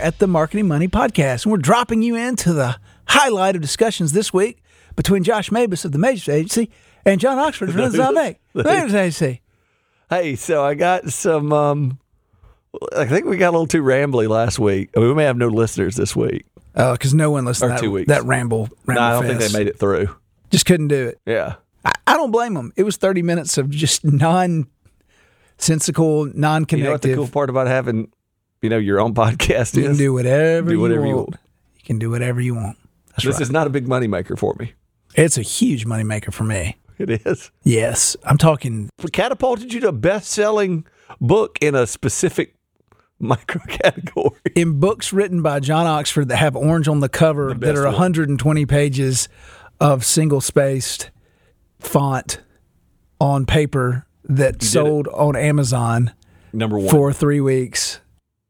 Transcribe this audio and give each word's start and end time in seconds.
At 0.00 0.18
the 0.18 0.26
Marketing 0.26 0.68
Money 0.68 0.88
Podcast, 0.88 1.44
and 1.44 1.52
we're 1.52 1.58
dropping 1.58 2.02
you 2.02 2.14
into 2.16 2.52
the 2.52 2.76
highlight 3.08 3.56
of 3.56 3.62
discussions 3.62 4.12
this 4.12 4.32
week 4.32 4.62
between 4.96 5.22
Josh 5.24 5.50
Mabus 5.50 5.84
of 5.84 5.92
the 5.92 5.98
Mabus 5.98 6.28
Agency 6.32 6.70
and 7.04 7.20
John 7.20 7.38
Oxford 7.38 7.68
of 7.70 7.76
Renaissance 7.76 8.14
Bank. 8.14 8.38
Mabus 8.54 8.94
Agency. 8.94 9.40
Hey, 10.10 10.36
so 10.36 10.64
I 10.64 10.74
got 10.74 11.08
some. 11.10 11.52
Um, 11.52 11.98
I 12.96 13.06
think 13.06 13.26
we 13.26 13.36
got 13.36 13.50
a 13.50 13.52
little 13.52 13.66
too 13.66 13.82
rambly 13.82 14.28
last 14.28 14.58
week. 14.58 14.90
I 14.96 15.00
mean, 15.00 15.08
we 15.08 15.14
may 15.14 15.24
have 15.24 15.36
no 15.36 15.48
listeners 15.48 15.96
this 15.96 16.14
week. 16.14 16.44
Oh, 16.76 16.92
because 16.92 17.14
no 17.14 17.30
one 17.30 17.44
listened 17.44 17.72
Or 17.72 17.76
to 17.76 17.80
two 17.80 17.86
that, 17.88 17.92
weeks. 17.92 18.08
that 18.08 18.24
ramble. 18.24 18.68
ramble 18.86 19.02
No, 19.02 19.08
I 19.08 19.12
don't 19.12 19.26
think 19.26 19.40
they 19.40 19.52
made 19.58 19.66
it 19.68 19.78
through. 19.78 20.14
Just 20.50 20.66
couldn't 20.66 20.88
do 20.88 21.08
it. 21.08 21.20
Yeah. 21.26 21.56
I, 21.84 21.92
I 22.06 22.16
don't 22.16 22.30
blame 22.30 22.54
them. 22.54 22.72
It 22.76 22.84
was 22.84 22.96
30 22.96 23.22
minutes 23.22 23.58
of 23.58 23.68
just 23.70 24.04
non-sensical, 24.04 26.26
non-connective. 26.26 26.78
You 26.78 26.84
know 26.84 26.92
what 26.92 27.02
the 27.02 27.14
cool 27.14 27.28
part 27.28 27.50
about 27.50 27.66
having, 27.66 28.10
you 28.62 28.68
know, 28.68 28.78
your 28.78 29.00
own 29.00 29.14
podcast 29.22 29.76
You 29.76 29.84
can 29.84 29.96
do 29.96 30.12
whatever, 30.12 30.70
Do 30.70 30.80
whatever 30.80 31.02
you 31.02 31.08
you 31.10 31.16
want. 31.16 31.30
You 31.76 31.84
can 31.84 31.98
do 31.98 32.10
whatever 32.10 32.40
you 32.40 32.54
want. 32.54 32.76
That's 33.10 33.24
this 33.24 33.34
right. 33.34 33.42
is 33.42 33.50
not 33.50 33.66
a 33.66 33.70
big 33.70 33.86
moneymaker 33.86 34.38
for 34.38 34.54
me. 34.58 34.74
it's 35.14 35.38
a 35.38 35.42
huge 35.42 35.86
moneymaker 35.86 36.32
for 36.32 36.44
me. 36.44 36.76
It 36.98 37.10
is. 37.26 37.50
Yes, 37.62 38.16
I'm 38.24 38.38
talking. 38.38 38.90
Catapulted 39.12 39.72
you 39.72 39.80
to 39.80 39.88
a 39.88 39.92
best-selling 39.92 40.84
book 41.20 41.56
in 41.60 41.74
a 41.76 41.86
specific 41.86 42.54
micro 43.20 43.60
category. 43.68 44.36
in 44.56 44.80
books 44.80 45.12
written 45.12 45.40
by 45.42 45.60
John 45.60 45.86
Oxford 45.86 46.28
that 46.28 46.36
have 46.36 46.56
orange 46.56 46.88
on 46.88 46.98
the 47.00 47.08
cover 47.08 47.48
that 47.50 47.60
best 47.60 47.78
are 47.78 47.84
one. 47.84 47.92
120 47.94 48.66
pages 48.66 49.28
of 49.80 50.04
single 50.04 50.40
spaced 50.40 51.10
font 51.78 52.40
on 53.20 53.46
paper 53.46 54.06
that 54.24 54.62
sold 54.62 55.06
on 55.08 55.36
Amazon 55.36 56.12
Number 56.52 56.78
one 56.78 56.88
for 56.88 57.12
three 57.12 57.40
weeks. 57.40 58.00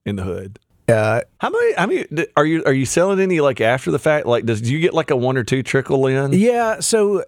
In 0.08 0.16
the 0.16 0.24
hood. 0.24 0.58
Uh, 0.88 1.20
How 1.38 1.50
many? 1.50 1.74
How 1.74 1.86
many? 1.86 2.06
Are 2.36 2.46
you 2.46 2.64
are 2.64 2.72
you 2.72 2.86
selling 2.86 3.20
any 3.20 3.40
like 3.40 3.60
after 3.60 3.90
the 3.90 3.98
fact? 3.98 4.26
Like, 4.26 4.46
does 4.46 4.62
do 4.62 4.72
you 4.72 4.80
get 4.80 4.94
like 4.94 5.10
a 5.10 5.16
one 5.16 5.36
or 5.36 5.44
two 5.44 5.62
trickle 5.62 6.06
in? 6.06 6.32
yeah, 6.32 6.80
so 6.80 7.24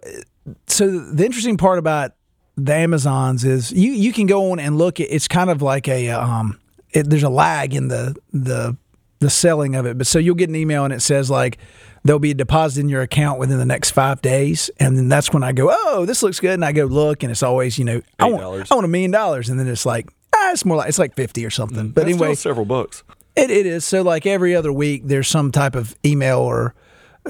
so 0.67 0.87
the 0.89 1.25
interesting 1.25 1.57
part 1.57 1.77
about 1.77 2.13
the 2.57 2.73
Amazons 2.73 3.45
is 3.45 3.71
you 3.71 3.91
you 3.91 4.11
can 4.11 4.25
go 4.25 4.51
on 4.51 4.59
and 4.59 4.77
look 4.77 4.99
at 4.99 5.07
it's 5.09 5.27
kind 5.27 5.49
of 5.49 5.61
like 5.61 5.87
a 5.87 6.09
um 6.09 6.59
it, 6.91 7.09
there's 7.09 7.23
a 7.23 7.29
lag 7.29 7.73
in 7.73 7.87
the 7.87 8.15
the 8.33 8.75
the 9.19 9.29
selling 9.29 9.75
of 9.75 9.85
it 9.85 9.97
but 9.97 10.05
so 10.07 10.17
you'll 10.19 10.35
get 10.35 10.49
an 10.49 10.55
email 10.55 10.83
and 10.83 10.93
it 10.93 10.99
says 10.99 11.29
like 11.29 11.57
there'll 12.03 12.19
be 12.19 12.31
a 12.31 12.35
deposit 12.35 12.81
in 12.81 12.89
your 12.89 13.01
account 13.03 13.39
within 13.39 13.57
the 13.59 13.65
next 13.65 13.91
five 13.91 14.21
days 14.21 14.69
and 14.79 14.97
then 14.97 15.07
that's 15.07 15.31
when 15.31 15.43
I 15.43 15.51
go 15.53 15.69
oh 15.71 16.05
this 16.05 16.21
looks 16.23 16.39
good 16.39 16.55
and 16.55 16.65
I 16.65 16.71
go 16.71 16.85
look 16.85 17.23
and 17.23 17.31
it's 17.31 17.43
always 17.43 17.77
you 17.77 17.85
know 17.85 18.01
I 18.19 18.25
want 18.29 18.43
$8. 18.43 18.71
I 18.71 18.75
want 18.75 18.85
a 18.85 18.89
million 18.89 19.11
dollars 19.11 19.47
and 19.49 19.59
then 19.59 19.67
it's 19.67 19.85
like 19.85 20.09
it's 20.51 20.65
more 20.65 20.77
like 20.77 20.89
it's 20.89 20.99
like 20.99 21.15
50 21.15 21.45
or 21.45 21.49
something 21.49 21.89
mm, 21.89 21.93
but 21.93 22.05
That's 22.05 22.13
anyway 22.13 22.35
still 22.35 22.51
several 22.51 22.65
books. 22.65 23.03
it, 23.35 23.49
it 23.49 23.65
is. 23.65 23.85
So 23.85 24.01
like 24.01 24.25
every 24.25 24.55
other 24.55 24.71
week, 24.73 25.03
there's 25.05 25.27
some 25.27 25.51
type 25.51 25.75
of 25.75 25.95
email 26.05 26.39
or 26.39 26.75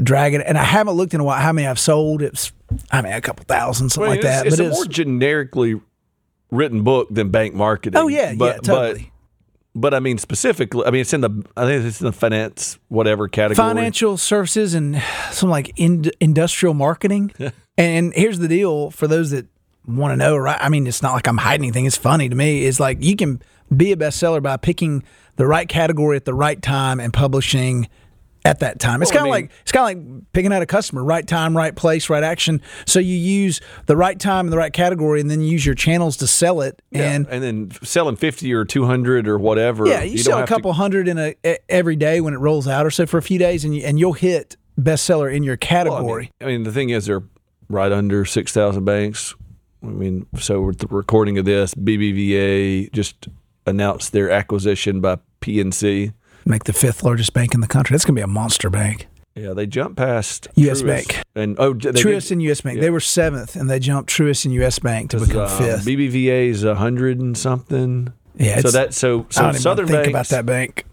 dragon, 0.01 0.41
and 0.41 0.57
I 0.57 0.63
haven't 0.63 0.95
looked 0.95 1.13
in 1.13 1.19
a 1.19 1.23
while 1.23 1.39
how 1.39 1.51
many 1.53 1.67
I've 1.67 1.79
sold. 1.79 2.21
It's 2.21 2.51
I 2.91 3.01
mean 3.01 3.13
a 3.13 3.21
couple 3.21 3.45
thousand, 3.45 3.89
something 3.89 4.09
Well, 4.09 4.11
like 4.11 4.21
that. 4.21 4.45
It's, 4.47 4.59
it's 4.59 4.61
but 4.61 4.67
a 4.67 4.75
more 4.75 4.85
generically 4.85 5.79
written 6.49 6.83
book 6.83 7.07
than 7.11 7.29
bank 7.29 7.53
marketing. 7.53 7.99
oh 7.99 8.07
yeah, 8.07 8.33
but, 8.35 8.55
yeah, 8.55 8.57
totally. 8.61 9.03
But, 9.03 9.11
but 9.73 9.93
I 9.93 9.99
mean 9.99 10.17
specifically, 10.17 10.85
I 10.85 10.91
mean 10.91 11.01
it's 11.01 11.13
in 11.13 11.21
the 11.21 11.45
I 11.55 11.65
think 11.65 11.85
it's 11.85 12.01
in 12.01 12.05
the 12.05 12.11
finance 12.11 12.77
whatever 12.89 13.27
category. 13.27 13.55
Financial 13.67 14.17
services 14.17 14.73
and 14.73 15.01
some 15.31 15.49
like 15.49 15.71
in, 15.77 16.09
industrial 16.19 16.73
marketing. 16.73 17.31
and 17.77 18.13
here's 18.13 18.39
the 18.39 18.47
deal 18.47 18.91
for 18.91 19.07
those 19.07 19.31
that 19.31 19.45
want 19.87 20.11
to 20.11 20.15
know, 20.17 20.37
right? 20.37 20.57
I 20.59 20.69
mean, 20.69 20.87
it's 20.87 21.01
not 21.01 21.13
like 21.13 21.27
I'm 21.27 21.37
hiding 21.37 21.65
anything. 21.65 21.85
It's 21.85 21.97
funny 21.97 22.29
to 22.29 22.35
me. 22.35 22.65
It's 22.65 22.79
like 22.79 22.97
you 23.01 23.15
can 23.15 23.41
be 23.75 23.91
a 23.91 23.95
bestseller 23.95 24.41
by 24.41 24.57
picking 24.57 25.03
the 25.37 25.47
right 25.47 25.67
category 25.67 26.17
at 26.17 26.25
the 26.25 26.33
right 26.33 26.61
time 26.61 26.99
and 26.99 27.11
publishing 27.13 27.87
at 28.43 28.59
that 28.59 28.79
time. 28.79 29.01
It's 29.03 29.11
Well, 29.11 29.19
kind 29.19 29.29
of 29.29 29.35
mean- 29.35 29.43
like 29.43 29.51
it's 29.61 29.71
kind 29.71 29.97
of 29.99 30.03
like 30.19 30.33
picking 30.33 30.51
out 30.51 30.61
a 30.61 30.65
customer, 30.65 31.03
right 31.03 31.25
time, 31.27 31.55
right 31.55 31.75
place, 31.75 32.09
right 32.09 32.23
action. 32.23 32.59
So 32.85 32.99
you 32.99 33.15
use 33.15 33.61
the 33.85 33.95
right 33.95 34.19
time 34.19 34.47
and 34.47 34.53
the 34.53 34.57
right 34.57 34.73
category, 34.73 35.21
and 35.21 35.29
then 35.29 35.41
use 35.41 35.63
your 35.65 35.75
channels 35.75 36.17
to 36.17 36.27
sell 36.27 36.61
it. 36.61 36.81
Yeah, 36.91 37.11
And 37.11 37.27
and 37.27 37.43
then 37.43 37.71
selling 37.83 38.15
fifty 38.15 38.51
or 38.53 38.65
two 38.65 38.85
hundred 38.85 39.27
or 39.27 39.37
whatever. 39.37 39.87
yeah, 39.87 40.01
you, 40.01 40.15
don't 40.17 40.23
sell 40.23 40.37
a 40.37 40.39
have 40.41 40.49
to- 40.49 40.55
couple 40.55 40.73
hundred 40.73 41.07
in 41.07 41.17
a, 41.19 41.35
every 41.69 41.95
day 41.95 42.19
when 42.19 42.33
it 42.33 42.39
rolls 42.39 42.67
out, 42.67 42.85
or 42.85 42.89
so 42.91 43.05
for 43.05 43.17
a 43.19 43.21
few 43.23 43.37
days, 43.39 43.63
and 43.63 43.75
you, 43.75 43.83
and 43.83 43.99
you'll 43.99 44.13
hit 44.13 44.57
bestseller 44.79 45.31
in 45.33 45.43
your 45.43 45.57
well, 45.61 45.69
I 45.79 45.83
mean- 45.83 45.91
category. 45.93 46.31
I 46.41 46.45
mean, 46.45 46.63
the 46.63 46.71
thing 46.71 46.89
is, 46.89 47.05
they're 47.05 47.23
right 47.69 47.91
under 47.91 48.25
six 48.25 48.51
thousand 48.51 48.85
banks. 48.85 49.35
I 49.83 49.87
mean, 49.87 50.27
so 50.37 50.61
with 50.61 50.77
the 50.79 50.87
recording 50.87 51.37
of 51.37 51.45
this, 51.45 51.73
BBVA 51.73 52.91
just 52.91 53.27
announced 53.65 54.11
their 54.11 54.29
acquisition 54.29 55.01
by 55.01 55.17
PNC. 55.41 56.13
Make 56.45 56.63
the 56.65 56.73
fifth 56.73 57.03
largest 57.03 57.33
bank 57.33 57.53
in 57.53 57.61
the 57.61 57.67
country. 57.67 57.93
That's 57.93 58.05
gonna 58.05 58.15
be 58.15 58.21
a 58.21 58.27
monster 58.27 58.69
bank. 58.69 59.07
Yeah, 59.35 59.53
they 59.53 59.65
jumped 59.65 59.95
past 59.95 60.47
US 60.55 60.81
Truist 60.81 60.87
Bank. 60.87 61.23
and 61.35 61.55
oh, 61.57 61.73
they 61.73 61.91
did- 61.91 61.95
Truist 61.95 62.31
and 62.31 62.43
U.S. 62.43 62.61
Bank. 62.61 62.79
They 62.81 62.89
were 62.89 62.99
seventh, 62.99 63.55
and 63.55 63.69
they 63.69 63.79
jumped 63.79 64.09
Truist 64.09 64.43
and 64.45 64.53
U.S. 64.55 64.77
Bank 64.79 65.11
to 65.11 65.19
become 65.19 65.49
um, 65.49 65.57
fifth. 65.57 65.85
BBVA 65.85 66.49
is 66.49 66.63
a 66.65 66.75
hundred 66.75 67.19
and 67.19 67.37
something. 67.37 68.11
yeah, 68.35 68.59
so 68.59 68.71
that 68.71 68.93
so 68.93 69.25
so 69.29 69.51
Southern 69.53 69.87
think 69.87 69.97
banks, 69.97 70.09
about 70.09 70.27
that 70.27 70.45
bank. 70.45 70.85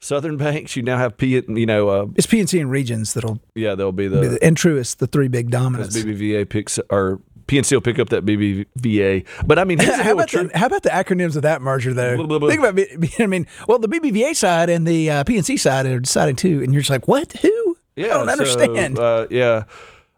Southern 0.00 0.36
banks, 0.36 0.76
you 0.76 0.82
now 0.82 0.98
have 0.98 1.16
P. 1.16 1.28
You 1.48 1.64
know, 1.66 1.88
uh, 1.88 2.06
It's 2.16 2.26
PNC 2.26 2.60
and 2.60 2.70
Regions 2.70 3.14
that'll 3.14 3.40
yeah, 3.54 3.74
they'll 3.74 3.92
be 3.92 4.08
be 4.08 4.08
the 4.08 4.28
the, 4.28 4.44
and 4.44 4.56
Truist, 4.56 4.98
the 4.98 5.06
three 5.06 5.28
big 5.28 5.50
dominants. 5.50 5.96
BBVA 5.96 6.46
picks 6.46 6.78
or 6.90 7.22
PNC 7.46 7.72
will 7.72 7.80
pick 7.80 7.98
up 7.98 8.08
that 8.10 8.24
BBVA. 8.24 9.26
But 9.46 9.58
I 9.58 9.64
mean, 9.64 9.78
how 9.80 10.12
about 10.12 10.30
the, 10.30 10.50
how 10.54 10.66
about 10.66 10.82
the 10.82 10.90
acronyms 10.90 11.36
of 11.36 11.42
that 11.42 11.62
merger 11.62 11.92
though? 11.92 12.16
Blah, 12.16 12.26
blah, 12.26 12.38
blah. 12.38 12.48
Think 12.48 12.60
about 12.60 12.78
it. 12.78 13.20
I 13.20 13.26
mean, 13.26 13.46
well, 13.68 13.78
the 13.78 13.88
BBVA 13.88 14.34
side 14.34 14.70
and 14.70 14.86
the 14.86 15.10
uh, 15.10 15.24
PNC 15.24 15.58
side 15.58 15.86
are 15.86 16.00
deciding 16.00 16.36
too, 16.36 16.62
and 16.62 16.72
you're 16.72 16.82
just 16.82 16.90
like, 16.90 17.08
what? 17.08 17.32
Who? 17.32 17.76
Yeah, 17.96 18.06
I 18.06 18.08
don't 18.08 18.26
so, 18.26 18.32
understand. 18.32 18.98
uh, 18.98 19.26
yeah, 19.30 19.64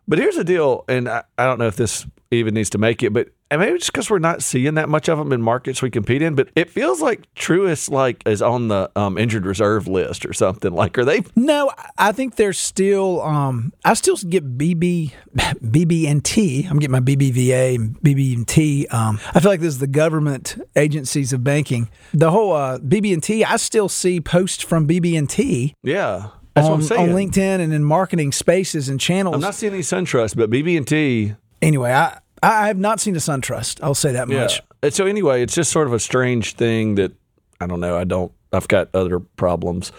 but 0.08 0.18
here's 0.18 0.36
the 0.36 0.44
deal, 0.44 0.84
and 0.88 1.08
I, 1.08 1.24
I 1.38 1.44
don't 1.44 1.58
know 1.58 1.66
if 1.66 1.76
this 1.76 2.06
even 2.30 2.54
needs 2.54 2.70
to 2.70 2.78
make 2.78 3.02
it, 3.02 3.12
but 3.12 3.28
and 3.48 3.60
maybe 3.60 3.78
just 3.78 3.92
because 3.92 4.10
we're 4.10 4.18
not 4.18 4.42
seeing 4.42 4.74
that 4.74 4.88
much 4.88 5.08
of 5.08 5.18
them 5.18 5.32
in 5.32 5.40
markets 5.40 5.80
we 5.80 5.88
compete 5.88 6.20
in. 6.20 6.34
But 6.34 6.48
it 6.56 6.68
feels 6.68 7.00
like 7.00 7.32
Truist 7.36 7.90
like 7.90 8.26
is 8.26 8.42
on 8.42 8.68
the 8.68 8.90
um, 8.96 9.16
injured 9.16 9.46
reserve 9.46 9.86
list 9.86 10.26
or 10.26 10.32
something. 10.32 10.72
Like, 10.72 10.98
are 10.98 11.04
they? 11.04 11.22
No, 11.36 11.70
I 11.96 12.10
think 12.10 12.34
there's 12.34 12.58
still. 12.58 13.22
Um, 13.22 13.72
I 13.84 13.94
still 13.94 14.16
get 14.16 14.58
BB, 14.58 15.12
BB&T. 15.36 16.66
I'm 16.68 16.78
getting 16.78 16.92
my 16.92 17.00
BBVA 17.00 17.76
and 17.76 18.00
BB&T. 18.00 18.88
Um, 18.88 19.20
I 19.32 19.40
feel 19.40 19.52
like 19.52 19.60
this 19.60 19.74
is 19.74 19.78
the 19.78 19.86
government 19.86 20.56
agencies 20.74 21.32
of 21.32 21.44
banking. 21.44 21.88
The 22.12 22.32
whole 22.32 22.52
uh, 22.52 22.78
BB&T. 22.78 23.44
I 23.44 23.56
still 23.56 23.88
see 23.88 24.20
posts 24.20 24.62
from 24.64 24.88
BB&T 24.88 25.74
Yeah, 25.84 26.30
that's 26.56 26.66
on, 26.66 26.72
what 26.72 26.80
I'm 26.80 26.82
saying. 26.82 27.10
on 27.10 27.14
LinkedIn 27.14 27.60
and 27.60 27.72
in 27.72 27.84
marketing 27.84 28.32
spaces 28.32 28.88
and 28.88 28.98
channels. 28.98 29.34
I'm 29.36 29.40
not 29.40 29.54
seeing 29.54 29.72
any 29.74 29.82
SunTrust, 29.82 30.36
but 30.36 30.50
BB 30.50 30.76
and 30.76 30.86
T. 30.86 31.34
anyway, 31.62 31.92
I 31.92 32.18
I 32.42 32.66
have 32.66 32.78
not 32.78 32.98
seen 33.00 33.14
a 33.14 33.18
SunTrust. 33.20 33.80
I'll 33.82 33.94
say 33.94 34.12
that 34.12 34.28
Yeah. 34.28 34.40
much. 34.42 34.60
And 34.82 34.92
so 34.92 35.06
anyway, 35.06 35.42
it's 35.42 35.54
just 35.54 35.70
sort 35.70 35.86
of 35.86 35.92
a 35.92 35.98
strange 36.00 36.54
thing 36.54 36.96
that 36.96 37.12
I 37.60 37.66
don't 37.68 37.80
know. 37.80 37.96
I 37.96 38.04
don't. 38.04 38.32
I've 38.52 38.68
got 38.68 38.88
other 38.94 39.20
problems. 39.20 39.92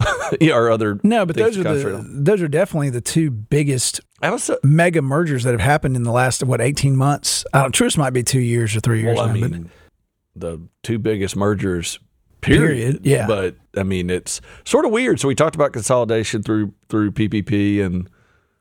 yeah, 0.40 0.54
or 0.54 0.70
other 0.70 0.98
No, 1.04 1.24
but 1.24 1.36
those 1.36 1.56
are 1.56 1.62
the 1.62 1.96
on. 1.96 2.24
those 2.24 2.42
are 2.42 2.48
definitely 2.48 2.90
the 2.90 3.00
two 3.00 3.30
biggest 3.30 4.00
so- 4.38 4.58
mega 4.64 5.00
mergers 5.00 5.44
that 5.44 5.52
have 5.52 5.60
happened 5.60 5.94
in 5.96 6.02
the 6.02 6.10
last 6.10 6.42
what 6.42 6.60
18 6.60 6.96
months. 6.96 7.44
I 7.52 7.62
don't 7.62 7.74
Truist 7.74 7.96
might 7.96 8.10
be 8.10 8.22
2 8.24 8.40
years 8.40 8.74
or 8.74 8.80
3 8.80 9.02
years 9.02 9.16
Well, 9.16 9.28
I 9.30 9.38
now, 9.38 9.48
but- 9.48 9.60
the 10.36 10.60
two 10.82 10.98
biggest 10.98 11.36
mergers. 11.36 12.00
Period, 12.44 13.02
Period. 13.02 13.06
yeah. 13.06 13.26
But 13.26 13.56
I 13.76 13.82
mean, 13.82 14.10
it's 14.10 14.40
sort 14.64 14.84
of 14.84 14.90
weird. 14.92 15.20
So 15.20 15.28
we 15.28 15.34
talked 15.34 15.54
about 15.54 15.72
consolidation 15.72 16.42
through 16.42 16.72
through 16.88 17.12
PPP, 17.12 17.84
and 17.84 18.08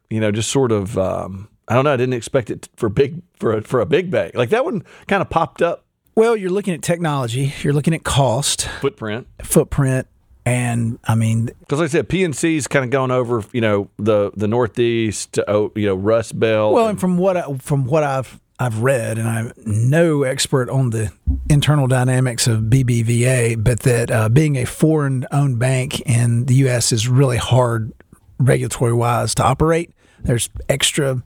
you 0.09 0.19
know, 0.19 0.31
just 0.31 0.49
sort 0.49 0.71
of. 0.71 0.97
Um, 0.97 1.49
I 1.67 1.75
don't 1.75 1.85
know. 1.85 1.93
I 1.93 1.97
didn't 1.97 2.13
expect 2.15 2.49
it 2.49 2.67
for 2.75 2.89
big 2.89 3.21
for 3.39 3.57
a, 3.57 3.61
for 3.61 3.79
a 3.79 3.85
big 3.85 4.11
bank 4.11 4.35
like 4.35 4.49
that 4.49 4.65
one. 4.65 4.83
Kind 5.07 5.21
of 5.21 5.29
popped 5.29 5.61
up 5.61 5.85
Well, 6.13 6.35
you're 6.35 6.49
looking 6.51 6.73
at 6.73 6.81
technology, 6.81 7.53
you're 7.61 7.71
looking 7.73 7.93
at 7.93 8.03
cost, 8.03 8.67
footprint 8.81 9.27
footprint, 9.43 10.07
and 10.45 10.99
I 11.05 11.15
mean, 11.15 11.45
because 11.61 11.79
like 11.79 11.85
I 11.85 11.91
said, 11.91 12.09
PNC's 12.09 12.67
kind 12.67 12.83
of 12.83 12.91
gone 12.91 13.11
over. 13.11 13.45
You 13.53 13.61
know, 13.61 13.89
the 13.97 14.31
the 14.35 14.47
Northeast. 14.47 15.39
Oh, 15.47 15.71
you 15.75 15.85
know, 15.85 15.95
Rust 15.95 16.37
Belt. 16.37 16.73
well, 16.73 16.87
and 16.89 16.99
from 16.99 17.17
what 17.17 17.37
I, 17.37 17.43
from 17.59 17.85
what 17.85 18.03
I've 18.03 18.41
I've 18.63 18.79
read, 18.79 19.17
and 19.17 19.27
I'm 19.27 19.51
no 19.65 20.23
expert 20.23 20.69
on 20.69 20.91
the 20.91 21.11
internal 21.49 21.87
dynamics 21.87 22.47
of 22.47 22.61
BBVA, 22.61 23.61
but 23.63 23.81
that 23.81 24.09
uh, 24.09 24.29
being 24.29 24.55
a 24.55 24.65
foreign 24.65 25.25
owned 25.31 25.59
bank 25.59 25.99
in 26.01 26.45
the 26.45 26.55
U.S. 26.55 26.91
is 26.91 27.07
really 27.07 27.37
hard 27.37 27.91
regulatory 28.39 28.93
wise 28.93 29.35
to 29.35 29.43
operate. 29.43 29.91
There's 30.21 30.49
extra 30.69 31.21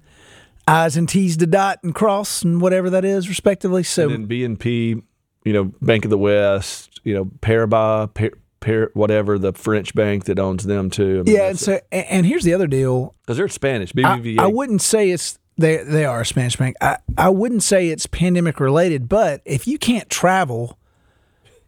I's 0.67 0.97
and 0.97 1.07
T's 1.07 1.37
to 1.37 1.47
dot 1.47 1.79
and 1.83 1.93
cross 1.93 2.41
and 2.41 2.59
whatever 2.59 2.89
that 2.89 3.05
is, 3.05 3.29
respectively. 3.29 3.83
So, 3.83 4.09
and 4.09 4.27
then 4.27 4.57
BNP, 4.57 5.01
you 5.45 5.53
know, 5.53 5.65
Bank 5.81 6.05
of 6.05 6.09
the 6.11 6.17
West, 6.17 6.99
you 7.03 7.13
know, 7.13 7.25
Paribas, 7.25 8.33
Par- 8.59 8.89
whatever 8.95 9.37
the 9.37 9.53
French 9.53 9.93
bank 9.93 10.25
that 10.25 10.39
owns 10.39 10.63
them 10.63 10.89
too. 10.89 11.19
I 11.19 11.23
mean, 11.23 11.35
yeah, 11.35 11.49
and 11.49 11.59
so 11.59 11.79
and 11.91 12.05
and 12.07 12.25
here's 12.25 12.43
the 12.43 12.55
other 12.55 12.65
deal. 12.65 13.13
because 13.21 13.37
they're 13.37 13.47
Spanish. 13.49 13.91
I, 13.95 14.01
BBVA. 14.01 14.39
I 14.39 14.47
wouldn't 14.47 14.81
say 14.81 15.11
it's 15.11 15.37
they 15.57 15.77
they 15.77 16.05
are 16.05 16.21
a 16.21 16.25
Spanish 16.25 16.55
bank. 16.55 16.75
I, 16.81 16.97
I 17.17 17.29
wouldn't 17.29 17.63
say 17.63 17.89
it's 17.89 18.05
pandemic 18.05 18.59
related, 18.59 19.09
but 19.09 19.41
if 19.45 19.67
you 19.67 19.77
can't 19.77 20.09
travel, 20.09 20.77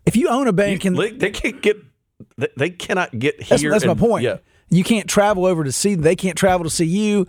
if 0.05 0.15
you 0.15 0.29
own 0.29 0.47
a 0.47 0.53
bank 0.53 0.85
and 0.85 0.97
they, 0.97 1.31
can't 1.31 1.61
get. 1.61 1.77
They, 2.57 2.69
cannot 2.69 3.17
get 3.17 3.37
that's, 3.47 3.61
here. 3.61 3.71
that's 3.71 3.85
my 3.85 3.91
and- 3.91 3.99
point. 3.99 4.23
Yeah. 4.23 4.37
You 4.69 4.83
can't 4.83 5.09
travel 5.09 5.45
over 5.45 5.63
to 5.63 5.71
see 5.71 5.95
them. 5.95 6.03
They 6.03 6.15
can't 6.15 6.37
travel 6.37 6.63
to 6.63 6.69
see 6.69 6.85
you. 6.85 7.27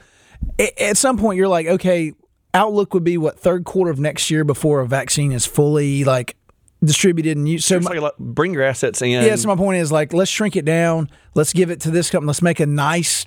At 0.79 0.97
some 0.97 1.17
point, 1.17 1.39
you're 1.39 1.49
like, 1.49 1.67
okay, 1.67 2.13
outlook 2.53 2.93
would 2.93 3.05
be 3.05 3.17
what 3.17 3.39
third 3.39 3.65
quarter 3.65 3.91
of 3.91 3.99
next 3.99 4.31
year 4.31 4.45
before 4.45 4.81
a 4.81 4.87
vaccine 4.87 5.33
is 5.33 5.47
fully 5.47 6.05
like 6.05 6.37
distributed 6.85 7.37
and 7.37 7.49
used. 7.49 7.65
So 7.65 7.81
my, 7.81 7.93
like, 7.93 8.17
bring 8.19 8.53
your 8.53 8.63
assets 8.63 9.01
in. 9.03 9.11
yeah, 9.11 9.37
so 9.37 9.49
my 9.49 9.57
point 9.57 9.81
is 9.81 9.93
like, 9.93 10.13
let's 10.13 10.31
shrink 10.31 10.57
it 10.57 10.65
down. 10.65 11.11
Let's 11.35 11.53
give 11.53 11.71
it 11.71 11.81
to 11.83 11.91
this 11.91 12.11
company. 12.11 12.29
Let's 12.29 12.43
make 12.43 12.61
a 12.61 12.67
nice, 12.67 13.27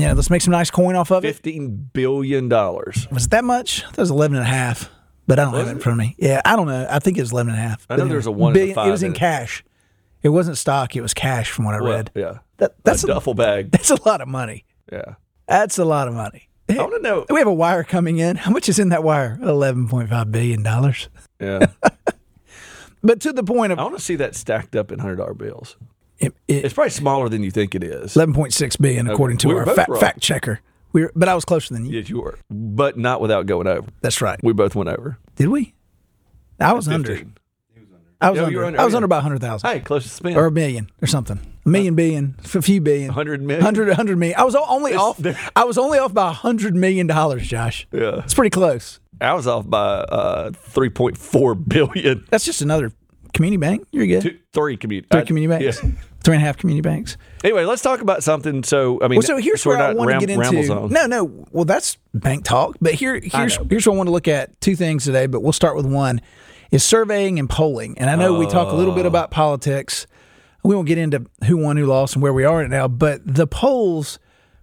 know, 0.00 0.12
let's 0.14 0.30
make 0.30 0.40
some 0.42 0.52
nice 0.52 0.70
coin 0.70 0.96
off 0.96 1.10
of 1.12 1.24
it. 1.24 1.28
Fifteen 1.34 1.90
billion 1.92 2.48
dollars. 2.48 3.06
Was 3.12 3.24
it 3.26 3.30
that 3.30 3.44
much? 3.44 3.82
That 3.82 3.98
was 3.98 4.10
11 4.10 4.36
and 4.38 4.46
a 4.46 4.48
half, 4.48 4.90
but 5.26 5.38
I 5.38 5.44
don't 5.44 5.54
have 5.54 5.68
it 5.68 5.72
in 5.72 5.78
front 5.80 6.00
of 6.00 6.06
me. 6.06 6.14
Yeah, 6.18 6.40
I 6.44 6.56
don't 6.56 6.66
know. 6.66 6.86
I 6.88 6.98
think 6.98 7.18
it 7.18 7.20
was 7.20 7.32
11 7.32 7.52
and 7.52 7.58
a 7.62 7.62
half. 7.68 7.86
I 7.90 7.96
know 7.96 8.06
there's 8.08 8.26
a 8.26 8.32
one 8.32 8.52
billion- 8.54 8.74
five 8.74 8.88
It 8.88 8.90
was 8.90 9.02
in 9.02 9.08
in 9.10 9.14
it. 9.16 9.18
cash. 9.18 9.64
It 10.22 10.30
wasn't 10.30 10.56
stock. 10.56 10.94
It 10.96 11.00
was 11.02 11.12
cash 11.14 11.50
from 11.50 11.64
what 11.66 11.74
I 11.74 11.80
Well, 11.80 11.92
read. 11.92 12.10
yeah. 12.14 12.38
That, 12.58 12.74
that's 12.84 13.02
a 13.04 13.06
a, 13.06 13.14
duffel 13.14 13.34
bag. 13.34 13.70
that's 13.72 13.90
a 13.90 14.02
lot 14.08 14.20
of 14.20 14.28
money. 14.28 14.64
Yeah. 14.90 15.14
That's 15.48 15.78
a 15.78 15.84
lot 15.84 16.08
of 16.08 16.14
money. 16.14 16.48
I 16.70 16.76
want 16.76 16.94
to 16.94 17.02
know. 17.02 17.26
We 17.28 17.38
have 17.40 17.48
a 17.48 17.52
wire 17.52 17.84
coming 17.84 18.18
in. 18.18 18.36
How 18.36 18.50
much 18.50 18.68
is 18.68 18.78
in 18.78 18.88
that 18.90 19.02
wire? 19.02 19.38
Eleven 19.42 19.88
point 19.88 20.08
five 20.08 20.30
billion 20.32 20.62
dollars. 20.62 21.08
Yeah. 21.40 21.66
But 23.04 23.20
to 23.22 23.32
the 23.32 23.42
point 23.42 23.72
of 23.72 23.80
I 23.80 23.82
want 23.82 23.96
to 23.98 24.02
see 24.02 24.14
that 24.16 24.36
stacked 24.36 24.76
up 24.76 24.92
in 24.92 25.00
hundred 25.00 25.16
dollar 25.16 25.34
bills. 25.34 25.76
It, 26.22 26.34
it, 26.48 26.64
It's 26.64 26.74
probably 26.74 26.90
smaller 26.90 27.28
than 27.28 27.42
you 27.42 27.50
think 27.50 27.74
it 27.74 27.82
is. 27.84 28.16
eleven 28.16 28.34
point 28.34 28.52
six 28.52 28.76
billion 28.76 29.08
according 29.08 29.38
to 29.38 29.48
We 29.48 29.54
our 29.54 29.64
both 29.66 30.00
fact, 30.00 30.20
checker. 30.20 30.60
We 30.92 31.02
were, 31.02 31.12
but 31.14 31.28
I 31.28 31.34
was 31.34 31.44
closer 31.44 31.72
than 31.74 31.86
you. 31.86 31.98
Yes, 31.98 32.08
you 32.10 32.20
were, 32.20 32.38
but 32.50 32.98
not 32.98 33.20
without 33.20 33.46
going 33.46 33.66
over. 33.66 33.88
That's 34.02 34.20
right. 34.20 34.38
We 34.42 34.52
both 34.52 34.74
went 34.74 34.88
over. 34.90 35.18
Did 35.36 35.48
we? 35.48 35.74
I 36.60 36.72
was 36.74 36.86
under. 36.88 37.20
I 38.20 38.30
was 38.30 38.38
you 38.38 38.44
under. 38.46 38.64
under, 38.64 38.80
I 38.80 38.84
was 38.84 38.92
yeah. 38.92 38.96
under 38.98 39.08
by 39.08 39.18
hundred 39.20 39.40
thousand 39.40 39.68
Hey, 39.68 39.80
close 39.80 40.04
to 40.04 40.08
spin. 40.08 40.36
or 40.36 40.46
a 40.46 40.50
million 40.52 40.88
or 41.02 41.06
something. 41.08 41.40
A 41.64 41.68
million 41.68 41.94
billion, 41.96 42.36
a 42.44 42.62
few 42.62 42.80
billion. 42.80 43.08
100 43.08 43.40
million? 43.42 43.58
100, 43.64 43.88
100 43.88 44.16
million. 44.18 44.38
I 44.38 44.44
was 44.44 44.54
only 44.54 44.94
off. 44.94 45.16
there- 45.16 45.36
I 45.56 45.64
was 45.64 45.76
only 45.78 45.98
off 45.98 46.12
by 46.14 46.28
a 46.28 46.32
hundred 46.32 46.76
million 46.76 47.06
dollars, 47.08 47.46
Josh. 47.48 47.86
Yeah. 47.92 48.20
It's 48.22 48.34
pretty 48.34 48.50
close. 48.50 49.00
I 49.20 49.34
was 49.34 49.46
off 49.46 49.68
by 49.68 49.78
uh, 49.78 50.50
3.4 50.50 51.68
billion. 51.68 52.24
That's 52.30 52.44
just 52.44 52.62
another 52.62 52.92
community 53.32 53.56
bank. 53.58 53.86
You're 53.90 54.06
good. 54.06 54.22
Two, 54.22 54.38
three 54.52 54.76
community. 54.76 55.08
Three 55.10 55.24
community 55.24 55.58
banks. 55.64 55.82
Yeah. 55.82 55.90
Three 56.24 56.36
and 56.36 56.42
a 56.42 56.46
half 56.46 56.56
community 56.56 56.82
banks. 56.88 57.16
Anyway, 57.42 57.64
let's 57.64 57.82
talk 57.82 58.00
about 58.00 58.22
something. 58.22 58.62
So, 58.62 59.00
I 59.02 59.08
mean, 59.08 59.16
Well, 59.18 59.26
so 59.26 59.36
here's 59.38 59.66
we're 59.66 59.76
where 59.76 59.84
I 59.84 59.88
not 59.88 59.96
want 59.96 60.10
to 60.20 60.26
get 60.26 60.30
into. 60.30 60.88
No, 60.88 61.06
no. 61.06 61.46
Well, 61.50 61.64
that's 61.64 61.96
bank 62.14 62.44
talk. 62.44 62.76
But 62.80 62.94
here, 62.94 63.18
here's 63.20 63.56
here's 63.68 63.86
what 63.86 63.94
I 63.94 63.96
want 63.96 64.06
to 64.06 64.12
look 64.12 64.28
at. 64.28 64.60
Two 64.60 64.76
things 64.76 65.04
today, 65.04 65.26
but 65.26 65.40
we'll 65.42 65.52
start 65.52 65.74
with 65.74 65.86
one: 65.86 66.20
is 66.70 66.84
surveying 66.84 67.40
and 67.40 67.50
polling. 67.50 67.98
And 67.98 68.08
I 68.08 68.14
know 68.14 68.34
we 68.38 68.46
talk 68.46 68.70
a 68.72 68.76
little 68.76 68.92
Oh. 68.92 68.96
bit 68.96 69.06
about 69.06 69.30
politics. 69.32 70.06
We 70.62 70.76
won't 70.76 70.86
get 70.86 70.98
into 70.98 71.26
who 71.46 71.56
won, 71.56 71.76
who 71.76 71.86
lost, 71.86 72.14
and 72.14 72.22
where 72.22 72.32
we 72.32 72.44
are 72.44 72.58
right 72.58 72.70
now. 72.70 72.86
But 72.86 73.22
the 73.26 73.48
polls 73.48 74.20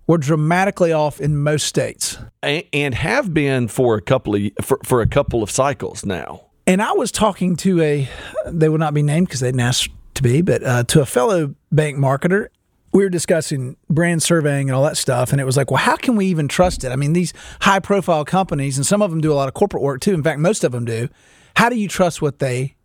were 0.08 0.18
dramatically 0.18 0.94
off 0.94 1.20
in 1.20 1.36
most 1.38 1.66
states. 1.68 2.18
and, 2.42 2.64
and 2.72 2.96
have 2.96 3.34
been 3.34 3.68
for 3.68 3.96
a 3.96 4.02
couple 4.02 4.34
of 4.34 4.42
for, 4.62 4.80
for 4.86 5.02
a 5.02 5.08
couple 5.08 5.44
of 5.44 5.52
cycles 5.52 6.06
now. 6.06 6.46
And 6.70 6.84
I 6.84 6.92
was 6.92 7.12
talking 7.12 7.56
to 7.58 7.82
a, 7.82 8.08
they 8.46 8.70
would 8.70 8.80
not 8.80 8.94
be 8.94 9.02
named 9.02 9.26
because 9.26 9.40
they 9.40 9.48
didn't 9.48 9.62
ask 9.62 9.90
to 10.14 10.22
be, 10.22 10.44
but 10.44 10.64
uh, 10.64 10.84
to 10.84 11.02
a 11.02 11.06
fellow 11.06 11.56
bank 11.72 11.98
marketer. 11.98 12.50
We 12.94 13.04
were 13.04 13.10
discussing 13.10 13.76
brand 13.90 14.22
surveying 14.22 14.70
and 14.70 14.76
all 14.76 14.84
that 14.84 14.96
stuff. 14.96 15.32
And 15.32 15.42
it 15.42 15.46
was 15.46 15.58
like, 15.58 15.72
well, 15.72 15.80
how 15.80 15.96
can 15.96 16.16
we 16.16 16.28
even 16.28 16.48
trust 16.48 16.84
it? 16.84 16.92
I 16.92 16.96
mean, 16.96 17.14
these 17.14 17.34
high 17.62 17.80
profile 17.80 18.24
companies, 18.24 18.78
and 18.78 18.86
some 18.86 19.02
of 19.02 19.10
them 19.10 19.20
do 19.20 19.32
a 19.32 19.34
lot 19.34 19.48
of 19.48 19.56
corporate 19.56 19.82
work 19.82 20.00
too. 20.02 20.14
In 20.14 20.22
fact, 20.22 20.40
most 20.40 20.64
of 20.64 20.72
them 20.72 20.86
do. 20.86 21.10
How 21.56 21.70
do 21.70 21.76
you 21.76 21.88
trust 21.88 22.22
what 22.22 22.38
they 22.38 22.76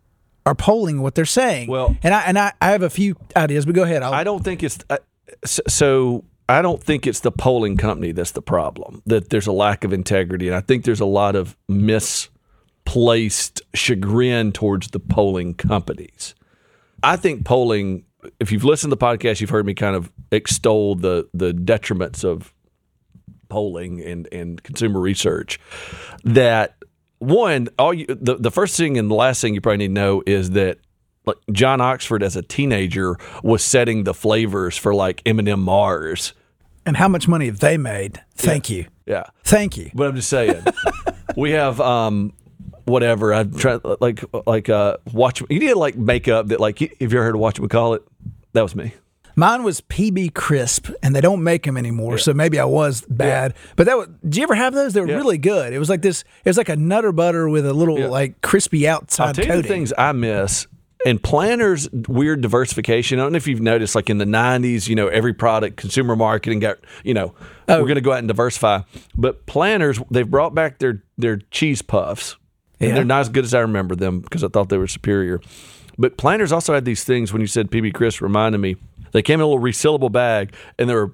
are 0.47 0.55
polling, 0.55 1.03
what 1.03 1.13
they're 1.13 1.23
saying? 1.25 1.69
Well- 1.69 1.95
and 2.01 2.11
I, 2.11 2.21
and 2.21 2.39
I, 2.39 2.53
I 2.59 2.71
have 2.71 2.81
a 2.81 2.89
few 2.89 3.15
ideas, 3.35 3.67
but 3.67 3.75
go 3.75 3.83
ahead. 3.83 4.01
I'll, 4.01 4.15
I 4.15 4.23
don't 4.23 4.43
think 4.43 4.63
it's 4.63 4.79
uh, 4.89 4.97
so-. 5.45 6.23
I 6.49 6.63
don't 6.63 6.81
think 6.83 7.05
it's 7.05 7.19
the 7.19 7.31
polling 7.31 7.77
company 7.77 8.13
that's 8.13 8.31
the 8.31 8.41
problem. 8.41 9.03
That 9.05 9.29
there's 9.29 9.47
a 9.47 9.51
lack 9.51 9.83
of 9.83 9.93
integrity, 9.93 10.47
and 10.47 10.55
I 10.55 10.61
think 10.61 10.85
there's 10.85 10.99
a 10.99 11.05
lot 11.05 11.35
of 11.35 11.55
misplaced 12.85 13.61
chagrin 13.73 14.51
towards 14.51 14.89
the 14.89 14.99
polling 14.99 15.53
companies. 15.53 16.35
I 17.03 17.17
think 17.17 17.45
polling. 17.45 18.05
If 18.39 18.51
you've 18.51 18.63
listened 18.63 18.91
to 18.91 18.95
the 18.95 19.05
podcast, 19.05 19.41
you've 19.41 19.49
heard 19.49 19.65
me 19.65 19.73
kind 19.73 19.95
of 19.95 20.11
extol 20.31 20.95
the 20.95 21.27
the 21.33 21.51
detriments 21.53 22.23
of 22.23 22.53
polling 23.49 24.01
and, 24.01 24.27
and 24.31 24.61
consumer 24.63 24.99
research. 24.99 25.59
That 26.23 26.75
one, 27.19 27.67
all 27.77 27.93
you 27.93 28.05
the, 28.07 28.35
the 28.35 28.51
first 28.51 28.77
thing 28.77 28.97
and 28.97 29.09
the 29.09 29.15
last 29.15 29.41
thing 29.41 29.53
you 29.53 29.61
probably 29.61 29.77
need 29.77 29.87
to 29.87 29.93
know 29.93 30.23
is 30.25 30.51
that 30.51 30.79
like 31.25 31.37
John 31.51 31.81
Oxford 31.81 32.23
as 32.23 32.35
a 32.35 32.41
teenager 32.41 33.17
was 33.43 33.63
setting 33.63 34.03
the 34.03 34.13
flavors 34.13 34.77
for 34.77 34.93
like 34.93 35.21
M&M 35.25 35.59
Mars. 35.59 36.33
and 36.85 36.97
how 36.97 37.07
much 37.07 37.27
money 37.27 37.47
have 37.47 37.59
they 37.59 37.77
made? 37.77 38.21
Thank 38.35 38.69
you. 38.69 38.85
Yeah. 39.07 39.23
Thank 39.43 39.75
you. 39.75 39.89
But 39.95 40.07
I'm 40.09 40.15
just 40.15 40.29
saying, 40.29 40.63
we 41.35 41.51
have 41.51 41.81
um, 41.81 42.33
whatever. 42.85 43.33
I 43.33 43.43
try 43.43 43.79
like 43.99 44.23
like 44.47 44.69
uh, 44.69 44.97
watch. 45.13 45.41
You 45.49 45.59
need 45.59 45.69
to 45.69 45.79
like 45.79 45.95
make 45.97 46.27
up 46.27 46.47
that 46.47 46.59
like. 46.59 46.81
if 46.81 46.91
you 46.99 47.05
ever 47.19 47.23
heard 47.23 47.35
of 47.35 47.41
Watch 47.41 47.59
we 47.59 47.67
call 47.67 47.93
it? 47.93 48.03
That 48.53 48.61
was 48.61 48.75
me. 48.75 48.93
Mine 49.37 49.63
was 49.63 49.81
PB 49.81 50.33
Crisp, 50.33 50.89
and 51.03 51.13
they 51.13 51.19
don't 51.19 51.43
make 51.43 51.63
them 51.63 51.75
anymore. 51.75 52.17
So 52.17 52.33
maybe 52.33 52.57
I 52.57 52.63
was 52.63 53.01
bad. 53.09 53.53
But 53.75 53.85
that 53.87 53.97
was, 53.97 54.07
did 54.23 54.37
you 54.37 54.43
ever 54.43 54.55
have 54.55 54.73
those? 54.73 54.93
They 54.93 55.01
were 55.01 55.09
Yeah. 55.09 55.15
really 55.17 55.37
good. 55.37 55.73
It 55.73 55.79
was 55.79 55.89
like 55.89 56.01
this. 56.01 56.23
It 56.45 56.49
was 56.49 56.57
like 56.57 56.69
a 56.69 56.77
Nutter 56.77 57.11
Butter 57.11 57.49
with 57.49 57.65
a 57.65 57.73
little 57.73 57.99
Yeah. 57.99 58.07
like 58.07 58.39
crispy 58.41 58.87
outside 58.87 59.27
I'll 59.27 59.33
tell 59.33 59.43
you 59.43 59.49
coating. 59.51 59.61
the 59.63 59.67
things 59.67 59.93
I 59.97 60.13
miss. 60.13 60.67
And 61.05 61.21
Planter's 61.21 61.89
weird 61.91 62.39
diversification. 62.41 63.19
I 63.19 63.23
don't 63.23 63.33
know 63.33 63.37
if 63.37 63.45
you've 63.45 63.59
noticed, 63.61 63.93
like 63.93 64.09
in 64.09 64.19
the 64.19 64.25
'90s, 64.25 64.87
you 64.87 64.95
know, 64.95 65.07
every 65.07 65.33
product, 65.33 65.75
consumer 65.75 66.15
marketing 66.15 66.59
got, 66.61 66.77
you 67.03 67.13
know, 67.13 67.35
Oh. 67.67 67.79
we're 67.81 67.87
going 67.87 67.95
to 67.95 68.01
go 68.01 68.13
out 68.13 68.19
and 68.19 68.27
diversify. 68.29 68.79
But 69.17 69.45
Planters, 69.47 69.99
they've 70.09 70.27
brought 70.29 70.55
back 70.55 70.79
their 70.79 71.03
their 71.17 71.37
cheese 71.51 71.81
puffs, 71.81 72.37
Yeah. 72.79 72.89
and 72.89 72.97
they're 72.97 73.05
not 73.05 73.21
as 73.21 73.29
good 73.29 73.45
as 73.45 73.53
I 73.53 73.59
remember 73.59 73.95
them 73.95 74.19
because 74.19 74.43
I 74.43 74.47
thought 74.47 74.69
they 74.69 74.77
were 74.77 74.87
superior. 74.87 75.39
But 75.97 76.17
Planters 76.17 76.51
also 76.51 76.73
had 76.73 76.85
these 76.85 77.03
things. 77.03 77.31
When 77.31 77.41
you 77.41 77.47
said 77.47 77.71
PB 77.71 77.93
Crisp, 77.93 78.21
reminded 78.21 78.57
me 78.59 78.75
they 79.13 79.21
came 79.21 79.39
in 79.39 79.43
a 79.43 79.47
little 79.47 79.63
resealable 79.63 80.11
bag, 80.11 80.53
and 80.77 80.89
there 80.89 80.97
were 80.97 81.13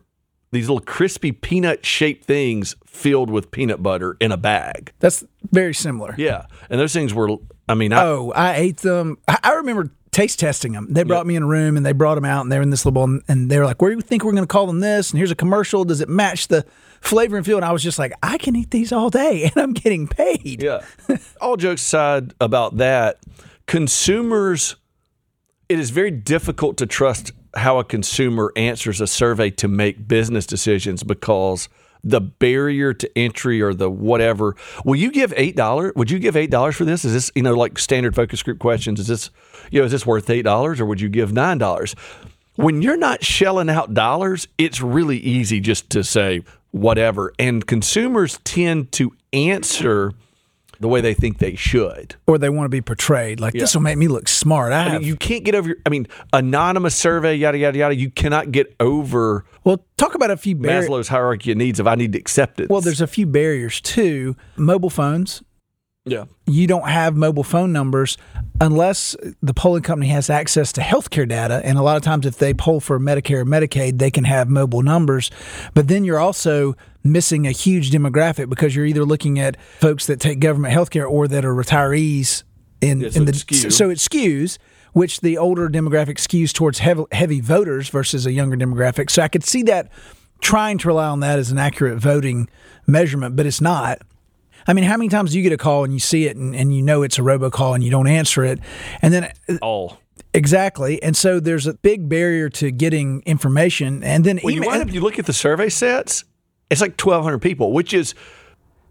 these 0.52 0.68
little 0.68 0.84
crispy 0.84 1.32
peanut 1.32 1.86
shaped 1.86 2.26
things 2.26 2.76
filled 2.86 3.30
with 3.30 3.52
peanut 3.52 3.82
butter 3.84 4.18
in 4.20 4.32
a 4.32 4.38
bag. 4.38 4.92
That's 5.00 5.24
very 5.52 5.74
similar. 5.74 6.16
Yeah, 6.18 6.46
and 6.70 6.80
those 6.80 6.94
things 6.94 7.14
were. 7.14 7.38
I 7.70 7.76
mean, 7.76 7.94
I, 7.94 8.04
Oh, 8.04 8.32
I 8.36 8.56
ate 8.56 8.78
them. 8.78 9.18
I, 9.28 9.54
remember 9.54 9.92
taste 10.12 10.40
testing 10.40 10.74
them. 10.74 10.88
They 10.90 11.04
brought 11.04 11.26
me 11.26 11.36
in 11.38 11.44
a 11.44 11.48
room 11.48 11.78
and 11.78 11.86
they 11.86 11.94
brought 11.94 12.16
them 12.16 12.26
out 12.26 12.42
and 12.42 12.52
they're 12.52 12.62
in 12.62 12.70
this 12.70 12.84
little 12.86 13.06
bowl 13.08 13.20
and 13.30 13.50
they 13.50 13.58
were 13.58 13.66
like, 13.66 13.82
"Where 13.82 13.92
do 13.92 13.96
you 13.96 14.02
think 14.02 14.24
we're 14.26 14.34
going 14.34 14.44
to 14.44 14.48
call 14.48 14.68
them 14.68 14.82
this?" 14.82 15.12
And 15.12 15.18
here's 15.18 15.32
a 15.32 15.36
commercial. 15.36 15.86
Does 15.86 16.02
it 16.02 16.10
match 16.10 16.50
the 16.50 16.66
flavor 17.02 17.36
and 17.36 17.46
feel? 17.46 17.58
And 17.58 17.66
I 17.66 17.72
was 17.72 17.84
just 17.84 18.00
like, 18.00 18.14
"I 18.24 18.38
can 18.38 18.56
eat 18.56 18.72
these 18.72 18.92
all 18.92 19.10
day 19.10 19.44
and 19.56 19.58
I'm 19.58 19.74
getting 19.74 20.08
paid." 20.08 20.62
Yeah. 20.62 20.86
All 21.42 21.58
jokes 21.58 21.82
aside 21.82 22.34
about 22.40 22.78
that, 22.78 23.20
consumers, 23.68 24.76
it 25.68 25.80
is 25.80 25.90
very 25.90 26.12
difficult 26.12 26.78
to 26.78 26.86
trust 26.86 27.32
how 27.56 27.80
a 27.80 27.84
consumer 27.84 28.54
answers 28.56 29.02
a 29.02 29.08
survey 29.08 29.50
to 29.50 29.68
make 29.68 30.08
business 30.08 30.46
decisions 30.46 31.04
because 31.04 31.68
the 32.04 32.22
barrier 32.22 32.94
to 32.94 33.18
entry 33.18 33.62
or 33.62 33.74
the 33.74 33.90
whatever. 33.90 34.56
Will 34.84 34.96
you 34.96 35.12
give 35.12 35.34
eight 35.38 35.56
dollars? 35.56 35.94
Would 35.96 36.10
you 36.10 36.20
give 36.20 36.36
eight 36.36 36.50
dollars 36.50 36.76
for 36.76 36.86
this? 36.86 37.06
Is 37.06 37.14
this 37.14 37.32
you 37.36 37.44
know 37.44 37.54
like 37.54 37.78
standard 37.78 38.16
focus 38.16 38.42
group 38.44 38.60
questions? 38.60 39.00
Is 39.00 39.08
this 39.08 39.30
you 39.70 39.80
know 39.80 39.86
is 39.86 39.92
this 39.92 40.06
worth 40.06 40.30
eight 40.30 40.44
dollars 40.44 40.80
or 40.80 40.86
would 40.86 41.02
you 41.02 41.10
give 41.10 41.34
nine 41.34 41.58
dollars? 41.58 41.96
When 42.56 42.82
you're 42.82 42.98
not 42.98 43.24
shelling 43.24 43.70
out 43.70 43.94
dollars, 43.94 44.48
it's 44.58 44.82
really 44.82 45.18
easy 45.18 45.60
just 45.60 45.90
to 45.92 46.04
say 46.04 46.44
whatever. 46.72 47.34
And 47.38 47.66
consumers 47.66 48.40
tend 48.44 48.92
to 48.94 49.14
answer 49.34 50.14
the 50.80 50.88
way 50.88 51.00
they 51.00 51.14
think 51.14 51.38
they 51.38 51.56
should. 51.56 52.16
Or 52.26 52.38
they 52.38 52.50
want 52.50 52.66
to 52.66 52.70
be 52.70 52.82
portrayed 52.82 53.40
like 53.40 53.54
this 53.54 53.76
will 53.76 53.84
make 53.84 53.98
me 53.98 54.08
look 54.08 54.28
smart. 54.28 54.74
I 54.74 54.86
I 54.86 54.94
mean, 54.94 55.04
you 55.04 55.16
can't 55.16 55.44
get 55.44 55.54
over 55.54 55.70
your, 55.70 55.78
I 55.86 55.90
mean, 55.90 56.08
anonymous 56.34 56.96
survey, 56.96 57.36
yada, 57.36 57.60
yada, 57.60 57.78
yada. 57.78 57.96
You 57.96 58.10
cannot 58.10 58.52
get 58.52 58.76
over 58.80 59.46
well, 59.64 59.86
talk 59.98 60.16
about 60.16 60.32
a 60.32 60.38
few 60.38 60.56
barriers. 60.56 60.90
Maslow's 60.90 61.08
hierarchy 61.08 61.52
of 61.52 61.58
needs 61.58 61.80
of 61.80 61.86
I 61.88 61.96
need 61.96 62.14
to 62.14 62.20
accept 62.20 62.60
it. 62.60 62.70
Well, 62.70 62.82
there's 62.82 63.02
a 63.02 63.08
few 63.08 63.28
barriers 63.28 63.80
too. 63.80 64.36
Mobile 64.56 64.90
phones. 64.90 65.44
Yeah. 66.06 66.26
you 66.48 66.66
don't 66.66 66.88
have 66.90 67.16
mobile 67.16 67.44
phone 67.44 67.72
numbers 67.72 68.18
unless 68.60 69.16
the 69.44 69.54
polling 69.54 69.84
company 69.84 70.10
has 70.10 70.32
access 70.32 70.72
to 70.74 70.82
healthcare 70.82 71.28
data. 71.30 71.62
And 71.64 71.78
a 71.78 71.84
lot 71.84 71.96
of 71.98 72.02
times, 72.04 72.26
if 72.26 72.38
they 72.38 72.54
poll 72.56 72.80
for 72.80 73.00
Medicare 73.00 73.42
or 73.42 73.46
Medicaid, 73.46 74.00
they 74.00 74.10
can 74.10 74.24
have 74.24 74.50
mobile 74.50 74.82
numbers. 74.82 75.30
But 75.76 75.88
then 75.88 76.04
you're 76.04 76.20
also 76.20 76.76
missing 77.04 77.46
a 77.46 77.52
huge 77.52 77.92
demographic 77.92 78.50
because 78.50 78.76
you're 78.76 78.86
either 78.86 79.06
looking 79.06 79.40
at 79.40 79.62
folks 79.80 80.08
that 80.08 80.20
take 80.20 80.40
government 80.40 80.74
healthcare 80.74 81.10
or 81.10 81.28
that 81.28 81.46
are 81.46 81.54
retirees. 81.54 82.44
In, 82.82 83.02
Yeah, 83.02 83.10
so 83.12 83.20
in 83.20 83.26
the 83.26 83.32
it 83.32 83.36
skews. 83.36 83.72
so 83.72 83.90
it 83.92 84.00
skews, 84.00 84.58
which 84.94 85.22
the 85.22 85.38
older 85.38 85.70
demographic 85.70 86.18
skews 86.18 86.52
towards 86.52 86.80
heavy, 86.80 87.04
heavy 87.12 87.42
voters 87.42 87.90
versus 87.90 88.26
a 88.26 88.32
younger 88.32 88.58
demographic. 88.58 89.12
So 89.12 89.22
I 89.22 89.28
could 89.28 89.44
see 89.44 89.62
that 89.64 89.92
trying 90.42 90.80
to 90.80 90.88
rely 90.88 91.06
on 91.08 91.20
that 91.20 91.38
as 91.38 91.52
an 91.52 91.60
accurate 91.60 92.00
voting 92.00 92.50
measurement, 92.88 93.36
but 93.36 93.46
it's 93.46 93.62
not. 93.62 94.02
I 94.68 94.74
mean, 94.74 94.84
how 94.84 94.98
many 94.98 95.10
times 95.10 95.32
do 95.32 95.38
you 95.38 95.44
get 95.44 95.54
a 95.54 95.58
call 95.58 95.84
and 95.84 95.94
you 95.94 96.00
see 96.00 96.28
it 96.28 96.38
and, 96.38 96.56
and 96.56 96.76
you 96.76 96.82
know 96.82 97.04
it's 97.04 97.18
a 97.18 97.22
robocall 97.22 97.76
and 97.76 97.84
you 97.84 97.92
don't 97.92 98.08
answer 98.08 98.44
it? 98.44 98.60
And 99.02 99.14
then 99.14 99.32
uh, 99.50 99.58
All. 99.62 99.98
exactly. 100.34 101.02
And 101.02 101.16
so 101.16 101.40
there's 101.40 101.68
a 101.68 101.74
big 101.74 102.10
barrier 102.10 102.50
to 102.50 102.72
getting 102.72 103.22
information. 103.26 104.04
And 104.04 104.24
then 104.24 104.40
Well, 104.44 104.52
you 104.52 104.62
email, 104.62 104.72
wind 104.72 104.90
up, 104.90 104.94
you 104.94 105.02
look 105.02 105.20
at 105.20 105.26
the 105.26 105.34
survey 105.34 105.70
sets, 105.70 106.24
it's 106.70 106.82
like 106.82 106.92
1,200 106.92 107.40
people, 107.40 107.74
which 107.74 107.94
is 107.94 108.14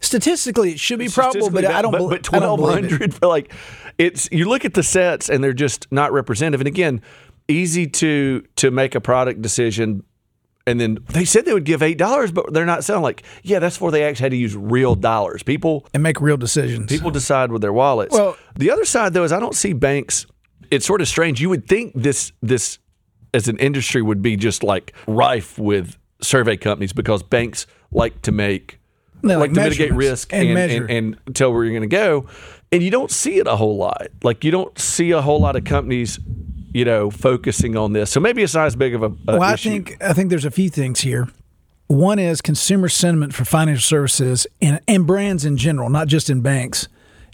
statistically, 0.00 0.72
it 0.72 0.80
should 0.80 0.98
be 0.98 1.08
probable, 1.08 1.50
but 1.50 1.64
I 1.64 1.82
don't, 1.82 1.92
but, 1.92 2.08
but 2.08 2.40
don't 2.40 2.58
believe 2.58 3.00
it. 3.00 3.22
like, 3.22 3.52
it's, 3.98 4.28
you 4.32 4.48
look 4.48 4.64
at 4.64 4.74
the 4.74 4.82
sets 4.82 5.28
and 5.28 5.42
they're 5.42 5.52
just 5.52 5.86
not 5.90 6.12
representative. 6.12 6.60
And 6.60 6.68
again, 6.68 7.02
easy 7.48 7.86
to, 7.86 8.44
to 8.56 8.70
make 8.70 8.94
a 8.94 9.00
product 9.00 9.42
decision. 9.42 10.04
And 10.66 10.78
then 10.80 10.98
they 11.08 11.24
said 11.24 11.46
they 11.46 11.54
would 11.54 11.64
give 11.64 11.80
$8, 11.80 12.34
but 12.34 12.52
they're 12.52 12.66
not 12.66 12.84
selling 12.84 13.02
like, 13.02 13.22
yeah, 13.42 13.58
that's 13.58 13.76
before 13.76 13.90
they 13.90 14.04
actually 14.04 14.24
had 14.24 14.32
to 14.32 14.36
use 14.36 14.54
real 14.54 14.94
dollars. 14.94 15.42
People, 15.42 15.86
And 15.94 16.02
make 16.02 16.20
real 16.20 16.36
decisions. 16.36 16.86
People 16.86 17.10
decide 17.10 17.50
with 17.50 17.62
their 17.62 17.72
wallets. 17.72 18.14
Well- 18.14 18.36
the 18.56 18.70
other 18.70 18.84
side 18.84 19.14
though 19.14 19.24
is 19.24 19.32
I 19.32 19.40
don't 19.40 19.54
see 19.54 19.72
banks. 19.72 20.26
It's 20.70 20.86
sort 20.86 21.00
of 21.00 21.08
strange. 21.08 21.40
You 21.40 21.48
would 21.48 21.66
think 21.66 21.92
this 21.94 22.32
this 22.42 22.78
as 23.32 23.48
an 23.48 23.58
industry 23.58 24.02
would 24.02 24.22
be 24.22 24.36
just 24.36 24.62
like 24.62 24.92
rife 25.06 25.58
with 25.58 25.96
survey 26.20 26.56
companies 26.56 26.92
because 26.92 27.22
banks 27.22 27.66
like 27.90 28.20
to 28.22 28.32
make 28.32 28.78
like, 29.22 29.38
like 29.38 29.52
to 29.54 29.60
mitigate 29.60 29.92
risk 29.94 30.32
and 30.32 30.44
and, 30.44 30.54
measure. 30.54 30.86
and, 30.86 31.16
and 31.26 31.36
tell 31.36 31.52
where 31.52 31.64
you're 31.64 31.72
going 31.72 31.88
to 31.88 31.96
go. 31.96 32.26
And 32.72 32.82
you 32.82 32.90
don't 32.90 33.10
see 33.10 33.38
it 33.38 33.46
a 33.46 33.56
whole 33.56 33.76
lot. 33.76 34.08
Like 34.22 34.44
you 34.44 34.50
don't 34.50 34.78
see 34.78 35.10
a 35.12 35.20
whole 35.22 35.40
lot 35.40 35.56
of 35.56 35.64
companies, 35.64 36.18
you 36.72 36.84
know, 36.84 37.10
focusing 37.10 37.76
on 37.76 37.92
this. 37.92 38.10
So 38.10 38.20
maybe 38.20 38.42
it's 38.42 38.54
not 38.54 38.66
as 38.66 38.76
big 38.76 38.94
of 38.94 39.02
a, 39.02 39.06
a 39.06 39.12
Well, 39.38 39.42
I 39.42 39.54
issue. 39.54 39.70
think 39.70 40.02
I 40.02 40.12
think 40.12 40.30
there's 40.30 40.44
a 40.44 40.50
few 40.50 40.70
things 40.70 41.00
here. 41.00 41.28
One 41.88 42.18
is 42.20 42.40
consumer 42.40 42.88
sentiment 42.88 43.34
for 43.34 43.44
financial 43.44 43.82
services 43.82 44.46
and, 44.62 44.80
and 44.86 45.06
brands 45.06 45.44
in 45.44 45.56
general, 45.56 45.90
not 45.90 46.06
just 46.06 46.30
in 46.30 46.40
banks, 46.40 46.86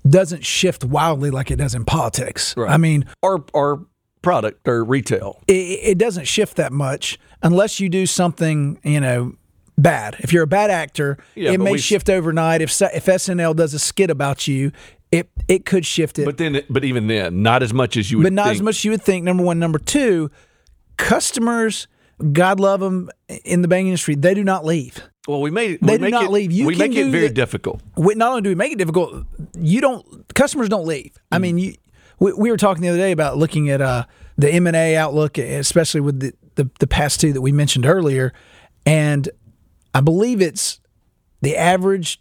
doesn't 0.08 0.46
shift 0.46 0.82
wildly 0.84 1.30
like 1.30 1.50
it 1.50 1.56
does 1.56 1.74
in 1.74 1.84
politics. 1.84 2.56
Right. 2.56 2.70
I 2.70 2.76
mean, 2.78 3.04
or 3.22 3.44
or 3.52 3.84
product 4.22 4.66
or 4.66 4.82
retail. 4.84 5.42
it, 5.46 5.52
it 5.52 5.98
doesn't 5.98 6.24
shift 6.26 6.56
that 6.56 6.72
much 6.72 7.18
unless 7.42 7.78
you 7.80 7.88
do 7.88 8.06
something, 8.06 8.78
you 8.82 8.98
know, 9.00 9.34
bad. 9.76 10.16
If 10.20 10.32
you're 10.32 10.42
a 10.44 10.46
bad 10.48 10.70
actor, 10.70 11.18
Yeah, 11.34 11.52
it 11.52 11.60
may 11.60 11.76
shift 11.76 12.08
overnight. 12.08 12.62
If 12.62 12.70
if 12.80 13.04
SNL 13.04 13.54
does 13.54 13.74
a 13.74 13.78
skit 13.78 14.08
about 14.10 14.48
you, 14.48 14.72
it 15.18 15.30
it 15.48 15.64
could 15.64 15.84
shift 15.86 16.18
it, 16.18 16.24
But 16.24 16.38
then, 16.38 16.62
but 16.70 16.84
even 16.84 17.06
then, 17.06 17.42
not 17.42 17.62
as 17.62 17.72
much 17.74 17.96
as 17.96 18.10
you 18.10 18.18
would. 18.18 18.24
but 18.24 18.32
not 18.32 18.46
think. 18.46 18.56
as 18.56 18.62
much 18.62 18.76
as 18.76 18.84
you 18.84 18.90
would 18.92 19.02
think. 19.02 19.24
Number 19.24 19.42
one, 19.42 19.58
number 19.58 19.78
two, 19.78 20.30
customers, 20.96 21.86
God 22.32 22.60
love 22.60 22.80
them 22.80 23.10
in 23.44 23.62
the 23.62 23.68
banking 23.68 23.88
industry, 23.88 24.14
they 24.14 24.34
do 24.34 24.44
not 24.44 24.64
leave. 24.64 25.00
Well, 25.28 25.40
we 25.40 25.50
made 25.50 25.80
They 25.80 25.92
we 25.92 25.98
do 25.98 26.02
make 26.04 26.10
not 26.12 26.24
it, 26.24 26.30
leave. 26.30 26.52
You 26.52 26.66
we 26.66 26.76
make 26.76 26.94
it 26.94 27.10
very 27.10 27.28
the- 27.28 27.34
difficult. 27.34 27.80
we, 27.96 28.14
not 28.14 28.30
only 28.30 28.42
do 28.42 28.48
we 28.48 28.54
make 28.54 28.72
it 28.72 28.78
difficult, 28.78 29.24
you 29.58 29.80
don't 29.80 30.04
customers 30.34 30.68
don't 30.68 30.86
leave. 30.86 31.12
Mm. 31.14 31.18
I 31.32 31.38
mean, 31.38 31.58
you 31.58 31.74
we, 32.18 32.32
we 32.32 32.50
were 32.50 32.56
talking 32.56 32.82
the 32.82 32.88
other 32.88 32.98
day 32.98 33.12
about 33.12 33.36
looking 33.36 33.68
at 33.68 33.80
uh, 33.80 34.04
the 34.38 34.48
M 34.50 34.66
and 34.66 34.76
A 34.76 34.96
outlook, 34.96 35.36
especially 35.38 36.00
with 36.00 36.20
the, 36.20 36.32
the 36.54 36.70
the 36.78 36.86
past 36.86 37.20
two 37.20 37.32
that 37.32 37.42
we 37.42 37.52
mentioned 37.52 37.84
earlier, 37.86 38.32
and 38.86 39.28
I 39.92 40.00
believe 40.00 40.40
it's 40.40 40.80
the 41.42 41.56
average 41.56 42.20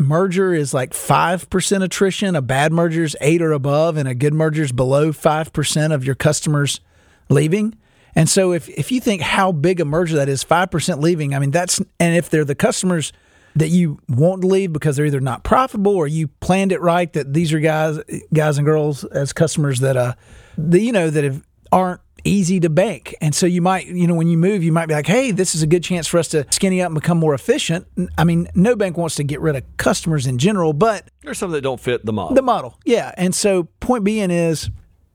merger 0.00 0.54
is 0.54 0.74
like 0.74 0.94
five 0.94 1.48
percent 1.50 1.84
attrition. 1.84 2.34
A 2.34 2.42
bad 2.42 2.72
merger 2.72 3.04
is 3.04 3.16
eight 3.20 3.42
or 3.42 3.52
above, 3.52 3.96
and 3.96 4.08
a 4.08 4.14
good 4.14 4.34
merger 4.34 4.62
is 4.62 4.72
below 4.72 5.12
five 5.12 5.52
percent 5.52 5.92
of 5.92 6.04
your 6.04 6.14
customers 6.14 6.80
leaving. 7.28 7.76
And 8.14 8.28
so, 8.28 8.52
if 8.52 8.68
if 8.70 8.90
you 8.90 9.00
think 9.00 9.22
how 9.22 9.52
big 9.52 9.80
a 9.80 9.84
merger 9.84 10.16
that 10.16 10.28
is, 10.28 10.42
five 10.42 10.70
percent 10.70 11.00
leaving, 11.00 11.34
I 11.34 11.38
mean 11.38 11.50
that's 11.50 11.78
and 12.00 12.16
if 12.16 12.30
they're 12.30 12.44
the 12.44 12.54
customers 12.54 13.12
that 13.56 13.68
you 13.68 13.98
want 14.08 14.42
to 14.42 14.46
leave 14.46 14.72
because 14.72 14.96
they're 14.96 15.06
either 15.06 15.20
not 15.20 15.42
profitable 15.42 15.94
or 15.94 16.06
you 16.06 16.28
planned 16.28 16.72
it 16.72 16.80
right 16.80 17.12
that 17.14 17.32
these 17.32 17.52
are 17.52 17.60
guys 17.60 17.98
guys 18.32 18.58
and 18.58 18.64
girls 18.64 19.04
as 19.04 19.32
customers 19.32 19.80
that 19.80 19.96
uh 19.96 20.14
that 20.56 20.80
you 20.80 20.92
know 20.92 21.10
that 21.10 21.24
have, 21.24 21.44
aren't 21.72 22.00
easy 22.24 22.60
to 22.60 22.68
bank 22.70 23.14
and 23.20 23.34
so 23.34 23.46
you 23.46 23.62
might 23.62 23.86
you 23.86 24.06
know 24.06 24.14
when 24.14 24.28
you 24.28 24.36
move 24.38 24.62
you 24.62 24.72
might 24.72 24.86
be 24.86 24.94
like 24.94 25.06
hey 25.06 25.30
this 25.30 25.54
is 25.54 25.62
a 25.62 25.66
good 25.66 25.82
chance 25.82 26.06
for 26.06 26.18
us 26.18 26.28
to 26.28 26.46
skinny 26.50 26.80
up 26.82 26.86
and 26.86 26.94
become 26.94 27.18
more 27.18 27.34
efficient 27.34 27.86
i 28.18 28.24
mean 28.24 28.48
no 28.54 28.74
bank 28.76 28.96
wants 28.96 29.14
to 29.14 29.24
get 29.24 29.40
rid 29.40 29.56
of 29.56 29.62
customers 29.76 30.26
in 30.26 30.38
general 30.38 30.72
but 30.72 31.10
There's 31.22 31.38
some 31.38 31.50
that 31.52 31.60
don't 31.62 31.80
fit 31.80 32.04
the 32.04 32.12
model. 32.12 32.34
the 32.34 32.42
model, 32.42 32.78
yeah. 32.84 33.12
And 33.16 33.34
so, 33.34 33.64
point 33.80 34.04
being 34.04 34.30
is 34.30 34.70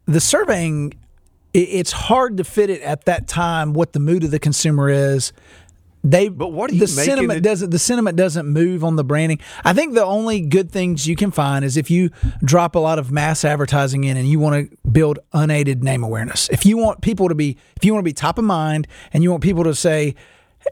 the 0.06 0.20
surveying, 0.20 0.94
it's 1.54 1.92
hard 1.92 2.38
to 2.38 2.44
fit 2.44 2.70
it 2.70 2.82
at 2.82 3.06
that 3.06 3.28
time. 3.28 3.74
What 3.74 3.94
the 3.94 4.00
mood 4.00 4.24
of 4.24 4.32
the 4.32 4.40
consumer 4.40 4.90
is. 4.90 5.34
They, 6.08 6.28
But 6.30 6.50
what 6.54 6.70
the 6.70 6.86
sentiment 6.88 7.38
it- 7.38 7.42
doesn't 7.44 7.72
the 7.72 7.80
sentiment 7.80 8.16
doesn't 8.16 8.48
move 8.48 8.84
on 8.84 8.96
the 8.96 9.04
branding. 9.04 9.40
I 9.64 9.74
think 9.74 9.96
the 9.96 10.06
only 10.06 10.40
good 10.42 10.70
things 10.72 11.08
you 11.08 11.16
can 11.16 11.32
find 11.32 11.66
is 11.66 11.78
if 11.78 11.90
you 11.90 12.12
drop 12.44 12.76
a 12.76 12.80
lot 12.80 13.00
of 13.00 13.12
mass 13.12 13.44
advertising 13.44 14.04
in 14.04 14.16
and 14.16 14.30
you 14.30 14.40
want 14.40 14.70
to 14.70 14.78
build 14.88 15.18
unaided 15.34 15.84
name 15.84 16.04
awareness. 16.04 16.48
If 16.52 16.64
you 16.64 16.78
want 16.78 17.02
people 17.02 17.28
to 17.28 17.34
be 17.36 17.58
if 17.76 17.84
you 17.84 17.92
want 17.92 18.04
to 18.04 18.10
be 18.10 18.14
top 18.14 18.38
of 18.38 18.44
mind 18.46 18.88
and 19.14 19.24
you 19.24 19.32
want 19.32 19.42
people 19.42 19.64
to 19.64 19.74
say 19.74 20.14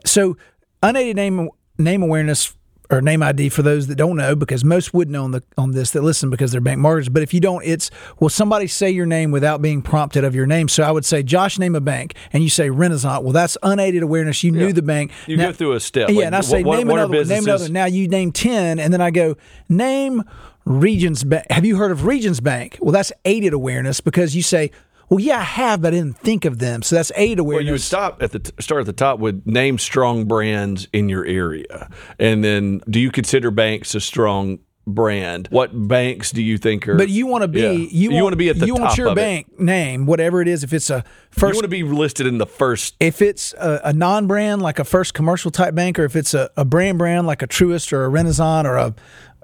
so 0.06 0.36
unaided 0.84 1.16
name 1.16 1.50
name 1.78 2.02
awareness 2.04 2.54
or 2.94 3.02
name 3.02 3.22
ID 3.22 3.48
for 3.48 3.62
those 3.62 3.86
that 3.88 3.96
don't 3.96 4.16
know, 4.16 4.34
because 4.34 4.64
most 4.64 4.94
would 4.94 5.10
know 5.10 5.24
on 5.24 5.32
the 5.32 5.42
on 5.58 5.72
this 5.72 5.90
that 5.92 6.02
listen 6.02 6.30
because 6.30 6.52
they're 6.52 6.60
bank 6.60 6.78
marketers. 6.78 7.08
But 7.08 7.22
if 7.22 7.34
you 7.34 7.40
don't, 7.40 7.64
it's 7.64 7.90
will 8.20 8.28
somebody 8.28 8.66
say 8.66 8.90
your 8.90 9.06
name 9.06 9.30
without 9.30 9.60
being 9.60 9.82
prompted 9.82 10.24
of 10.24 10.34
your 10.34 10.46
name? 10.46 10.68
So 10.68 10.82
I 10.82 10.90
would 10.90 11.04
say 11.04 11.22
Josh 11.22 11.58
name 11.58 11.74
a 11.74 11.80
bank, 11.80 12.14
and 12.32 12.42
you 12.42 12.48
say 12.48 12.70
Renaissance. 12.70 13.22
Well, 13.22 13.32
that's 13.32 13.58
unaided 13.62 14.02
awareness. 14.02 14.42
You 14.44 14.52
knew 14.52 14.72
the 14.72 14.82
bank. 14.82 15.12
You 15.26 15.36
go 15.36 15.52
through 15.52 15.72
a 15.72 15.80
step. 15.80 16.08
Yeah, 16.08 16.16
like, 16.16 16.26
and 16.26 16.36
I 16.36 16.40
say 16.40 16.62
what, 16.62 16.78
name 16.78 16.88
what 16.88 17.00
another. 17.00 17.24
Name 17.24 17.44
another. 17.44 17.68
Now 17.68 17.86
you 17.86 18.08
name 18.08 18.32
ten, 18.32 18.78
and 18.78 18.92
then 18.92 19.00
I 19.00 19.10
go 19.10 19.36
name 19.68 20.22
Regions 20.64 21.24
Bank. 21.24 21.46
Have 21.50 21.64
you 21.64 21.76
heard 21.76 21.90
of 21.90 22.06
Regions 22.06 22.40
Bank? 22.40 22.78
Well, 22.80 22.92
that's 22.92 23.12
aided 23.24 23.52
awareness 23.52 24.00
because 24.00 24.34
you 24.36 24.42
say. 24.42 24.70
Well, 25.08 25.20
yeah, 25.20 25.38
I 25.38 25.42
have, 25.42 25.82
but 25.82 25.88
I 25.94 25.96
didn't 25.98 26.18
think 26.18 26.44
of 26.44 26.58
them. 26.58 26.82
So 26.82 26.96
that's 26.96 27.12
Well, 27.16 27.38
awareness. 27.40 27.66
you 27.66 27.72
would 27.72 27.80
stop 27.80 28.22
at 28.22 28.32
the 28.32 28.38
t- 28.40 28.52
start 28.60 28.80
at 28.80 28.86
the 28.86 28.92
top 28.92 29.18
with 29.18 29.42
name 29.46 29.78
strong 29.78 30.24
brands 30.26 30.88
in 30.92 31.08
your 31.08 31.24
area, 31.26 31.88
and 32.18 32.42
then 32.42 32.80
do 32.88 32.98
you 33.00 33.10
consider 33.10 33.50
banks 33.50 33.94
a 33.94 34.00
strong 34.00 34.58
brand? 34.86 35.48
What 35.50 35.70
banks 35.88 36.30
do 36.30 36.42
you 36.42 36.58
think 36.58 36.86
are? 36.88 36.96
But 36.96 37.08
you 37.08 37.26
want 37.26 37.42
to 37.42 37.48
be 37.48 37.60
Yeah. 37.60 37.70
you, 37.70 38.12
You 38.12 38.22
wanna 38.22 38.36
be 38.36 38.50
at 38.50 38.58
the 38.58 38.66
you 38.66 38.74
want 38.74 38.96
your 38.98 39.06
of 39.08 39.12
it. 39.12 39.16
bank 39.16 39.58
name, 39.60 40.04
whatever 40.06 40.42
it 40.42 40.48
is. 40.48 40.62
If 40.62 40.72
it's 40.74 40.90
a 40.90 41.04
first, 41.30 41.54
you 41.54 41.56
want 41.58 41.64
to 41.64 41.68
be 41.68 41.82
listed 41.82 42.26
in 42.26 42.36
the 42.38 42.46
first. 42.46 42.94
if 43.00 43.22
it's 43.22 43.54
a, 43.54 43.80
a 43.84 43.92
non-brand 43.94 44.60
like 44.62 44.78
a 44.78 44.84
first 44.84 45.14
commercial 45.14 45.50
type 45.50 45.74
bank, 45.74 45.98
or 45.98 46.04
if 46.04 46.14
it's 46.16 46.34
a, 46.34 46.50
a 46.56 46.64
brand 46.66 46.98
brand 46.98 47.26
like 47.26 47.40
a 47.42 47.46
Truist 47.46 47.92
or 47.94 48.04
a 48.04 48.08
Renaissance 48.10 48.66
or 48.66 48.76
a 48.76 48.94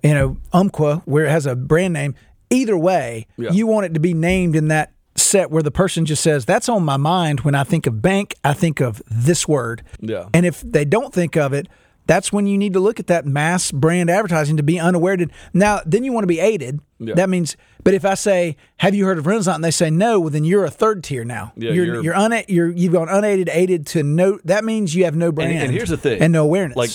you 0.03 0.13
know 0.15 0.37
Umpqua 0.53 1.03
where 1.07 1.25
it 1.27 1.31
has 1.31 1.47
a 1.47 1.55
brand 1.57 1.95
name. 1.95 2.15
Either 2.53 2.77
way, 2.77 3.27
Yeah. 3.39 3.53
you 3.53 3.67
want 3.67 3.87
it 3.87 3.95
to 3.95 4.01
be 4.01 4.13
named 4.13 4.57
in 4.57 4.69
that 4.69 4.93
set 5.31 5.51
where 5.51 5.63
the 5.63 5.71
person 5.71 6.05
just 6.05 6.23
says 6.23 6.45
that's 6.45 6.69
on 6.69 6.83
my 6.85 6.97
mind 6.97 7.41
when 7.41 7.55
I 7.55 7.65
think 7.65 7.87
of 7.87 8.03
bank. 8.03 8.35
I 8.45 8.53
think 8.53 8.81
of 8.81 9.01
this 9.11 9.47
word. 9.49 9.83
Yeah. 10.01 10.29
And 10.35 10.45
if 10.45 10.61
they 10.63 10.85
don't 10.85 11.15
think 11.15 11.37
of 11.37 11.53
it, 11.53 11.69
that's 12.07 12.33
when 12.33 12.47
you 12.47 12.59
need 12.59 12.73
to 12.73 12.81
look 12.81 12.99
at 12.99 13.07
that 13.07 13.25
mass 13.25 13.71
brand 13.71 14.11
advertising 14.11 14.57
to 14.57 14.65
be 14.65 14.81
unaware. 14.81 15.17
To, 15.17 15.29
now, 15.53 15.81
then 15.87 16.03
you 16.03 16.13
want 16.13 16.25
to 16.25 16.29
be 16.29 16.41
aided. 16.41 16.81
Yeah. 16.99 17.15
That 17.15 17.29
means, 17.31 17.57
but 17.85 17.95
if 17.95 18.05
I 18.05 18.15
say, 18.15 18.57
"Have 18.79 18.95
you 18.97 19.07
heard 19.07 19.17
of 19.19 19.27
Renaissance?" 19.27 19.55
and 19.57 19.65
they 19.65 19.71
say 19.71 19.91
no, 19.91 20.19
well, 20.19 20.31
then 20.31 20.45
you're 20.45 20.65
a 20.65 20.71
third 20.71 21.05
tier 21.05 21.25
now. 21.25 21.53
Yeah, 21.57 21.71
you're 21.71 21.85
you're- 21.85 22.05
you're, 22.05 22.17
una- 22.17 22.45
you're 22.49 22.69
you've 22.71 22.93
gone 22.93 23.09
unaided, 23.09 23.49
aided 23.53 23.87
to 23.89 24.03
no. 24.03 24.41
That 24.45 24.65
means 24.65 24.95
you 24.95 25.05
have 25.05 25.15
no 25.15 25.31
brand. 25.31 25.53
And, 25.53 25.63
and 25.65 25.73
here's 25.73 25.89
the 25.91 25.97
thing, 25.97 26.21
and 26.21 26.33
no 26.33 26.43
awareness. 26.43 26.77
Like, 26.77 26.91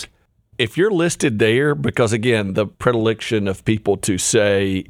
if 0.57 0.77
you're 0.77 0.91
listed 0.91 1.39
there, 1.39 1.75
because 1.75 2.11
again, 2.11 2.53
the 2.53 2.65
predilection 2.67 3.47
of 3.47 3.63
people 3.63 3.95
to 3.97 4.17
say 4.17 4.85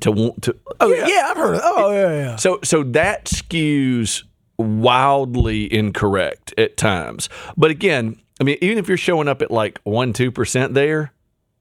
to 0.00 0.12
want 0.12 0.42
to. 0.42 0.56
oh 0.80 0.92
yeah. 0.92 1.06
yeah 1.06 1.28
I've 1.30 1.36
heard 1.36 1.54
of. 1.56 1.60
Oh 1.64 1.92
yeah, 1.92 2.10
yeah. 2.12 2.36
So 2.36 2.58
so 2.62 2.82
that 2.84 3.26
skews 3.26 4.24
wildly 4.58 5.72
incorrect 5.72 6.54
at 6.58 6.76
times. 6.76 7.28
But 7.56 7.70
again, 7.70 8.16
I 8.40 8.44
mean, 8.44 8.58
even 8.60 8.78
if 8.78 8.88
you're 8.88 8.96
showing 8.96 9.28
up 9.28 9.42
at 9.42 9.50
like 9.50 9.80
one 9.84 10.12
two 10.12 10.30
percent 10.30 10.74
there, 10.74 11.12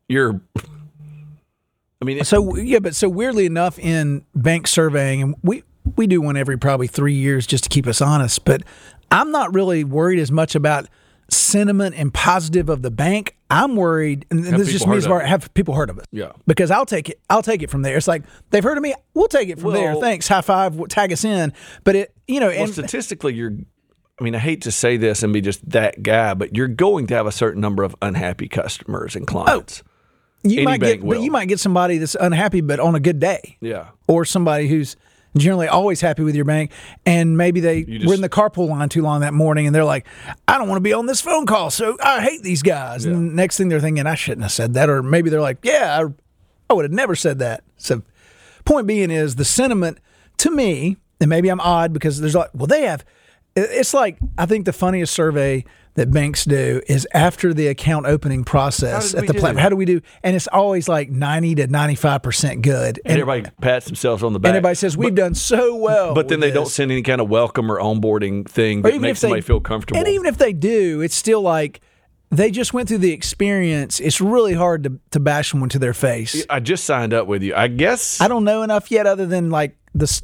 you're. 0.07 0.39
I 2.01 2.05
mean, 2.05 2.23
So 2.23 2.55
yeah, 2.55 2.79
but 2.79 2.95
so 2.95 3.07
weirdly 3.07 3.45
enough, 3.45 3.77
in 3.77 4.25
bank 4.33 4.67
surveying, 4.67 5.21
and 5.21 5.35
we 5.43 5.63
we 5.95 6.07
do 6.07 6.21
one 6.21 6.35
every 6.35 6.57
probably 6.57 6.87
three 6.87 7.13
years 7.13 7.45
just 7.45 7.63
to 7.65 7.69
keep 7.69 7.85
us 7.85 8.01
honest. 8.01 8.43
But 8.43 8.63
I'm 9.11 9.31
not 9.31 9.53
really 9.53 9.83
worried 9.83 10.19
as 10.19 10.31
much 10.31 10.55
about 10.55 10.87
sentiment 11.29 11.95
and 11.95 12.13
positive 12.13 12.69
of 12.69 12.81
the 12.81 12.91
bank. 12.91 13.35
I'm 13.51 13.75
worried, 13.75 14.25
and 14.31 14.45
Have 14.45 14.57
this 14.57 14.69
just 14.71 14.79
people 14.85 14.93
means 14.93 15.05
heard 15.05 15.23
of 15.23 15.27
have 15.27 15.53
people 15.53 15.75
heard 15.75 15.89
of 15.89 15.99
us? 15.99 16.05
Yeah. 16.11 16.31
because 16.47 16.71
I'll 16.71 16.85
take 16.85 17.09
it. 17.09 17.19
I'll 17.29 17.43
take 17.43 17.61
it 17.61 17.69
from 17.69 17.81
there. 17.81 17.97
It's 17.97 18.07
like 18.07 18.23
they've 18.49 18.63
heard 18.63 18.77
of 18.77 18.83
me. 18.83 18.95
We'll 19.13 19.27
take 19.27 19.49
it 19.49 19.59
from 19.59 19.73
there. 19.73 19.95
Thanks. 19.95 20.27
High 20.27 20.41
five. 20.41 20.87
Tag 20.87 21.11
us 21.11 21.25
in. 21.25 21.53
But 21.83 21.95
it, 21.95 22.15
you 22.27 22.39
know, 22.39 22.47
Well, 22.47 22.63
and 22.63 22.73
statistically, 22.73 23.33
you're. 23.33 23.51
I 24.19 24.23
mean, 24.23 24.35
I 24.35 24.39
hate 24.39 24.61
to 24.61 24.71
say 24.71 24.97
this 24.97 25.23
and 25.23 25.33
be 25.33 25.41
just 25.41 25.67
that 25.71 26.03
guy, 26.03 26.33
but 26.35 26.55
you're 26.55 26.67
going 26.67 27.07
to 27.07 27.15
have 27.15 27.25
a 27.25 27.31
certain 27.31 27.59
number 27.59 27.83
of 27.83 27.95
unhappy 28.01 28.47
customers 28.47 29.15
and 29.15 29.23
oh, 29.23 29.31
clients. 29.31 29.83
you 30.43 30.57
any 30.57 30.65
might 30.65 30.79
get, 30.79 31.05
but 31.05 31.21
you 31.21 31.31
might 31.31 31.47
get 31.47 31.59
somebody 31.59 31.97
that's 31.97 32.15
unhappy, 32.15 32.61
but 32.61 32.79
on 32.79 32.93
a 32.93 32.99
good 32.99 33.19
day. 33.19 33.57
Yeah. 33.61 33.89
or 34.07 34.23
somebody 34.23 34.67
who's 34.67 34.95
generally 35.37 35.67
always 35.67 36.01
happy 36.01 36.23
with 36.23 36.35
your 36.35 36.45
bank 36.45 36.71
and 37.05 37.37
maybe 37.37 37.59
they 37.59 37.83
just- 37.83 38.05
were 38.07 38.13
in 38.13 38.21
the 38.21 38.29
carpool 38.29 38.67
line 38.67 38.89
too 38.89 39.01
long 39.01 39.21
that 39.21 39.33
morning 39.33 39.65
and 39.65 39.73
they're 39.75 39.85
like 39.85 40.05
i 40.47 40.57
don't 40.57 40.67
want 40.67 40.75
to 40.77 40.81
be 40.83 40.91
on 40.93 41.05
this 41.05 41.21
phone 41.21 41.45
call 41.45 41.69
so 41.71 41.95
i 42.03 42.21
hate 42.21 42.43
these 42.43 42.61
guys. 42.61 43.05
And 43.05 43.15
the 43.31 43.33
next 43.35 43.57
thing 43.57 43.69
they're 43.69 43.79
thinking 43.79 44.05
i 44.05 44.15
shouldn't 44.15 44.41
have 44.43 44.51
said 44.51 44.73
that 44.73 44.89
or 44.89 45.01
maybe 45.01 45.29
they're 45.29 45.39
like 45.41 45.59
yeah 45.63 46.01
i, 46.01 46.13
I 46.69 46.73
would 46.73 46.85
have 46.85 46.91
never 46.91 47.15
said 47.15 47.39
that. 47.39 47.63
So 47.77 48.01
point 48.65 48.87
being 48.87 49.09
is 49.11 49.35
the 49.35 49.45
sentiment 49.45 49.99
to 50.37 50.51
me 50.51 50.97
and 51.19 51.29
maybe 51.29 51.49
i'm 51.49 51.59
odd 51.61 51.93
because 51.93 52.19
there's 52.19 52.35
like 52.35 52.49
well 52.53 52.67
they 52.67 52.83
have 52.83 53.03
it's 53.55 53.93
like 53.93 54.17
i 54.37 54.45
think 54.45 54.65
the 54.65 54.73
funniest 54.73 55.13
survey 55.13 55.63
that 55.95 56.09
banks 56.11 56.45
do 56.45 56.81
is 56.87 57.05
after 57.13 57.53
the 57.53 57.67
account 57.67 58.05
opening 58.05 58.43
process 58.43 59.13
at 59.13 59.27
the 59.27 59.33
platform. 59.33 59.57
How 59.57 59.69
do 59.69 59.75
we 59.75 59.85
do? 59.85 60.01
And 60.23 60.35
it's 60.35 60.47
always 60.47 60.87
like 60.87 61.09
90 61.09 61.55
to 61.55 61.67
95% 61.67 62.61
good. 62.61 62.99
And 63.05 63.19
everybody 63.19 63.43
pats 63.61 63.87
themselves 63.87 64.23
on 64.23 64.33
the 64.33 64.39
back. 64.39 64.49
And 64.49 64.57
everybody 64.57 64.75
says 64.75 64.95
we've 64.97 65.15
done 65.15 65.35
so 65.35 65.75
well. 65.75 66.13
but 66.13 66.27
then 66.29 66.39
they 66.39 66.51
don't 66.51 66.67
send 66.67 66.91
any 66.91 67.01
kind 67.01 67.19
of 67.21 67.29
welcome 67.29 67.71
or 67.71 67.77
onboarding 67.79 68.47
thing 68.47 68.81
that 68.83 68.93
makes 68.93 68.97
if 68.97 69.01
they- 69.01 69.13
somebody 69.27 69.41
feel 69.41 69.59
comfortable. 69.59 69.99
And 69.99 70.07
even 70.07 70.27
if 70.27 70.37
they 70.37 70.53
do, 70.53 71.01
it's 71.01 71.15
still 71.15 71.41
like 71.41 71.81
they 72.29 72.49
just 72.49 72.73
went 72.73 72.87
through 72.87 72.99
the 72.99 73.11
experience. 73.11 73.99
It's 73.99 74.21
really 74.21 74.53
hard 74.53 74.83
to, 74.85 74.97
to 75.11 75.19
bash 75.19 75.51
someone 75.51 75.67
to 75.69 75.79
their 75.79 75.93
face. 75.93 76.45
I 76.49 76.61
just 76.61 76.85
signed 76.85 77.13
up 77.13 77.27
with 77.27 77.43
you. 77.43 77.53
I 77.53 77.67
guess 77.67 78.21
I 78.21 78.29
don't 78.29 78.45
know 78.45 78.61
enough 78.63 78.89
yet, 78.91 79.05
other 79.05 79.25
than 79.25 79.49
like 79.49 79.75
this 79.93 80.21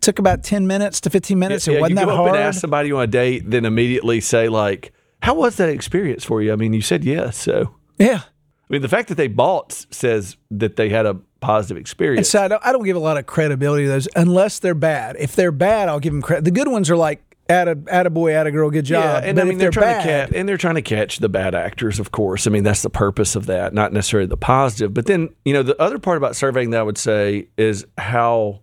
took 0.00 0.18
about 0.18 0.42
ten 0.42 0.66
minutes 0.66 1.00
to 1.02 1.10
fifteen 1.10 1.38
minutes. 1.38 1.68
yeah, 1.68 1.74
it 1.74 1.80
wasn't 1.80 1.90
you 2.00 2.06
that 2.06 2.06
go 2.06 2.10
up 2.10 2.16
hard. 2.16 2.30
and 2.34 2.38
ask 2.38 2.60
somebody 2.60 2.90
on 2.90 3.00
a 3.02 3.06
date, 3.06 3.48
then 3.48 3.64
immediately 3.64 4.20
say 4.20 4.48
like, 4.48 4.92
"How 5.26 5.34
was 5.34 5.56
that 5.56 5.68
experience 5.68 6.24
for 6.24 6.40
you?" 6.40 6.52
I 6.52 6.56
mean, 6.56 6.72
you 6.72 6.80
said 6.80 7.04
yes, 7.04 7.36
so 7.36 7.74
yeah. 7.98 8.22
I 8.68 8.72
mean, 8.72 8.82
the 8.82 8.88
fact 8.88 9.08
that 9.08 9.14
they 9.14 9.28
bought 9.28 9.72
says 9.90 10.36
that 10.50 10.76
they 10.76 10.88
had 10.88 11.06
a 11.06 11.14
positive 11.40 11.76
experience. 11.76 12.28
so 12.28 12.42
I 12.42 12.48
don't, 12.48 12.66
I 12.66 12.72
don't 12.72 12.84
give 12.84 12.96
a 12.96 13.00
lot 13.00 13.16
of 13.16 13.26
credibility 13.26 13.84
to 13.84 13.90
those 13.90 14.08
unless 14.16 14.58
they're 14.58 14.74
bad. 14.74 15.16
If 15.18 15.36
they're 15.36 15.52
bad, 15.52 15.88
I'll 15.88 16.00
give 16.00 16.12
them 16.12 16.22
credit. 16.22 16.44
The 16.44 16.50
good 16.50 16.66
ones 16.68 16.90
are 16.90 16.96
like, 16.96 17.22
"Add 17.48 17.68
a, 17.68 17.78
add 17.88 18.06
a 18.06 18.10
boy, 18.10 18.32
add 18.32 18.48
a 18.48 18.50
girl, 18.50 18.70
good 18.70 18.84
job." 18.84 19.04
Yeah, 19.04 19.28
and 19.28 19.36
but 19.36 19.42
I 19.42 19.44
mean 19.48 19.58
they're, 19.58 19.70
they're, 19.70 19.82
trying 19.82 19.94
bad, 19.94 20.02
to 20.02 20.08
catch 20.08 20.36
and 20.36 20.48
they're 20.48 20.56
trying 20.56 20.74
to 20.74 20.82
catch 20.82 21.18
the 21.18 21.28
bad 21.28 21.54
actors, 21.54 22.00
of 22.00 22.10
course. 22.10 22.46
I 22.46 22.50
mean 22.50 22.64
that's 22.64 22.82
the 22.82 22.90
purpose 22.90 23.36
of 23.36 23.46
that, 23.46 23.72
not 23.72 23.92
necessarily 23.92 24.26
the 24.26 24.36
positive. 24.36 24.92
But 24.92 25.06
then 25.06 25.28
you 25.44 25.52
know 25.52 25.62
the 25.62 25.80
other 25.80 25.98
part 25.98 26.16
about 26.16 26.34
surveying 26.34 26.70
that 26.70 26.80
I 26.80 26.84
would 26.84 26.98
say 26.98 27.48
is 27.56 27.86
how 27.98 28.62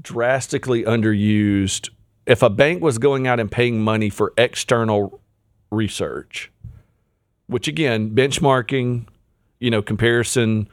drastically 0.00 0.82
underused. 0.82 1.90
If 2.26 2.42
a 2.42 2.50
bank 2.50 2.82
was 2.82 2.98
going 2.98 3.26
out 3.26 3.40
and 3.40 3.50
paying 3.50 3.80
money 3.80 4.08
for 4.08 4.32
external 4.36 5.21
research, 5.72 6.52
which 7.46 7.66
again 7.66 8.14
benchmarking, 8.14 9.08
you 9.58 9.70
know 9.70 9.82
comparison. 9.82 10.68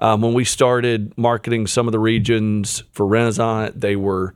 Um, 0.00 0.22
when 0.22 0.34
we 0.34 0.44
started 0.44 1.16
marketing 1.16 1.68
some 1.68 1.86
of 1.86 1.92
the 1.92 2.00
regions 2.00 2.82
for 2.92 3.06
Renaissance, 3.06 3.74
they 3.76 3.94
were 3.94 4.34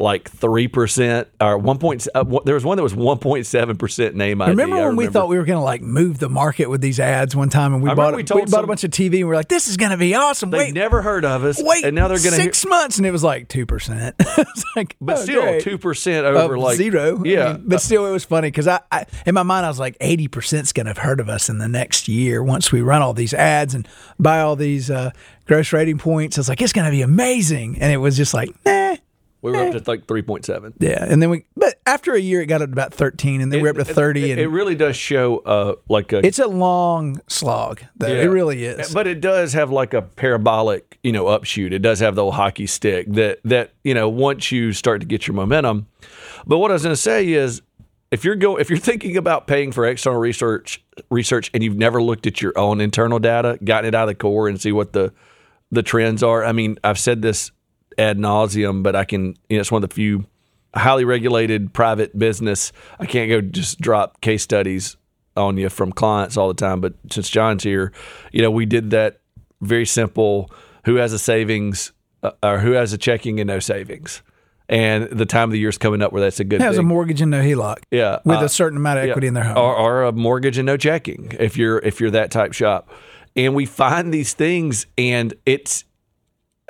like 0.00 0.30
three 0.30 0.68
percent 0.68 1.26
or 1.40 1.58
one 1.58 1.78
point. 1.78 2.06
Uh, 2.14 2.22
there 2.44 2.54
was 2.54 2.64
one 2.64 2.76
that 2.76 2.82
was 2.84 2.94
one 2.94 3.18
point 3.18 3.46
seven 3.46 3.76
percent 3.76 4.14
name 4.14 4.40
ID. 4.40 4.50
Remember 4.50 4.76
I 4.76 4.86
when 4.86 4.96
we 4.96 5.08
thought 5.08 5.28
we 5.28 5.36
were 5.36 5.44
going 5.44 5.58
to 5.58 5.64
like 5.64 5.82
move 5.82 6.18
the 6.20 6.28
market 6.28 6.70
with 6.70 6.80
these 6.80 7.00
ads 7.00 7.34
one 7.34 7.48
time, 7.48 7.74
and 7.74 7.82
we 7.82 7.90
I 7.90 7.94
bought 7.94 8.12
remember 8.12 8.34
we 8.34 8.40
we, 8.42 8.44
bought 8.46 8.50
some- 8.50 8.64
a 8.64 8.66
bunch 8.68 8.84
of 8.84 8.90
TV, 8.92 9.18
and 9.20 9.28
we 9.28 9.32
are 9.32 9.36
like, 9.36 9.48
"This 9.48 9.66
is 9.66 9.76
going 9.76 9.90
to 9.90 9.96
be 9.96 10.14
awesome." 10.14 10.50
they 10.50 10.58
wait, 10.58 10.74
never 10.74 11.02
heard 11.02 11.24
of 11.24 11.42
us, 11.44 11.60
wait, 11.60 11.84
and 11.84 11.96
now 11.96 12.06
they're 12.06 12.18
going 12.18 12.30
to. 12.30 12.36
six 12.42 12.64
months, 12.64 12.98
and 12.98 13.06
it 13.06 13.10
was 13.10 13.24
like 13.24 13.48
two 13.48 13.66
percent. 13.66 14.14
it's 14.20 14.64
like, 14.76 14.96
but 15.00 15.18
oh, 15.18 15.22
still, 15.22 15.60
two 15.60 15.78
percent 15.78 16.24
over 16.24 16.56
like 16.56 16.76
zero. 16.76 17.18
I 17.18 17.22
Yeah, 17.28 17.52
mean, 17.54 17.64
but 17.66 17.80
still, 17.82 18.06
it 18.06 18.12
was 18.12 18.24
funny 18.24 18.48
because 18.48 18.68
I, 18.68 18.80
I, 18.92 19.04
in 19.26 19.34
my 19.34 19.42
mind, 19.42 19.66
I 19.66 19.68
was 19.68 19.80
like, 19.80 19.96
eighty 20.00 20.28
percent's 20.28 20.72
going 20.72 20.86
to 20.86 20.90
have 20.90 20.98
heard 20.98 21.18
of 21.18 21.28
us 21.28 21.48
in 21.48 21.58
the 21.58 21.68
next 21.68 22.06
year 22.06 22.40
once 22.42 22.70
we 22.70 22.82
run 22.82 23.02
all 23.02 23.14
these 23.14 23.34
ads 23.34 23.74
and 23.74 23.88
buy 24.20 24.40
all 24.40 24.54
these 24.54 24.90
uh, 24.92 25.10
gross 25.46 25.72
rating 25.72 25.98
points. 25.98 26.38
I 26.38 26.40
was 26.40 26.48
like, 26.48 26.62
it's 26.62 26.72
going 26.72 26.84
to 26.86 26.92
be 26.92 27.02
amazing, 27.02 27.78
and 27.80 27.92
it 27.92 27.96
was 27.96 28.16
just 28.16 28.32
like, 28.32 28.50
nah. 28.64 28.94
We 29.40 29.52
were 29.52 29.58
up 29.58 29.72
to 29.72 29.82
like 29.90 30.06
three 30.08 30.22
point 30.22 30.44
seven. 30.44 30.74
Yeah, 30.78 31.04
and 31.08 31.22
then 31.22 31.30
we, 31.30 31.44
but 31.56 31.80
after 31.86 32.14
a 32.14 32.18
year, 32.20 32.40
it 32.40 32.46
got 32.46 32.60
up 32.62 32.68
to 32.68 32.72
about 32.72 32.92
thirteen, 32.92 33.40
and 33.40 33.52
then 33.52 33.62
we're 33.62 33.70
up 33.70 33.76
to 33.76 33.84
thirty, 33.84 34.30
It, 34.30 34.32
and 34.32 34.40
it 34.40 34.48
really 34.48 34.74
does 34.74 34.96
show 34.96 35.38
uh, 35.38 35.74
like 35.88 36.12
a 36.12 36.24
it's 36.26 36.38
a 36.38 36.48
long 36.48 37.20
slog. 37.28 37.82
Though 37.96 38.08
Yeah. 38.08 38.22
it 38.22 38.26
really 38.26 38.64
is. 38.64 38.92
But 38.92 39.06
it 39.06 39.20
does 39.20 39.52
have 39.52 39.70
like 39.70 39.94
a 39.94 40.02
parabolic, 40.02 40.98
you 41.02 41.12
know, 41.12 41.28
upshoot. 41.28 41.72
It 41.72 41.80
does 41.80 42.00
have 42.00 42.14
the 42.14 42.24
old 42.24 42.34
hockey 42.34 42.66
stick 42.66 43.06
that 43.12 43.40
that 43.44 43.72
you 43.84 43.94
know 43.94 44.08
once 44.08 44.50
you 44.50 44.72
start 44.72 45.00
to 45.00 45.06
get 45.06 45.26
your 45.26 45.34
momentum. 45.34 45.86
But 46.46 46.58
what 46.58 46.70
I 46.70 46.74
was 46.74 46.82
going 46.82 46.94
to 46.94 47.00
say 47.00 47.28
is, 47.28 47.62
if 48.10 48.24
you're 48.24 48.36
go 48.36 48.56
if 48.56 48.70
you're 48.70 48.78
thinking 48.78 49.16
about 49.16 49.46
paying 49.46 49.70
for 49.70 49.86
external 49.86 50.18
research 50.18 50.82
research 51.10 51.50
and 51.54 51.62
you've 51.62 51.76
never 51.76 52.02
looked 52.02 52.26
at 52.26 52.42
your 52.42 52.58
own 52.58 52.80
internal 52.80 53.18
data, 53.18 53.58
gotten 53.62 53.86
it 53.88 53.94
out 53.94 54.04
of 54.04 54.08
the 54.08 54.14
core 54.16 54.48
and 54.48 54.60
see 54.60 54.72
what 54.72 54.92
the 54.92 55.12
the 55.70 55.82
trends 55.82 56.22
are. 56.22 56.44
I 56.44 56.52
mean, 56.52 56.78
I've 56.82 56.98
said 56.98 57.20
this 57.22 57.50
ad 57.98 58.18
nauseum, 58.18 58.82
but 58.82 58.96
I 58.96 59.04
can. 59.04 59.36
You 59.48 59.56
know, 59.56 59.60
it's 59.60 59.72
one 59.72 59.82
of 59.82 59.88
the 59.88 59.94
few 59.94 60.24
highly 60.74 61.04
regulated 61.04 61.72
private 61.72 62.16
business. 62.18 62.72
I 62.98 63.06
can't 63.06 63.28
go 63.28 63.40
just 63.40 63.80
drop 63.80 64.20
case 64.20 64.42
studies 64.42 64.96
on 65.36 65.56
you 65.56 65.68
from 65.68 65.92
clients 65.92 66.36
all 66.36 66.48
the 66.48 66.54
time. 66.54 66.80
But 66.80 66.94
since 67.10 67.28
John's 67.28 67.62
here, 67.62 67.92
you 68.32 68.42
know, 68.42 68.50
we 68.50 68.66
did 68.66 68.90
that 68.90 69.20
very 69.60 69.86
simple. 69.86 70.50
Who 70.84 70.96
has 70.96 71.12
a 71.12 71.18
savings 71.18 71.92
uh, 72.22 72.30
or 72.42 72.58
who 72.58 72.72
has 72.72 72.92
a 72.92 72.98
checking 72.98 73.40
and 73.40 73.48
no 73.48 73.58
savings? 73.58 74.22
And 74.70 75.04
the 75.10 75.24
time 75.24 75.44
of 75.44 75.52
the 75.52 75.58
year 75.58 75.70
is 75.70 75.78
coming 75.78 76.02
up 76.02 76.12
where 76.12 76.20
that's 76.20 76.40
a 76.40 76.44
good 76.44 76.60
has 76.60 76.76
a 76.76 76.82
mortgage 76.82 77.22
and 77.22 77.30
no 77.30 77.40
HELOC. 77.40 77.78
Yeah, 77.90 78.18
with 78.24 78.40
uh, 78.40 78.44
a 78.44 78.48
certain 78.50 78.76
amount 78.76 78.98
of 78.98 79.06
yeah. 79.06 79.10
equity 79.12 79.26
in 79.26 79.34
their 79.34 79.44
home. 79.44 79.56
or, 79.56 79.74
or 79.74 80.04
a 80.04 80.12
mortgage 80.12 80.58
and 80.58 80.66
no 80.66 80.76
checking 80.76 81.34
if 81.40 81.56
you're 81.56 81.78
if 81.78 82.00
you're 82.00 82.10
that 82.10 82.30
type 82.30 82.52
shop 82.52 82.90
and 83.34 83.54
we 83.54 83.64
find 83.64 84.12
these 84.12 84.34
things 84.34 84.86
and 84.98 85.32
it's 85.46 85.84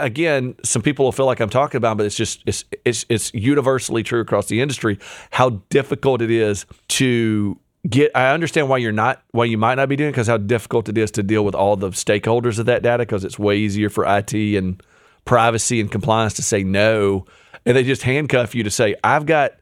again 0.01 0.55
some 0.65 0.83
people 0.83 1.05
will 1.05 1.13
feel 1.13 1.27
like 1.27 1.41
i'm 1.41 1.51
talking 1.51 1.77
about 1.77 1.97
but 1.97 2.07
it's 2.07 2.17
just 2.17 2.43
it's 2.47 2.65
it's, 2.85 3.05
it's 3.09 3.33
universally 3.35 4.03
true 4.03 4.21
across 4.21 4.47
the 4.47 4.61
industry 4.61 4.99
how 5.31 5.51
difficult 5.71 6.23
it 6.23 6.31
is 6.31 6.67
to 6.89 7.59
get 7.89 8.11
i 8.15 8.33
understand 8.33 8.69
why 8.69 8.77
you're 8.77 8.93
not 8.93 9.23
why 9.33 9.45
you 9.45 9.59
might 9.59 9.75
not 9.77 9.89
be 9.89 9.97
doing 9.97 10.11
because 10.11 10.27
how 10.27 10.37
difficult 10.37 10.89
it 10.89 10.99
is 10.99 11.11
to 11.11 11.23
deal 11.23 11.45
with 11.45 11.55
all 11.55 11.77
the 11.77 11.91
stakeholders 11.91 12.59
of 12.59 12.67
that 12.67 12.83
data 12.83 13.03
because 13.03 13.25
it's 13.25 13.39
way 13.39 13.57
easier 13.57 13.89
for 13.89 14.05
it 14.05 14.33
and 14.33 14.83
privacy 15.25 15.81
and 15.81 15.91
compliance 15.91 16.35
to 16.35 16.43
say 16.43 16.63
no 16.63 17.25
and 17.67 17.77
they 17.77 17.85
just 17.85 18.03
handcuff 18.03 18.55
you 18.55 18.63
to 18.63 18.71
say 18.71 18.95
i've 19.05 19.27
got 19.27 19.53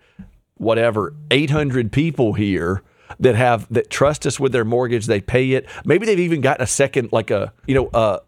whatever 0.57 1.15
800 1.31 1.93
people 1.93 2.33
here 2.33 2.83
that 3.21 3.35
have 3.35 3.67
that 3.73 3.91
trust 3.91 4.27
us 4.27 4.39
with 4.41 4.53
their 4.53 4.65
mortgage 4.65 5.07
they 5.07 5.21
pay 5.21 5.53
it. 5.53 5.67
Maybe 5.85 6.07
they've 6.07 6.19
even 6.19 6.41
gotten 6.41 6.63
a 6.63 6.67
second 6.67 7.11
like 7.13 7.31
a 7.31 7.53
you 7.67 7.75
know 7.75 7.87
uh 7.89 8.21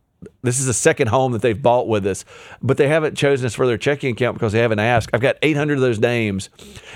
this 0.42 0.59
is 0.59 0.68
a 0.68 0.74
second 0.74 1.09
home 1.09 1.33
that 1.33 1.42
they've 1.42 1.62
bought 1.62 1.88
with 1.88 2.07
us 2.07 2.24
but 2.62 2.76
they 2.76 2.88
haven't 2.88 3.16
chosen 3.16 3.46
us 3.46 3.54
for 3.54 3.66
their 3.66 3.78
checking 3.78 4.12
account 4.12 4.35
because 4.35 4.52
they 4.52 4.61
haven't 4.61 4.78
asked 4.78 5.11
i've 5.12 5.20
got 5.20 5.37
800 5.42 5.74
of 5.74 5.81
those 5.81 5.98
names 5.98 6.50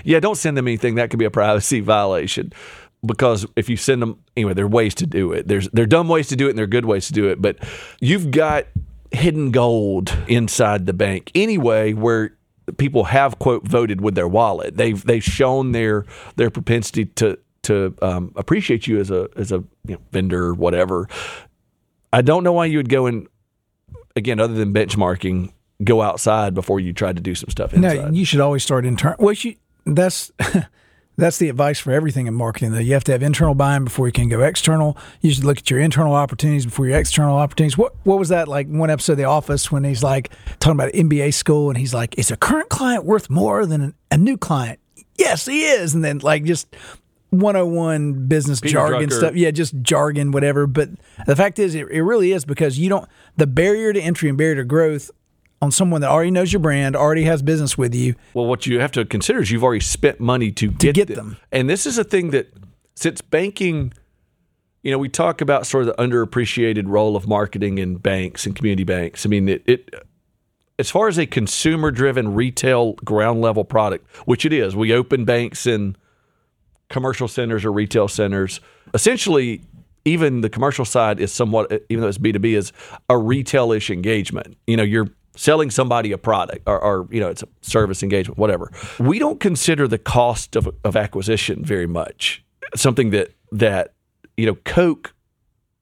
yeah 0.04 0.20
don't 0.20 0.37
send 0.37 0.56
them 0.56 0.66
anything 0.66 0.96
that 0.96 1.11
could 1.11 1.18
be 1.18 1.24
a 1.24 1.30
privacy 1.30 1.80
violation 1.80 2.52
because 3.04 3.46
if 3.56 3.68
you 3.68 3.76
send 3.76 4.02
them 4.02 4.18
anyway 4.37 4.54
there 4.54 4.64
are 4.64 4.68
ways 4.68 4.94
to 4.94 5.06
do 5.06 5.32
it 5.32 5.48
there's 5.48 5.68
there 5.70 5.85
are 5.85 5.87
dumb 5.87 6.08
ways 6.08 6.28
to 6.28 6.37
do 6.37 6.46
it 6.46 6.50
and 6.50 6.58
there 6.58 6.64
are 6.64 6.68
good 6.68 6.85
ways 6.85 7.06
to 7.06 7.12
do 7.12 7.28
it 7.28 7.40
but 7.40 7.58
you've 8.00 8.30
got 8.30 8.66
hidden 9.11 9.50
gold 9.50 10.16
inside 10.28 10.87
the 10.87 10.92
bank 10.92 11.30
anyway 11.35 11.92
where 11.92 12.32
people 12.78 13.04
have 13.04 13.38
quote 13.38 13.66
voted 13.66 14.00
with 14.00 14.14
their 14.14 14.28
wallet. 14.28 14.76
They've 14.76 15.02
they've 15.04 15.22
shown 15.22 15.72
their 15.72 16.04
their 16.37 16.50
propensity 16.50 17.06
to 17.06 17.38
to 17.64 17.94
um, 18.02 18.32
appreciate 18.37 18.87
you 18.87 18.98
as 18.98 19.11
a 19.11 19.28
as 19.37 19.52
a 19.52 19.64
you 19.87 19.94
know, 19.94 20.00
vendor 20.11 20.44
or 20.44 20.54
whatever. 20.54 21.08
I 22.12 22.22
don't 22.22 22.44
know 22.44 22.53
why 22.53 22.66
you 22.66 22.79
would 22.79 22.88
go 22.88 23.07
and 23.07 23.27
again 24.14 24.40
other 24.40 24.55
than 24.55 24.72
benchmarking 24.72 25.53
go 25.83 26.03
outside 26.03 26.55
before 26.55 26.81
you 26.81 26.92
try 26.92 27.12
to 27.12 27.20
do 27.20 27.35
some 27.35 27.51
stuff 27.51 27.72
inside. 27.72 27.96
No, 27.96 28.11
you 28.11 28.25
should 28.25 28.40
always 28.40 28.62
start 28.62 28.85
internal. 28.85 29.16
Well, 29.18 29.35
you, 29.35 29.57
that's 29.87 30.31
that's 31.16 31.38
the 31.38 31.48
advice 31.48 31.79
for 31.79 31.92
everything 31.92 32.27
in 32.27 32.35
marketing. 32.35 32.72
Though 32.72 32.79
you 32.79 32.94
have 32.94 33.05
to 33.05 33.12
have 33.12 33.22
internal 33.22 33.55
buying 33.55 33.85
before 33.85 34.07
you 34.07 34.12
can 34.12 34.29
go 34.29 34.42
external. 34.42 34.96
You 35.20 35.33
should 35.33 35.44
look 35.44 35.59
at 35.59 35.70
your 35.70 35.81
internal 35.81 36.14
opportunities 36.14 36.66
before 36.66 36.87
your 36.87 36.98
external 36.98 37.37
opportunities. 37.37 37.77
What 37.77 37.94
what 38.05 38.18
was 38.18 38.29
that 38.29 38.48
like? 38.48 38.68
One 38.68 38.90
episode 38.90 39.12
of 39.12 39.18
The 39.18 39.25
Office 39.25 39.72
when 39.72 39.85
he's 39.85 40.03
like 40.03 40.31
talking 40.61 40.79
about 40.79 40.92
MBA 40.92 41.35
school, 41.35 41.68
and 41.68 41.79
he's 41.79 41.94
like, 41.94 42.18
"Is 42.18 42.31
a 42.31 42.37
current 42.37 42.68
client 42.68 43.05
worth 43.05 43.31
more 43.31 43.66
than 43.66 43.94
a 44.11 44.16
new 44.16 44.37
client?" 44.37 44.79
Yes, 45.18 45.46
he 45.46 45.64
is. 45.64 45.94
And 45.94 46.05
then 46.05 46.18
like 46.18 46.44
just 46.44 46.75
101 47.32 48.28
business 48.28 48.60
Peter 48.60 48.72
jargon 48.72 49.08
Drucker. 49.08 49.12
stuff. 49.12 49.34
Yeah, 49.34 49.50
just 49.50 49.74
jargon, 49.82 50.32
whatever. 50.32 50.66
But 50.66 50.90
the 51.26 51.34
fact 51.34 51.58
is, 51.58 51.74
it, 51.74 51.88
it 51.90 52.02
really 52.02 52.32
is 52.32 52.44
because 52.44 52.78
you 52.78 52.88
don't, 52.88 53.08
the 53.36 53.46
barrier 53.46 53.92
to 53.92 54.00
entry 54.00 54.28
and 54.28 54.36
barrier 54.36 54.56
to 54.56 54.64
growth 54.64 55.10
on 55.60 55.70
someone 55.70 56.00
that 56.02 56.10
already 56.10 56.30
knows 56.30 56.52
your 56.52 56.60
brand, 56.60 56.94
already 56.94 57.22
has 57.24 57.42
business 57.42 57.78
with 57.78 57.94
you. 57.94 58.14
Well, 58.34 58.46
what 58.46 58.66
you 58.66 58.80
have 58.80 58.92
to 58.92 59.04
consider 59.04 59.40
is 59.40 59.50
you've 59.50 59.64
already 59.64 59.80
spent 59.80 60.20
money 60.20 60.50
to 60.52 60.70
get, 60.70 60.94
get 60.94 61.08
them. 61.08 61.16
them. 61.16 61.36
And 61.50 61.70
this 61.70 61.86
is 61.86 61.98
a 61.98 62.04
thing 62.04 62.30
that 62.30 62.52
since 62.94 63.20
banking 63.20 63.92
you 64.82 64.90
know, 64.90 64.98
we 64.98 65.08
talk 65.08 65.40
about 65.40 65.64
sort 65.66 65.86
of 65.86 65.96
the 65.96 66.02
underappreciated 66.02 66.84
role 66.86 67.14
of 67.14 67.28
marketing 67.28 67.78
in 67.78 67.96
banks 67.96 68.46
and 68.46 68.56
community 68.56 68.84
banks. 68.84 69.24
I 69.24 69.28
mean, 69.28 69.48
it, 69.48 69.62
it 69.64 69.94
as 70.78 70.90
far 70.90 71.06
as 71.06 71.18
a 71.18 71.26
consumer 71.26 71.92
driven 71.92 72.34
retail 72.34 72.94
ground 73.04 73.40
level 73.40 73.64
product, 73.64 74.08
which 74.26 74.44
it 74.44 74.52
is, 74.52 74.74
we 74.74 74.92
open 74.92 75.24
banks 75.24 75.66
in 75.66 75.96
commercial 76.92 77.26
centers 77.26 77.64
or 77.64 77.72
retail 77.72 78.07
centers. 78.07 78.61
Essentially, 78.94 79.62
even 80.05 80.42
the 80.42 80.50
commercial 80.50 80.85
side 80.85 81.18
is 81.18 81.33
somewhat, 81.33 81.72
even 81.88 82.02
though 82.02 82.09
it's 82.09 82.18
B2B, 82.18 82.57
is 82.57 82.72
a 83.09 83.18
retail 83.18 83.72
ish 83.72 83.90
engagement. 83.90 84.57
You 84.66 84.76
know, 84.76 84.83
you're 84.83 85.09
selling 85.35 85.70
somebody 85.70 86.12
a 86.12 86.18
product 86.18 86.62
or, 86.66 86.78
or, 86.78 87.09
you 87.11 87.18
know, 87.18 87.28
it's 87.28 87.42
a 87.42 87.48
service 87.62 88.02
engagement, 88.02 88.38
whatever. 88.38 88.70
We 89.00 89.18
don't 89.18 89.40
consider 89.40 89.88
the 89.88 89.98
cost 89.98 90.55
of, 90.55 90.68
of 90.85 90.94
acquisition 90.94 91.64
very 91.64 91.87
much. 91.87 92.44
Something 92.76 93.11
that, 93.11 93.31
that, 93.50 93.94
you 94.37 94.46
know, 94.46 94.55
Coke 94.64 95.14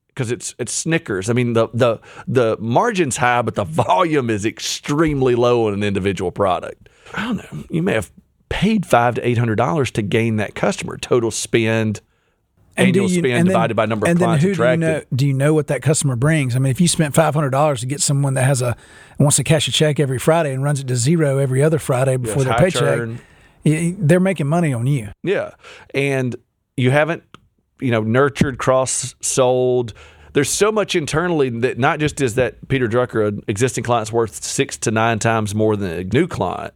because 0.08 0.32
it's 0.32 0.54
it's 0.58 0.72
Snickers. 0.72 1.30
I 1.30 1.32
mean 1.32 1.52
the 1.54 1.68
the 1.72 1.98
the 2.26 2.56
margin's 2.58 3.16
high, 3.16 3.42
but 3.42 3.54
the 3.54 3.64
volume 3.64 4.28
is 4.28 4.44
extremely 4.44 5.34
low 5.36 5.68
on 5.68 5.72
an 5.72 5.84
individual 5.84 6.32
product. 6.32 6.88
I 7.14 7.24
don't 7.24 7.36
know. 7.36 7.64
You 7.70 7.82
may 7.82 7.94
have 7.94 8.10
paid 8.50 8.84
five 8.84 9.14
to 9.14 9.26
eight 9.26 9.38
hundred 9.38 9.56
dollars 9.56 9.90
to 9.92 10.02
gain 10.02 10.36
that 10.36 10.54
customer. 10.54 10.98
Total 10.98 11.30
spend, 11.30 12.00
annual 12.76 13.04
you- 13.08 13.20
spend 13.20 13.26
and 13.26 13.36
then- 13.38 13.44
divided 13.46 13.74
by 13.76 13.86
number 13.86 14.06
of 14.06 14.10
and 14.10 14.18
clients 14.18 14.42
who 14.42 14.48
do 14.48 14.48
you 14.50 14.52
attracted. 14.54 14.80
know? 14.80 15.02
Do 15.16 15.26
you 15.26 15.32
know 15.32 15.54
what 15.54 15.68
that 15.68 15.80
customer 15.82 16.16
brings? 16.16 16.54
I 16.54 16.58
mean, 16.58 16.70
if 16.70 16.80
you 16.80 16.88
spent 16.88 17.14
five 17.14 17.34
hundred 17.34 17.50
dollars 17.50 17.80
to 17.80 17.86
get 17.86 18.00
someone 18.02 18.34
that 18.34 18.42
has 18.44 18.60
a 18.60 18.76
wants 19.18 19.36
to 19.36 19.44
cash 19.44 19.66
a 19.68 19.72
check 19.72 19.98
every 19.98 20.18
Friday 20.18 20.52
and 20.52 20.62
runs 20.62 20.80
it 20.80 20.88
to 20.88 20.96
zero 20.96 21.38
every 21.38 21.62
other 21.62 21.78
Friday 21.78 22.16
before 22.16 22.42
Yes, 22.42 22.46
their 22.46 22.58
paycheck, 22.58 22.80
churn. 22.82 23.20
they're 23.64 24.20
making 24.20 24.46
money 24.46 24.72
on 24.72 24.86
you. 24.86 25.08
Yeah. 25.22 25.50
And 25.94 26.36
you 26.76 26.90
haven't, 26.90 27.22
you 27.80 27.90
know, 27.90 28.02
nurtured, 28.02 28.58
cross 28.58 29.14
sold. 29.20 29.92
There's 30.32 30.48
so 30.50 30.70
much 30.72 30.94
internally 30.94 31.50
that 31.50 31.78
not 31.78 31.98
just 31.98 32.20
is 32.20 32.36
that 32.36 32.68
Peter 32.68 32.86
Drucker, 32.88 33.28
an 33.28 33.42
existing 33.48 33.82
client's 33.84 34.12
worth 34.12 34.42
six 34.44 34.76
to 34.78 34.90
nine 34.92 35.18
times 35.18 35.54
more 35.54 35.76
than 35.76 35.90
a 35.90 36.04
new 36.04 36.26
client. 36.28 36.72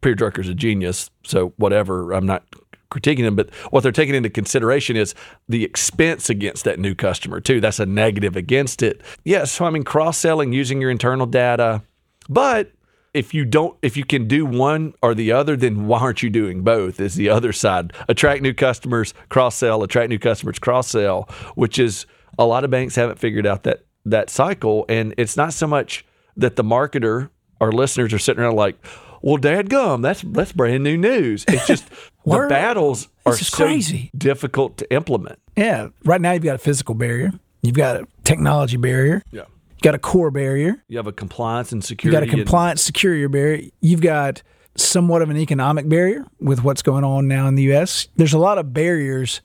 Peter 0.00 0.14
Drucker's 0.14 0.48
a 0.48 0.54
genius, 0.54 1.10
so 1.24 1.52
whatever. 1.56 2.12
I'm 2.12 2.26
not 2.26 2.44
critiquing 2.90 3.18
him, 3.18 3.36
but 3.36 3.52
what 3.70 3.82
they're 3.82 3.92
taking 3.92 4.14
into 4.14 4.30
consideration 4.30 4.96
is 4.96 5.14
the 5.48 5.64
expense 5.64 6.30
against 6.30 6.64
that 6.64 6.78
new 6.78 6.94
customer 6.94 7.40
too. 7.40 7.60
That's 7.60 7.80
a 7.80 7.86
negative 7.86 8.36
against 8.36 8.82
it. 8.82 9.02
Yeah, 9.24 9.44
so 9.44 9.64
I 9.64 9.70
mean 9.70 9.84
cross 9.84 10.18
selling 10.18 10.52
using 10.52 10.80
your 10.80 10.90
internal 10.90 11.26
data, 11.26 11.82
but 12.28 12.72
if 13.14 13.32
you 13.32 13.44
don't 13.44 13.76
if 13.82 13.96
you 13.96 14.04
can 14.04 14.28
do 14.28 14.44
one 14.44 14.94
or 15.02 15.14
the 15.14 15.32
other 15.32 15.56
then 15.56 15.86
why 15.86 15.98
aren't 15.98 16.22
you 16.22 16.28
doing 16.28 16.62
both 16.62 17.00
is 17.00 17.14
the 17.14 17.28
other 17.28 17.52
side 17.52 17.92
attract 18.08 18.42
new 18.42 18.52
customers 18.52 19.14
cross 19.30 19.56
sell 19.56 19.82
attract 19.82 20.10
new 20.10 20.18
customers 20.18 20.58
cross 20.58 20.88
sell 20.88 21.22
which 21.54 21.78
is 21.78 22.04
a 22.38 22.44
lot 22.44 22.64
of 22.64 22.70
banks 22.70 22.94
haven't 22.94 23.18
figured 23.18 23.46
out 23.46 23.62
that 23.62 23.86
that 24.04 24.28
cycle 24.28 24.84
and 24.90 25.14
it's 25.16 25.38
not 25.38 25.54
so 25.54 25.66
much 25.66 26.04
that 26.36 26.56
the 26.56 26.62
marketer 26.62 27.30
or 27.60 27.72
listeners 27.72 28.12
are 28.12 28.18
sitting 28.18 28.42
around 28.42 28.56
like 28.56 28.76
well 29.22 29.36
dad 29.36 29.68
gum 29.70 30.02
that's 30.02 30.22
that's 30.22 30.52
brand 30.52 30.82
new 30.84 30.96
news 30.96 31.44
it's 31.48 31.66
just 31.66 31.88
the 32.24 32.46
battles 32.48 33.08
are 33.26 33.36
so 33.36 33.64
crazy. 33.64 34.10
difficult 34.16 34.76
to 34.78 34.92
implement 34.92 35.38
Yeah. 35.56 35.88
Right 36.04 36.20
now, 36.20 36.32
you've 36.32 36.42
got 36.44 36.54
a 36.54 36.58
physical 36.58 36.94
barrier. 36.94 37.32
You've 37.62 37.74
got 37.76 37.96
a 37.96 38.06
technology 38.24 38.76
barrier. 38.76 39.22
yeah 39.32 39.42
You've 39.70 39.82
got 39.82 39.94
a 39.94 39.98
core 39.98 40.30
barrier. 40.30 40.82
you 40.88 40.96
have 40.98 41.06
a 41.06 41.12
compliance 41.12 41.72
and 41.72 41.82
security, 41.84 42.14
You've 42.16 42.20
got 42.20 42.28
a 42.28 42.30
and- 42.38 42.46
compliance 42.46 42.82
security 42.82 43.26
barrier. 43.28 43.70
You've 43.80 44.00
got 44.00 44.42
somewhat 44.76 45.22
of 45.22 45.30
an 45.30 45.36
economic 45.36 45.88
barrier 45.88 46.24
with 46.40 46.62
what's 46.64 46.82
going 46.82 47.04
on 47.04 47.26
now 47.28 47.48
in 47.48 47.54
the 47.56 47.64
U.S. 47.64 48.08
There's 48.16 48.32
a 48.32 48.38
lot 48.38 48.58
of 48.58 48.72
barriers 48.72 49.40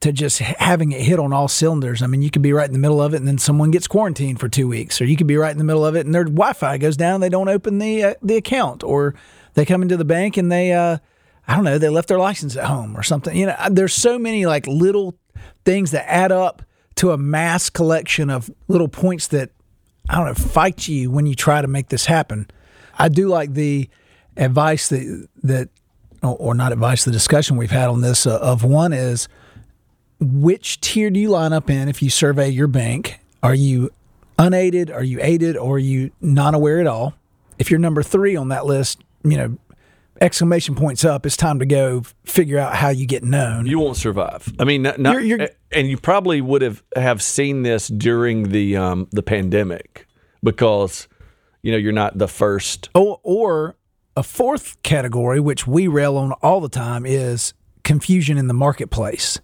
to 0.00 0.12
just 0.12 0.38
having 0.38 0.92
it 0.92 1.00
hit 1.00 1.18
on 1.18 1.32
all 1.32 1.48
cylinders. 1.48 2.02
I 2.02 2.06
mean, 2.06 2.22
you 2.22 2.30
could 2.30 2.42
be 2.42 2.52
right 2.52 2.66
in 2.66 2.72
the 2.72 2.78
middle 2.78 3.00
of 3.00 3.14
it, 3.14 3.18
and 3.18 3.26
then 3.26 3.38
someone 3.38 3.70
gets 3.70 3.88
quarantined 3.88 4.38
for 4.38 4.48
two 4.48 4.68
weeks, 4.68 5.00
or 5.00 5.04
you 5.06 5.16
could 5.16 5.26
be 5.26 5.36
right 5.36 5.52
in 5.52 5.58
the 5.58 5.64
middle 5.64 5.86
of 5.86 5.96
it, 5.96 6.06
and 6.06 6.14
their 6.14 6.24
Wi-Fi 6.24 6.78
goes 6.78 6.96
down, 6.96 7.20
they 7.20 7.28
don't 7.28 7.48
open 7.48 7.78
the 7.78 8.04
uh, 8.04 8.14
the 8.22 8.36
account, 8.36 8.84
or 8.84 9.14
they 9.54 9.64
come 9.64 9.82
into 9.82 9.96
the 9.96 10.04
bank 10.04 10.36
and 10.36 10.52
they, 10.52 10.72
uh, 10.72 10.98
I 11.48 11.54
don't 11.54 11.64
know, 11.64 11.78
they 11.78 11.88
left 11.88 12.08
their 12.08 12.18
license 12.18 12.56
at 12.56 12.64
home 12.64 12.96
or 12.96 13.02
something. 13.02 13.34
You 13.36 13.46
know, 13.46 13.56
there's 13.70 13.94
so 13.94 14.18
many 14.18 14.44
like 14.44 14.66
little 14.66 15.18
things 15.64 15.90
that 15.92 16.08
add 16.10 16.30
up 16.30 16.62
to 16.96 17.12
a 17.12 17.18
mass 17.18 17.70
collection 17.70 18.30
of 18.30 18.50
little 18.68 18.88
points 18.88 19.28
that 19.28 19.50
I 20.08 20.16
don't 20.16 20.26
know, 20.26 20.34
fight 20.34 20.86
you 20.88 21.10
when 21.10 21.26
you 21.26 21.34
try 21.34 21.62
to 21.62 21.68
make 21.68 21.88
this 21.88 22.06
happen. 22.06 22.48
I 22.98 23.08
do 23.08 23.28
like 23.28 23.54
the 23.54 23.88
advice 24.36 24.88
that 24.90 25.28
that 25.42 25.70
or 26.22 26.36
or 26.38 26.54
not 26.54 26.72
advice, 26.72 27.04
the 27.04 27.10
discussion 27.10 27.56
we've 27.56 27.70
had 27.70 27.88
on 27.88 28.02
this 28.02 28.26
uh, 28.26 28.38
of 28.38 28.62
one 28.62 28.92
is 28.92 29.26
which 30.20 30.80
tier 30.80 31.10
do 31.10 31.20
you 31.20 31.30
line 31.30 31.52
up 31.52 31.68
in 31.70 31.88
if 31.88 32.02
you 32.02 32.10
survey 32.10 32.48
your 32.48 32.68
bank? 32.68 33.20
Are 33.42 33.54
you 33.54 33.90
unaided? 34.38 34.90
Are 34.90 35.02
you 35.04 35.18
aided? 35.20 35.56
Or 35.56 35.76
are 35.76 35.78
you 35.78 36.10
non 36.20 36.54
aware 36.54 36.80
at 36.80 36.86
all? 36.86 37.14
If 37.58 37.70
you're 37.70 37.80
number 37.80 38.02
three 38.02 38.36
on 38.36 38.48
that 38.48 38.66
list, 38.66 39.02
you 39.24 39.36
know, 39.36 39.56
exclamation 40.20 40.74
points 40.74 41.04
up, 41.04 41.26
it's 41.26 41.36
time 41.36 41.58
to 41.58 41.66
go 41.66 42.02
figure 42.24 42.58
out 42.58 42.74
how 42.76 42.88
you 42.88 43.06
get 43.06 43.22
known. 43.22 43.66
you 43.66 43.78
won't 43.78 43.96
survive. 43.96 44.50
I 44.58 44.64
mean, 44.64 44.82
not, 44.82 44.98
not- 44.98 45.14
You're- 45.14 45.26
you're- 45.28 45.48
and 45.72 45.88
you 45.88 45.96
probably 45.98 46.40
would 46.40 46.62
have 46.62 46.82
have 46.96 47.20
seen 47.22 47.62
this 47.62 47.88
during 47.88 48.50
the 48.50 48.76
um, 48.76 49.08
the 49.10 49.22
pandemic 49.22 50.06
because 50.42 51.08
you 51.62 51.72
know 51.72 51.76
you're 51.78 51.92
not 51.92 52.16
the 52.18 52.28
first. 52.28 52.88
Or, 52.94 53.20
or 53.22 53.76
a 54.16 54.22
fourth 54.22 54.82
category, 54.82 55.40
which 55.40 55.66
we 55.66 55.86
rail 55.88 56.16
on 56.16 56.32
all 56.40 56.60
the 56.60 56.68
time, 56.70 57.04
is 57.04 57.52
confusion 57.84 58.38
in 58.38 58.46
the 58.46 58.54
marketplace. 58.54 59.38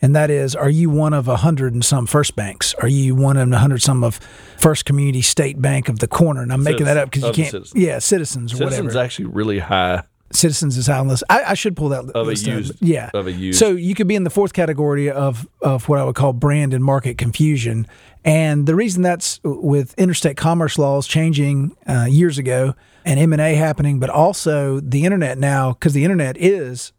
And 0.00 0.14
that 0.14 0.30
is, 0.30 0.54
are 0.54 0.70
you 0.70 0.90
one 0.90 1.12
of 1.12 1.26
a 1.26 1.36
hundred 1.36 1.74
and 1.74 1.84
some 1.84 2.06
first 2.06 2.36
banks? 2.36 2.74
Are 2.74 2.88
you 2.88 3.14
one 3.14 3.36
of 3.36 3.50
a 3.50 3.58
hundred 3.58 3.82
some 3.82 4.04
of 4.04 4.16
First 4.56 4.84
Community 4.84 5.22
State 5.22 5.60
Bank 5.60 5.88
of 5.88 5.98
the 5.98 6.06
corner? 6.06 6.42
And 6.42 6.52
I'm 6.52 6.62
making 6.62 6.86
that 6.86 6.96
up 6.96 7.10
because 7.10 7.24
you 7.24 7.32
can't. 7.32 7.50
Citizens. 7.50 7.82
Yeah, 7.82 7.98
Citizens 7.98 8.52
or 8.52 8.56
Citizens 8.58 8.86
whatever. 8.86 9.04
actually 9.04 9.26
really 9.26 9.58
high 9.58 10.04
Citizens 10.30 10.76
is 10.76 10.86
high 10.86 10.98
on 10.98 11.08
list. 11.08 11.24
I, 11.30 11.42
I 11.42 11.54
should 11.54 11.74
pull 11.74 11.88
that 11.88 12.00
of 12.00 12.14
a 12.14 12.22
list 12.22 12.46
up, 12.46 12.54
used. 12.54 12.74
yeah, 12.80 13.10
of 13.14 13.26
a 13.26 13.32
used. 13.32 13.58
so 13.58 13.70
you 13.70 13.94
could 13.94 14.06
be 14.06 14.14
in 14.14 14.24
the 14.24 14.30
fourth 14.30 14.52
category 14.52 15.10
of 15.10 15.48
of 15.62 15.88
what 15.88 15.98
I 15.98 16.04
would 16.04 16.16
call 16.16 16.34
brand 16.34 16.74
and 16.74 16.84
market 16.84 17.16
confusion. 17.16 17.86
And 18.26 18.66
the 18.66 18.74
reason 18.74 19.02
that's 19.02 19.40
with 19.42 19.94
interstate 19.98 20.36
commerce 20.36 20.76
laws 20.76 21.06
changing 21.06 21.74
uh, 21.86 22.04
years 22.10 22.36
ago 22.36 22.74
and 23.06 23.18
M 23.18 23.32
and 23.32 23.40
A 23.40 23.54
happening, 23.54 24.00
but 24.00 24.10
also 24.10 24.80
the 24.80 25.06
internet 25.06 25.38
now 25.38 25.72
because 25.72 25.94
the 25.94 26.04
internet 26.04 26.36
is 26.38 26.92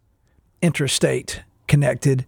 interstate 0.60 1.44
connected. 1.68 2.26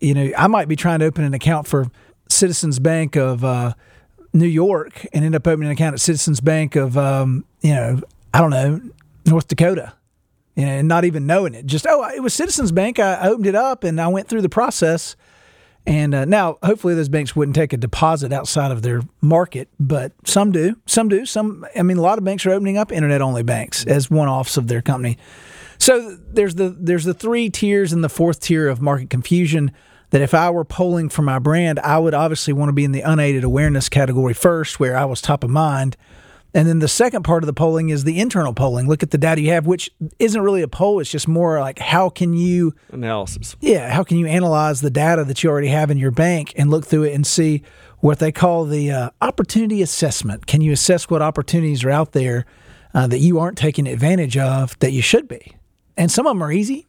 You 0.00 0.14
know, 0.14 0.30
I 0.36 0.46
might 0.46 0.68
be 0.68 0.76
trying 0.76 1.00
to 1.00 1.06
open 1.06 1.24
an 1.24 1.34
account 1.34 1.66
for 1.66 1.86
Citizens 2.28 2.78
Bank 2.78 3.16
of 3.16 3.44
uh, 3.44 3.74
New 4.32 4.46
York 4.46 5.06
and 5.12 5.24
end 5.24 5.34
up 5.34 5.46
opening 5.46 5.68
an 5.68 5.72
account 5.72 5.94
at 5.94 6.00
Citizens 6.00 6.40
Bank 6.40 6.76
of 6.76 6.96
um, 6.98 7.44
you 7.60 7.74
know 7.74 8.00
I 8.34 8.40
don't 8.40 8.50
know 8.50 8.80
North 9.24 9.48
Dakota 9.48 9.94
and 10.56 10.88
not 10.88 11.04
even 11.04 11.26
knowing 11.26 11.54
it. 11.54 11.66
Just 11.66 11.86
oh, 11.88 12.08
it 12.08 12.22
was 12.22 12.34
Citizens 12.34 12.72
Bank. 12.72 12.98
I 12.98 13.28
opened 13.28 13.46
it 13.46 13.54
up 13.54 13.84
and 13.84 14.00
I 14.00 14.08
went 14.08 14.28
through 14.28 14.42
the 14.42 14.48
process. 14.48 15.16
And 15.88 16.14
uh, 16.14 16.24
now, 16.24 16.58
hopefully, 16.64 16.94
those 16.94 17.08
banks 17.08 17.36
wouldn't 17.36 17.54
take 17.54 17.72
a 17.72 17.76
deposit 17.76 18.32
outside 18.32 18.72
of 18.72 18.82
their 18.82 19.02
market, 19.20 19.68
but 19.78 20.12
some 20.24 20.50
do. 20.50 20.74
Some 20.86 21.08
do. 21.08 21.24
Some, 21.24 21.64
I 21.76 21.82
mean, 21.84 21.96
a 21.96 22.02
lot 22.02 22.18
of 22.18 22.24
banks 22.24 22.44
are 22.44 22.50
opening 22.50 22.76
up 22.76 22.90
internet-only 22.90 23.44
banks 23.44 23.86
as 23.86 24.10
one-offs 24.10 24.56
of 24.56 24.66
their 24.66 24.82
company. 24.82 25.16
So 25.86 26.16
there's 26.32 26.56
the 26.56 26.76
there's 26.76 27.04
the 27.04 27.14
three 27.14 27.48
tiers 27.48 27.92
and 27.92 28.02
the 28.02 28.08
fourth 28.08 28.40
tier 28.40 28.66
of 28.66 28.82
market 28.82 29.08
confusion. 29.08 29.70
That 30.10 30.20
if 30.20 30.34
I 30.34 30.50
were 30.50 30.64
polling 30.64 31.08
for 31.08 31.22
my 31.22 31.38
brand, 31.38 31.78
I 31.78 32.00
would 32.00 32.12
obviously 32.12 32.52
want 32.52 32.70
to 32.70 32.72
be 32.72 32.82
in 32.82 32.90
the 32.90 33.02
unaided 33.02 33.44
awareness 33.44 33.88
category 33.88 34.34
first, 34.34 34.80
where 34.80 34.96
I 34.96 35.04
was 35.04 35.20
top 35.20 35.44
of 35.44 35.50
mind. 35.50 35.96
And 36.52 36.66
then 36.66 36.80
the 36.80 36.88
second 36.88 37.22
part 37.22 37.44
of 37.44 37.46
the 37.46 37.52
polling 37.52 37.90
is 37.90 38.02
the 38.02 38.18
internal 38.18 38.52
polling. 38.52 38.88
Look 38.88 39.04
at 39.04 39.12
the 39.12 39.18
data 39.18 39.40
you 39.40 39.50
have, 39.50 39.66
which 39.66 39.88
isn't 40.18 40.40
really 40.40 40.62
a 40.62 40.68
poll. 40.68 40.98
It's 40.98 41.10
just 41.10 41.28
more 41.28 41.60
like 41.60 41.78
how 41.78 42.08
can 42.08 42.34
you, 42.34 42.74
analysis. 42.90 43.54
yeah, 43.60 43.92
how 43.92 44.02
can 44.02 44.16
you 44.16 44.26
analyze 44.26 44.80
the 44.80 44.90
data 44.90 45.22
that 45.22 45.44
you 45.44 45.50
already 45.50 45.68
have 45.68 45.92
in 45.92 45.98
your 45.98 46.10
bank 46.10 46.52
and 46.56 46.68
look 46.68 46.84
through 46.84 47.04
it 47.04 47.14
and 47.14 47.24
see 47.24 47.62
what 47.98 48.18
they 48.18 48.32
call 48.32 48.64
the 48.64 48.90
uh, 48.90 49.10
opportunity 49.20 49.82
assessment. 49.82 50.46
Can 50.46 50.62
you 50.62 50.72
assess 50.72 51.08
what 51.08 51.22
opportunities 51.22 51.84
are 51.84 51.90
out 51.90 52.10
there 52.10 52.44
uh, 52.92 53.06
that 53.06 53.18
you 53.18 53.38
aren't 53.38 53.58
taking 53.58 53.86
advantage 53.86 54.36
of 54.36 54.76
that 54.80 54.90
you 54.90 55.02
should 55.02 55.28
be? 55.28 55.56
And 55.96 56.10
some 56.10 56.26
of 56.26 56.30
them 56.32 56.42
are 56.42 56.52
easy. 56.52 56.86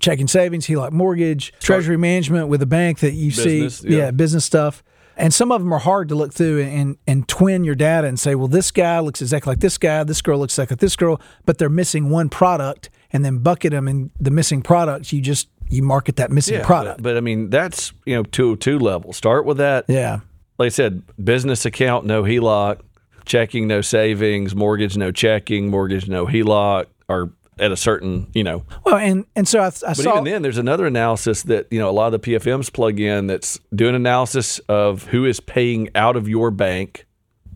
Checking 0.00 0.28
savings, 0.28 0.66
HELOC 0.66 0.92
mortgage, 0.92 1.52
treasury 1.60 1.98
management 1.98 2.48
with 2.48 2.62
a 2.62 2.66
bank 2.66 3.00
that 3.00 3.12
you 3.12 3.30
Business, 3.30 3.78
see, 3.80 3.88
yeah. 3.96 4.10
business 4.10 4.46
stuff. 4.46 4.82
And 5.16 5.34
some 5.34 5.52
of 5.52 5.60
them 5.60 5.70
are 5.74 5.78
hard 5.78 6.08
to 6.08 6.14
look 6.14 6.32
through 6.32 6.62
and, 6.62 6.96
and 7.06 7.28
twin 7.28 7.64
your 7.64 7.74
data 7.74 8.06
and 8.06 8.18
say, 8.18 8.34
well, 8.34 8.48
this 8.48 8.70
guy 8.70 9.00
looks 9.00 9.20
exactly 9.20 9.50
like 9.50 9.60
this 9.60 9.76
guy, 9.76 10.02
this 10.04 10.22
girl 10.22 10.38
looks 10.38 10.54
exactly 10.54 10.76
like 10.76 10.80
this 10.80 10.96
girl, 10.96 11.20
but 11.44 11.58
they're 11.58 11.68
missing 11.68 12.08
one 12.08 12.30
product, 12.30 12.88
and 13.12 13.22
then 13.22 13.38
bucket 13.38 13.72
them 13.72 13.86
in 13.88 14.10
the 14.18 14.30
missing 14.30 14.62
products. 14.62 15.12
You 15.12 15.20
just 15.20 15.48
you 15.68 15.82
market 15.82 16.16
that 16.16 16.30
missing 16.30 16.54
Yeah, 16.54 16.64
product. 16.64 17.02
But, 17.02 17.10
but 17.10 17.16
I 17.18 17.20
mean, 17.20 17.50
that's 17.50 17.92
you 18.06 18.14
know 18.14 18.22
two 18.22 18.56
two 18.56 18.78
level. 18.78 19.12
Start 19.12 19.44
with 19.44 19.58
that. 19.58 19.84
yeah, 19.88 20.20
Like 20.58 20.66
I 20.66 20.70
said, 20.70 21.02
business 21.22 21.66
account 21.66 22.06
no 22.06 22.22
HELOC, 22.22 22.80
checking 23.26 23.68
no 23.68 23.82
savings, 23.82 24.54
mortgage 24.54 24.96
no 24.96 25.12
checking, 25.12 25.68
mortgage 25.68 26.08
no 26.08 26.24
HELOC, 26.24 26.86
or 27.10 27.32
at 27.60 27.70
a 27.70 27.76
certain, 27.76 28.28
you 28.34 28.42
know. 28.42 28.64
Well, 28.84 28.96
and 28.96 29.24
and 29.36 29.46
so 29.46 29.60
I, 29.60 29.66
I 29.66 29.68
But 29.68 29.96
saw 29.96 30.12
even 30.12 30.24
then, 30.24 30.42
there's 30.42 30.58
another 30.58 30.86
analysis 30.86 31.42
that 31.44 31.66
you 31.70 31.78
know 31.78 31.88
a 31.88 31.92
lot 31.92 32.12
of 32.12 32.20
the 32.20 32.32
PFMs 32.32 32.72
plug 32.72 32.98
in 32.98 33.26
that's 33.28 33.60
doing 33.74 33.94
analysis 33.94 34.58
of 34.60 35.04
who 35.08 35.24
is 35.24 35.38
paying 35.40 35.88
out 35.94 36.16
of 36.16 36.28
your 36.28 36.50
bank 36.50 37.06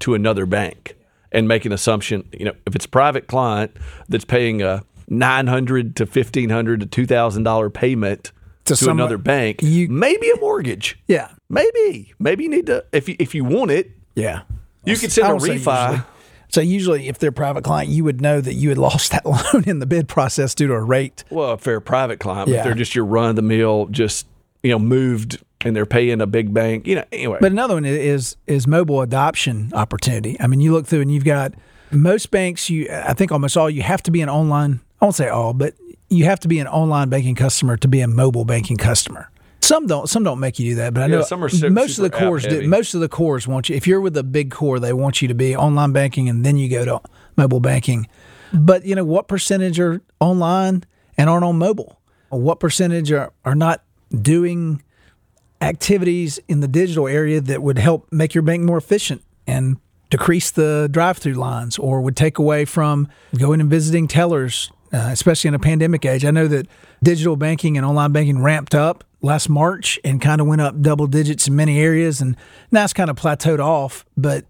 to 0.00 0.14
another 0.14 0.46
bank 0.46 0.96
and 1.32 1.48
make 1.48 1.64
an 1.64 1.72
assumption. 1.72 2.28
You 2.32 2.44
know, 2.46 2.52
if 2.66 2.76
it's 2.76 2.84
a 2.84 2.88
private 2.88 3.26
client 3.26 3.76
that's 4.08 4.24
paying 4.24 4.62
a 4.62 4.82
nine 5.08 5.46
hundred 5.46 5.96
to 5.96 6.06
fifteen 6.06 6.50
hundred 6.50 6.80
to 6.80 6.86
two 6.86 7.06
thousand 7.06 7.42
dollar 7.44 7.70
payment 7.70 8.24
To 8.24 8.32
to, 8.72 8.76
someone- 8.76 9.00
another 9.00 9.18
bank, 9.18 9.62
you- 9.62 9.88
maybe 9.88 10.30
a 10.30 10.36
mortgage. 10.40 10.98
yeah 11.08 11.30
Maybe, 11.50 12.12
maybe 12.18 12.44
you 12.44 12.50
need 12.50 12.66
to 12.66 12.84
if 12.92 13.08
you, 13.08 13.14
if 13.20 13.34
you 13.34 13.44
want 13.44 13.70
it, 13.70 13.90
yeah. 14.16 14.42
you 14.84 14.96
could 14.96 15.12
send 15.12 15.26
I 15.28 15.30
a 15.30 15.38
don't 15.38 15.48
refi. 15.48 16.04
So 16.54 16.60
usually, 16.60 17.08
if 17.08 17.18
they're 17.18 17.30
a 17.30 17.32
private 17.32 17.64
client, 17.64 17.90
you 17.90 18.04
would 18.04 18.20
know 18.20 18.40
that 18.40 18.54
you 18.54 18.68
had 18.68 18.78
lost 18.78 19.10
that 19.10 19.26
loan 19.54 19.64
in 19.66 19.80
the 19.80 19.86
bid 19.86 20.06
process 20.06 20.54
due 20.54 20.68
to 20.68 20.74
a 20.74 20.80
rate. 20.80 21.24
Well, 21.28 21.52
if 21.54 21.62
they're 21.62 21.78
a 21.78 21.82
private 21.82 22.20
client, 22.20 22.48
Yeah. 22.48 22.58
if 22.58 22.64
they're 22.64 22.74
just 22.74 22.94
your 22.94 23.06
run 23.06 23.30
of 23.30 23.34
the 23.34 23.42
mill, 23.42 23.86
just 23.90 24.28
you 24.62 24.70
know 24.70 24.78
moved 24.78 25.42
and 25.62 25.74
they're 25.74 25.84
paying 25.84 26.20
a 26.20 26.28
big 26.28 26.54
bank, 26.54 26.86
you 26.86 26.94
know. 26.94 27.04
Anyway, 27.10 27.38
But 27.40 27.50
another 27.50 27.74
one 27.74 27.84
is 27.84 28.36
is 28.46 28.68
mobile 28.68 29.00
adoption 29.00 29.72
opportunity. 29.74 30.36
I 30.38 30.46
mean, 30.46 30.60
you 30.60 30.70
look 30.70 30.86
through 30.86 31.00
and 31.00 31.10
you've 31.12 31.24
got 31.24 31.54
most 31.90 32.30
banks. 32.30 32.70
You, 32.70 32.88
I 32.88 33.14
think 33.14 33.32
almost 33.32 33.56
all, 33.56 33.68
you 33.68 33.82
have 33.82 34.04
to 34.04 34.12
be 34.12 34.20
an 34.20 34.28
online. 34.28 34.78
I 35.00 35.06
won't 35.06 35.16
say 35.16 35.28
all, 35.30 35.54
but 35.54 35.74
you 36.08 36.24
have 36.26 36.38
to 36.38 36.46
be 36.46 36.60
an 36.60 36.68
online 36.68 37.08
banking 37.08 37.34
customer 37.34 37.76
to 37.78 37.88
be 37.88 38.00
a 38.00 38.06
mobile 38.06 38.44
banking 38.44 38.76
customer. 38.76 39.28
Some 39.64 39.86
don't. 39.86 40.08
Some 40.08 40.22
don't 40.24 40.40
make 40.40 40.58
you 40.58 40.70
do 40.70 40.74
that, 40.76 40.94
but 40.94 41.02
I 41.02 41.06
Yeah, 41.06 41.16
know 41.16 41.22
some 41.22 41.42
are 41.42 41.70
most 41.70 41.98
of 41.98 42.02
the 42.02 42.10
cores. 42.10 42.46
Do, 42.46 42.66
most 42.68 42.94
of 42.94 43.00
the 43.00 43.08
cores 43.08 43.48
want 43.48 43.68
you. 43.68 43.76
If 43.76 43.86
you're 43.86 44.00
with 44.00 44.16
a 44.16 44.22
big 44.22 44.50
core, 44.50 44.78
they 44.78 44.92
want 44.92 45.22
you 45.22 45.28
to 45.28 45.34
be 45.34 45.56
online 45.56 45.92
banking, 45.92 46.28
and 46.28 46.44
then 46.44 46.56
you 46.56 46.68
go 46.68 46.84
to 46.84 47.00
mobile 47.36 47.60
banking. 47.60 48.08
But 48.52 48.84
you 48.84 48.94
know 48.94 49.04
what 49.04 49.26
percentage 49.26 49.80
are 49.80 50.00
online 50.20 50.84
and 51.16 51.28
aren't 51.30 51.44
on 51.44 51.58
mobile? 51.58 52.00
What 52.28 52.60
percentage 52.60 53.10
are, 53.12 53.32
are 53.44 53.54
not 53.54 53.82
doing 54.12 54.82
activities 55.60 56.38
in 56.48 56.60
the 56.60 56.68
digital 56.68 57.08
area 57.08 57.40
that 57.40 57.62
would 57.62 57.78
help 57.78 58.12
make 58.12 58.34
your 58.34 58.42
bank 58.42 58.62
more 58.62 58.76
efficient 58.76 59.22
and 59.46 59.78
decrease 60.10 60.50
the 60.50 60.88
drive-through 60.90 61.34
lines 61.34 61.78
or 61.78 62.00
would 62.00 62.16
take 62.16 62.38
away 62.38 62.64
from 62.64 63.08
going 63.36 63.60
and 63.60 63.70
visiting 63.70 64.06
tellers 64.06 64.70
uh, 64.94 65.08
especially 65.10 65.48
in 65.48 65.54
a 65.54 65.58
pandemic 65.58 66.04
age 66.04 66.24
i 66.24 66.30
know 66.30 66.46
that 66.46 66.66
digital 67.02 67.36
banking 67.36 67.76
and 67.76 67.84
online 67.84 68.12
banking 68.12 68.40
ramped 68.42 68.74
up 68.74 69.04
last 69.20 69.48
march 69.48 69.98
and 70.04 70.20
kind 70.20 70.40
of 70.40 70.46
went 70.46 70.60
up 70.60 70.80
double 70.80 71.06
digits 71.06 71.48
in 71.48 71.56
many 71.56 71.80
areas 71.80 72.20
and 72.20 72.36
now 72.70 72.84
it's 72.84 72.92
kind 72.92 73.10
of 73.10 73.16
plateaued 73.16 73.58
off 73.58 74.04
but 74.16 74.44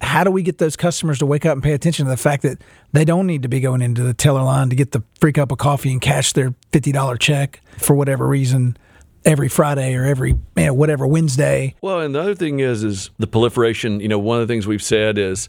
how 0.00 0.22
do 0.22 0.30
we 0.30 0.42
get 0.42 0.58
those 0.58 0.76
customers 0.76 1.18
to 1.18 1.26
wake 1.26 1.44
up 1.44 1.54
and 1.54 1.62
pay 1.62 1.72
attention 1.72 2.04
to 2.04 2.10
the 2.10 2.16
fact 2.16 2.42
that 2.42 2.58
they 2.92 3.04
don't 3.04 3.26
need 3.26 3.42
to 3.42 3.48
be 3.48 3.60
going 3.60 3.82
into 3.82 4.02
the 4.02 4.14
teller 4.14 4.42
line 4.42 4.70
to 4.70 4.76
get 4.76 4.92
the 4.92 5.02
free 5.20 5.32
cup 5.32 5.50
of 5.50 5.58
coffee 5.58 5.90
and 5.90 6.00
cash 6.00 6.32
their 6.34 6.54
$50 6.72 7.18
check 7.18 7.60
for 7.78 7.96
whatever 7.96 8.26
reason 8.26 8.76
every 9.24 9.48
Friday 9.48 9.94
or 9.94 10.04
every 10.04 10.30
you 10.30 10.66
know, 10.66 10.74
whatever 10.74 11.06
Wednesday. 11.06 11.74
Well, 11.82 12.00
and 12.00 12.14
the 12.14 12.20
other 12.20 12.34
thing 12.34 12.60
is, 12.60 12.84
is 12.84 13.10
the 13.18 13.26
proliferation. 13.26 14.00
You 14.00 14.08
know, 14.08 14.18
one 14.18 14.40
of 14.40 14.46
the 14.46 14.52
things 14.52 14.66
we've 14.66 14.82
said 14.82 15.18
is, 15.18 15.48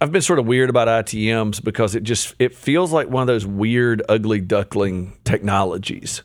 I've 0.00 0.12
been 0.12 0.22
sort 0.22 0.38
of 0.38 0.46
weird 0.46 0.68
about 0.70 0.88
ITMs 0.88 1.62
because 1.62 1.94
it 1.94 2.02
just 2.02 2.34
it 2.38 2.54
feels 2.54 2.92
like 2.92 3.08
one 3.08 3.22
of 3.22 3.26
those 3.26 3.46
weird, 3.46 4.02
ugly 4.08 4.40
duckling 4.40 5.16
technologies 5.24 6.22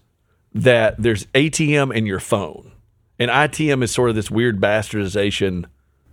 that 0.53 0.95
there's 1.01 1.25
ATM 1.27 1.95
in 1.95 2.05
your 2.05 2.19
phone, 2.19 2.71
and 3.17 3.31
ITM 3.31 3.83
is 3.83 3.91
sort 3.91 4.09
of 4.09 4.15
this 4.15 4.29
weird 4.29 4.59
bastardization. 4.59 5.65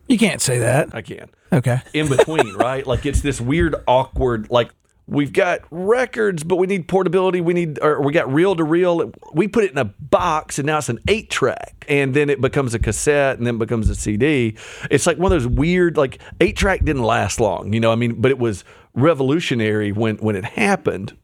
You 0.07 0.19
can't 0.19 0.41
say 0.41 0.59
that. 0.59 0.95
I 0.95 1.03
can 1.03 1.29
Okay. 1.53 1.81
in 1.93 2.09
between, 2.09 2.55
right? 2.55 2.87
Like 2.87 3.05
it's 3.05 3.21
this 3.21 3.41
weird, 3.41 3.75
awkward, 3.87 4.51
like 4.51 4.71
we've 5.09 5.33
got 5.33 5.63
records, 5.71 6.45
but 6.45 6.57
we 6.57 6.67
need 6.67 6.87
portability. 6.87 7.41
We 7.41 7.55
need, 7.55 7.79
or 7.83 8.01
we 8.01 8.13
got 8.13 8.33
reel 8.33 8.55
to 8.55 8.65
reel. 8.65 9.13
We 9.33 9.49
put 9.49 9.65
it 9.65 9.73
in 9.73 9.79
a 9.79 9.85
box, 9.85 10.59
and 10.59 10.67
now 10.67 10.79
it's 10.79 10.89
an 10.89 11.01
eight 11.09 11.31
track, 11.31 11.85
and 11.89 12.15
then 12.15 12.31
it 12.31 12.41
becomes 12.41 12.75
a 12.75 12.79
cassette, 12.79 13.39
and 13.39 13.47
then 13.47 13.59
becomes 13.59 13.89
a 13.89 13.95
CD. 13.95 14.57
It's 14.91 15.07
like 15.07 15.19
one 15.19 15.33
of 15.33 15.43
those 15.43 15.49
weird, 15.49 15.97
like 15.97 16.21
eight 16.41 16.57
track 16.57 16.85
didn't 16.85 17.03
last 17.03 17.41
long, 17.41 17.73
you 17.73 17.81
know. 17.81 17.91
I 17.91 17.97
mean, 17.97 18.21
but 18.21 18.31
it 18.31 18.39
was 18.39 18.65
revolutionary 18.95 19.93
when 19.93 20.17
when 20.19 20.37
it 20.37 20.45
happened. 20.45 21.17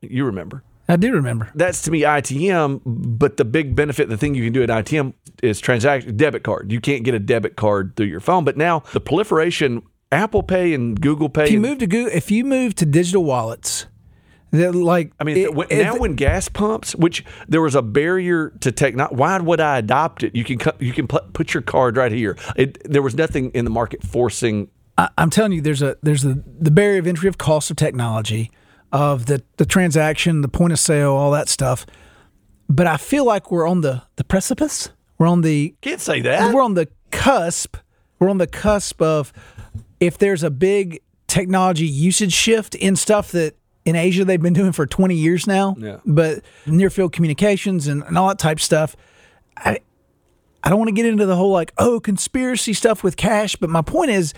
You 0.00 0.24
remember? 0.24 0.62
I 0.88 0.96
do 0.96 1.12
remember. 1.12 1.50
That's 1.54 1.82
to 1.82 1.90
me 1.90 2.02
ITM, 2.02 2.80
but 2.84 3.38
the 3.38 3.44
big 3.44 3.74
benefit, 3.74 4.08
the 4.08 4.16
thing 4.16 4.36
you 4.36 4.44
can 4.44 4.52
do 4.52 4.62
at 4.62 4.68
ITM 4.68 5.14
is 5.42 5.58
transaction 5.58 6.16
debit 6.16 6.44
card. 6.44 6.70
You 6.70 6.80
can't 6.80 7.02
get 7.02 7.14
a 7.14 7.18
debit 7.18 7.56
card 7.56 7.96
through 7.96 8.06
your 8.06 8.20
phone, 8.20 8.44
but 8.44 8.56
now 8.56 8.84
the 8.92 9.00
proliferation, 9.00 9.82
Apple 10.12 10.42
Pay 10.42 10.72
and 10.74 11.00
Google 11.00 11.28
Pay. 11.28 11.44
If 11.44 11.50
you 11.50 11.56
and- 11.58 11.66
move 11.66 11.78
to 11.78 11.86
Google, 11.86 12.12
if 12.12 12.30
you 12.30 12.44
move 12.44 12.74
to 12.76 12.86
digital 12.86 13.24
wallets, 13.24 13.86
that 14.52 14.74
like 14.74 15.12
I 15.18 15.24
mean, 15.24 15.36
it- 15.36 15.54
when, 15.54 15.66
it- 15.70 15.82
now 15.82 15.96
when 15.96 16.14
gas 16.14 16.48
pumps, 16.48 16.94
which 16.94 17.24
there 17.48 17.60
was 17.60 17.74
a 17.74 17.82
barrier 17.82 18.50
to 18.60 18.70
technology, 18.72 19.16
why 19.16 19.38
would 19.38 19.60
I 19.60 19.78
adopt 19.78 20.22
it? 20.22 20.34
You 20.36 20.44
can 20.44 20.58
you 20.78 20.92
can 20.92 21.06
put 21.08 21.32
put 21.32 21.52
your 21.54 21.62
card 21.62 21.96
right 21.96 22.12
here. 22.12 22.36
It, 22.56 22.78
there 22.90 23.02
was 23.02 23.14
nothing 23.14 23.50
in 23.50 23.64
the 23.64 23.70
market 23.70 24.02
forcing. 24.02 24.68
I, 24.98 25.08
I'm 25.18 25.30
telling 25.30 25.52
you, 25.52 25.60
there's 25.60 25.82
a 25.82 25.96
there's 26.02 26.24
a 26.24 26.38
the 26.58 26.70
barrier 26.70 27.00
of 27.00 27.06
entry 27.06 27.28
of 27.28 27.36
cost 27.38 27.70
of 27.70 27.76
technology, 27.76 28.50
of 28.92 29.26
the 29.26 29.42
the 29.56 29.66
transaction, 29.66 30.40
the 30.40 30.48
point 30.48 30.72
of 30.72 30.78
sale, 30.78 31.12
all 31.12 31.32
that 31.32 31.48
stuff. 31.48 31.84
But 32.68 32.86
I 32.86 32.96
feel 32.96 33.24
like 33.24 33.50
we're 33.50 33.68
on 33.68 33.80
the 33.80 34.02
the 34.16 34.24
precipice. 34.24 34.90
We're 35.18 35.26
on 35.28 35.40
the 35.40 35.74
Can't 35.80 36.00
say 36.00 36.20
that. 36.22 36.54
we're 36.54 36.62
on 36.62 36.74
the 36.74 36.88
cusp. 37.10 37.76
We're 38.18 38.28
on 38.30 38.38
the 38.38 38.46
cusp 38.46 39.00
of 39.02 39.32
if 40.00 40.18
there's 40.18 40.42
a 40.42 40.50
big 40.50 41.00
technology 41.26 41.86
usage 41.86 42.32
shift 42.32 42.74
in 42.74 42.96
stuff 42.96 43.32
that 43.32 43.56
in 43.84 43.96
Asia 43.96 44.24
they've 44.24 44.42
been 44.42 44.52
doing 44.52 44.72
for 44.72 44.86
20 44.86 45.14
years 45.14 45.46
now. 45.46 45.76
Yeah. 45.78 45.98
But 46.04 46.42
near 46.66 46.90
field 46.90 47.12
communications 47.12 47.86
and, 47.86 48.02
and 48.02 48.18
all 48.18 48.28
that 48.28 48.38
type 48.38 48.60
stuff. 48.60 48.96
I 49.56 49.80
I 50.62 50.68
don't 50.68 50.78
want 50.78 50.88
to 50.88 50.94
get 50.94 51.06
into 51.06 51.26
the 51.26 51.36
whole 51.36 51.52
like 51.52 51.72
oh 51.78 52.00
conspiracy 52.00 52.72
stuff 52.72 53.04
with 53.04 53.16
cash, 53.16 53.56
but 53.56 53.70
my 53.70 53.82
point 53.82 54.10
is 54.10 54.34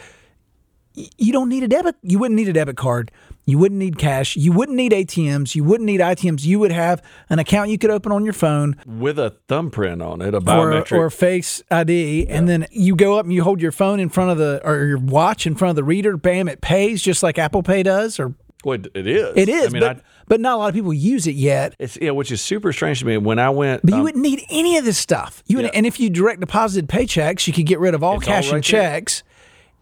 you 0.95 1.33
don't 1.33 1.49
need 1.49 1.63
a 1.63 1.69
debit. 1.69 1.97
You 2.03 2.19
wouldn't 2.19 2.37
need 2.37 2.49
a 2.49 2.53
debit 2.53 2.77
card. 2.77 3.11
You 3.45 3.57
wouldn't 3.57 3.79
need 3.79 3.97
cash. 3.99 4.37
You 4.37 4.53
wouldn't 4.53 4.77
need 4.77 4.93
ATMs. 4.93 5.55
You 5.55 5.65
wouldn't 5.65 5.87
need 5.87 6.01
ITMs. 6.01 6.45
You 6.45 6.59
would 6.59 6.73
have 6.73 7.03
an 7.31 7.39
account 7.39 7.71
you 7.71 7.79
could 7.79 7.91
open 7.91 8.13
on 8.13 8.25
your 8.25 8.35
phone 8.35 8.77
with 8.87 9.19
a 9.19 9.31
thumbprint 9.49 10.03
on 10.03 10.21
it, 10.21 10.35
a 10.35 10.39
or, 10.39 10.41
biometric. 10.41 10.99
or 10.99 11.09
face 11.09 11.63
ID, 11.71 12.27
and 12.29 12.47
then 12.49 12.67
you 12.71 12.95
go 12.95 13.19
up 13.19 13.25
and 13.25 13.33
you 13.33 13.43
hold 13.43 13.63
your 13.63 13.73
phone 13.73 14.01
in 14.01 14.09
front 14.11 14.31
of 14.33 14.39
the 14.39 14.61
or 14.65 14.85
your 14.85 14.99
watch 14.99 15.47
in 15.47 15.55
front 15.55 15.71
of 15.71 15.77
the 15.77 15.85
reader. 15.85 16.17
Bam, 16.19 16.47
it 16.49 16.61
pays 16.61 17.01
just 17.01 17.23
like 17.23 17.39
Apple 17.39 17.63
Pay 17.63 17.83
does, 17.85 18.21
or 18.21 18.35
Well, 18.65 18.79
it- 18.95 19.07
is. 19.07 19.33
it 19.37 19.49
is. 19.49 19.69
I 19.69 19.71
mean, 19.71 19.81
but 19.81 19.97
I, 19.99 20.01
but 20.27 20.41
not 20.43 20.57
a 20.57 20.59
lot 20.59 20.69
of 20.69 20.75
people 20.75 20.93
use 20.93 21.27
it 21.27 21.35
yet. 21.37 21.75
it's 21.79 21.97
yeah, 22.03 22.11
which 22.11 22.31
is 22.31 22.43
super 22.43 22.71
strange 22.75 22.99
to 22.99 23.07
me. 23.07 23.17
When 23.17 23.39
I 23.39 23.49
went, 23.49 23.81
But 23.83 23.93
you 23.93 23.99
um, 23.99 24.03
wouldn't 24.05 24.23
need 24.23 24.43
any 24.51 24.77
of 24.77 24.85
this 24.85 24.99
stuff. 24.99 25.43
You 25.47 25.61
Yeah. 25.63 25.71
and 25.73 25.87
if 25.87 25.99
you 25.99 26.11
direct 26.11 26.41
deposited 26.41 26.87
paychecks, 26.87 27.47
you 27.47 27.55
could 27.55 27.65
get 27.67 27.79
rid 27.79 27.95
of 27.95 28.03
all 28.03 28.19
It's 28.19 28.29
all 28.29 28.35
cash 28.35 28.45
and 28.47 28.55
right 28.57 28.65
there. 28.67 28.83
checks. 28.83 29.23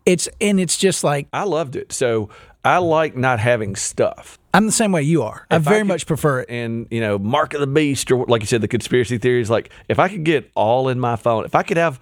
It's 0.07 0.29
and 0.41 0.59
it's 0.61 0.77
just 0.79 1.05
like 1.05 1.27
I 1.33 1.43
loved 1.45 1.77
it. 1.77 1.93
So 1.93 2.31
I 2.65 2.79
like 2.79 3.17
not 3.17 3.39
having 3.41 3.77
stuff. 3.77 4.39
I'm 4.55 4.65
the 4.67 4.73
same 4.73 4.91
way 4.93 5.03
you 5.03 5.23
are. 5.23 5.47
I 5.51 5.57
If 5.57 5.67
I 5.67 5.71
very 5.71 5.81
could- 5.83 5.89
much 5.89 6.07
prefer 6.07 6.41
it. 6.41 6.49
and 6.49 6.87
you 6.91 7.01
know 7.01 7.19
mark 7.19 7.53
of 7.53 7.61
the 7.61 7.67
beast 7.67 8.11
or 8.11 8.25
like 8.27 8.41
you 8.41 8.47
said 8.47 8.61
the 8.63 8.69
conspiracy 8.69 9.19
theories 9.19 9.51
like 9.51 9.71
if 9.89 9.99
i 9.99 10.09
could 10.09 10.25
get 10.25 10.51
all 10.55 10.89
in 10.89 10.99
my 10.99 11.17
phone 11.17 11.45
if 11.45 11.55
i 11.55 11.63
could 11.63 11.77
have 11.77 12.01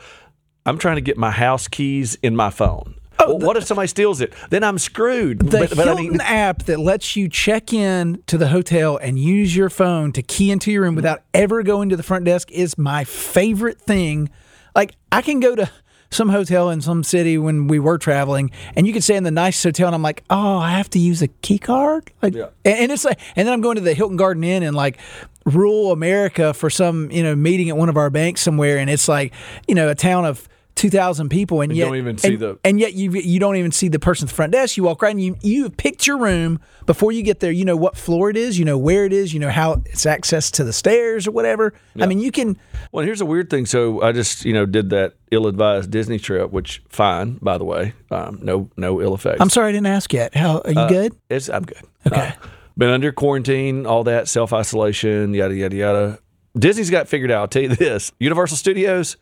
i'm 0.67 0.79
trying 0.79 0.95
to 0.97 1.01
get 1.01 1.17
my 1.17 1.31
house 1.33 1.67
keys 1.67 2.15
in 2.23 2.37
my 2.37 2.51
phone 2.51 2.95
oh, 3.19 3.35
well, 3.35 3.39
what 3.39 3.57
if 3.57 3.65
somebody 3.65 3.89
steals 3.89 4.21
it 4.21 4.33
then 4.51 4.63
i'm 4.63 4.79
screwed 4.79 5.43
Oh, 5.43 5.47
The 5.49 5.59
but, 5.59 5.71
but 5.71 5.81
I 5.81 5.85
Hilton 5.95 6.13
mean, 6.13 6.21
app 6.21 6.63
that 6.65 6.79
lets 6.79 7.17
you 7.17 7.29
check 7.29 7.73
in 7.73 8.23
to 8.29 8.39
the 8.39 8.49
hotel 8.49 8.97
and 8.97 9.19
use 9.19 9.57
your 9.57 9.69
phone 9.71 10.13
to 10.13 10.23
key 10.23 10.51
into 10.53 10.71
your 10.71 10.83
room 10.83 10.95
without 10.95 11.23
ever 11.33 11.63
going 11.65 11.89
to 11.89 11.97
the 11.97 12.03
front 12.05 12.25
desk 12.27 12.51
is 12.53 12.79
my 12.79 13.03
favorite 13.05 13.81
thing. 13.81 14.31
Like 14.77 14.95
I 15.11 15.23
can 15.23 15.41
go 15.41 15.55
to 15.57 15.69
some 16.15 16.29
hotel 16.29 16.71
in 16.71 16.81
some 16.81 17.03
city 17.03 17.37
when 17.39 17.67
we 17.67 17.79
were 17.79 17.99
traveling, 17.99 18.51
and 18.77 18.87
you 18.87 18.93
could 18.93 19.05
stay 19.05 19.17
in 19.17 19.25
the 19.25 19.31
nice 19.31 19.63
hotel, 19.63 19.87
and 19.89 19.95
I'm 19.95 20.03
like, 20.03 20.23
oh, 20.31 20.59
I 20.59 20.71
have 20.73 20.89
to 20.91 20.99
use 20.99 21.21
a 21.23 21.29
key 21.29 21.59
card. 21.59 22.11
Like, 22.23 22.35
Yeah. 22.35 22.49
and, 22.65 22.79
and 22.79 22.93
it's 22.93 23.05
like, 23.05 23.21
and 23.37 23.47
then 23.47 23.53
I'm 23.53 23.61
going 23.61 23.77
to 23.77 23.81
the 23.83 23.95
Hilton 23.95 24.17
Garden 24.17 24.45
Inn 24.45 24.63
in 24.63 24.75
like 24.75 24.99
rural 25.45 25.93
America 25.93 26.55
for 26.55 26.71
some 26.71 27.11
you 27.11 27.23
know 27.23 27.35
meeting 27.37 27.69
at 27.69 27.77
one 27.77 27.89
of 27.89 27.97
our 27.97 28.11
banks 28.11 28.41
somewhere, 28.41 28.79
and 28.79 28.89
it's 28.89 29.09
like 29.09 29.33
you 29.69 29.75
know 29.75 29.89
a 29.89 29.95
town 29.95 30.25
of. 30.25 30.49
2,000 30.77 31.29
people, 31.29 31.61
and, 31.61 31.71
And 31.71 31.79
yet 31.79 31.85
don't 31.87 31.97
even 31.97 32.19
see 32.19 32.29
and- 32.35 32.39
the- 32.41 32.59
and 32.65 32.81
yet 32.81 32.95
you 32.95 33.11
you 33.13 33.39
don't 33.39 33.57
even 33.57 33.71
see 33.71 33.89
the 33.89 33.99
person 34.01 34.27
at 34.27 34.31
the 34.31 34.35
front 34.35 34.53
desk. 34.53 34.77
You 34.77 34.83
walk 34.83 35.03
right 35.03 35.11
and 35.13 35.23
you 35.23 35.37
you 35.41 35.71
picked 35.71 36.07
your 36.07 36.19
room 36.19 36.59
before 36.87 37.13
you 37.13 37.23
get 37.23 37.41
there. 37.41 37.53
You 37.53 37.65
know 37.65 37.77
what 37.77 37.97
floor 37.97 38.29
it 38.31 38.37
is. 38.37 38.59
You 38.59 38.65
know 38.65 38.77
where 38.77 39.05
it 39.05 39.13
is. 39.13 39.33
You 39.33 39.41
know 39.41 39.51
how 39.51 39.83
it's 39.87 40.05
access 40.05 40.51
to 40.53 40.65
the 40.65 40.73
stairs 40.73 41.27
or 41.29 41.31
whatever. 41.31 41.75
I 42.01 42.07
mean, 42.07 42.19
you 42.21 42.33
can. 42.33 42.57
well 42.93 43.05
here's 43.05 43.21
a 43.21 43.27
weird 43.27 43.49
thing 43.51 43.67
so 43.67 44.03
i 44.03 44.13
just 44.13 44.45
you 44.45 44.53
know 44.53 44.67
did 44.67 44.91
that 44.91 45.15
ill-advised 45.31 45.91
disney 45.91 46.19
trip 46.19 46.51
which 46.53 46.83
fine 46.89 47.39
by 47.41 47.57
the 47.59 47.65
way 47.65 47.93
um, 48.11 48.39
no 48.43 48.69
no 48.77 49.01
ill 49.01 49.15
effects 49.15 49.41
I'm 49.41 49.51
sorry 49.51 49.69
I 49.71 49.73
didn't 49.73 49.87
ask 49.87 50.13
yet. 50.13 50.35
How 50.35 50.61
are 50.65 50.71
you 50.73 50.89
good? 50.89 51.13
It's 51.31 51.49
I'm 51.49 51.63
good. 51.65 51.83
Okay. 52.07 52.29
Uh, 52.29 52.33
been 52.77 52.91
under 52.91 53.13
quarantine, 53.13 53.87
all 53.87 54.05
that 54.05 54.27
self 54.29 54.53
isolation, 54.53 55.33
yada 55.35 55.55
yada 55.55 55.77
yada. 55.77 56.19
Disney's 56.59 56.91
got 56.91 57.09
figured 57.09 57.31
out. 57.31 57.41
I'll 57.41 57.49
tell 57.49 57.63
you 57.63 57.69
this: 57.69 58.13
Universal 58.19 58.57
Studios 58.57 59.17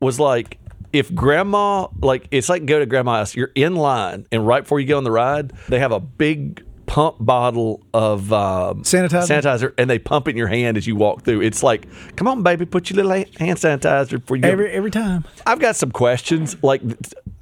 was 0.00 0.18
like, 0.20 0.58
if 0.92 1.14
grandma, 1.14 1.88
like, 2.00 2.28
it's 2.30 2.48
like 2.48 2.64
go 2.66 2.78
to 2.78 2.86
grandma's. 2.86 3.34
You're 3.34 3.50
in 3.54 3.76
line, 3.76 4.26
and 4.32 4.46
right 4.46 4.62
before 4.62 4.80
you 4.80 4.86
go 4.86 4.96
on 4.96 5.04
the 5.04 5.10
ride, 5.12 5.52
they 5.68 5.78
have 5.78 5.92
a 5.92 6.00
big 6.00 6.64
pump 6.86 7.16
bottle 7.20 7.82
of 7.92 8.32
um, 8.32 8.82
Sanitizer? 8.82 9.42
sanitizer, 9.42 9.74
and 9.76 9.90
they 9.90 9.98
pump 9.98 10.26
it 10.26 10.30
in 10.30 10.36
your 10.38 10.46
hand 10.48 10.78
as 10.78 10.86
you 10.86 10.96
walk 10.96 11.22
through. 11.22 11.42
It's 11.42 11.62
like, 11.62 11.86
come 12.16 12.26
on, 12.26 12.42
baby, 12.42 12.64
put 12.64 12.88
your 12.90 13.04
little 13.04 13.12
hand 13.12 13.58
sanitizer 13.58 14.12
before 14.12 14.38
you. 14.38 14.44
Every 14.44 14.70
every 14.70 14.90
time. 14.90 15.24
I've 15.46 15.58
got 15.60 15.76
some 15.76 15.90
questions. 15.90 16.56
Like, 16.62 16.80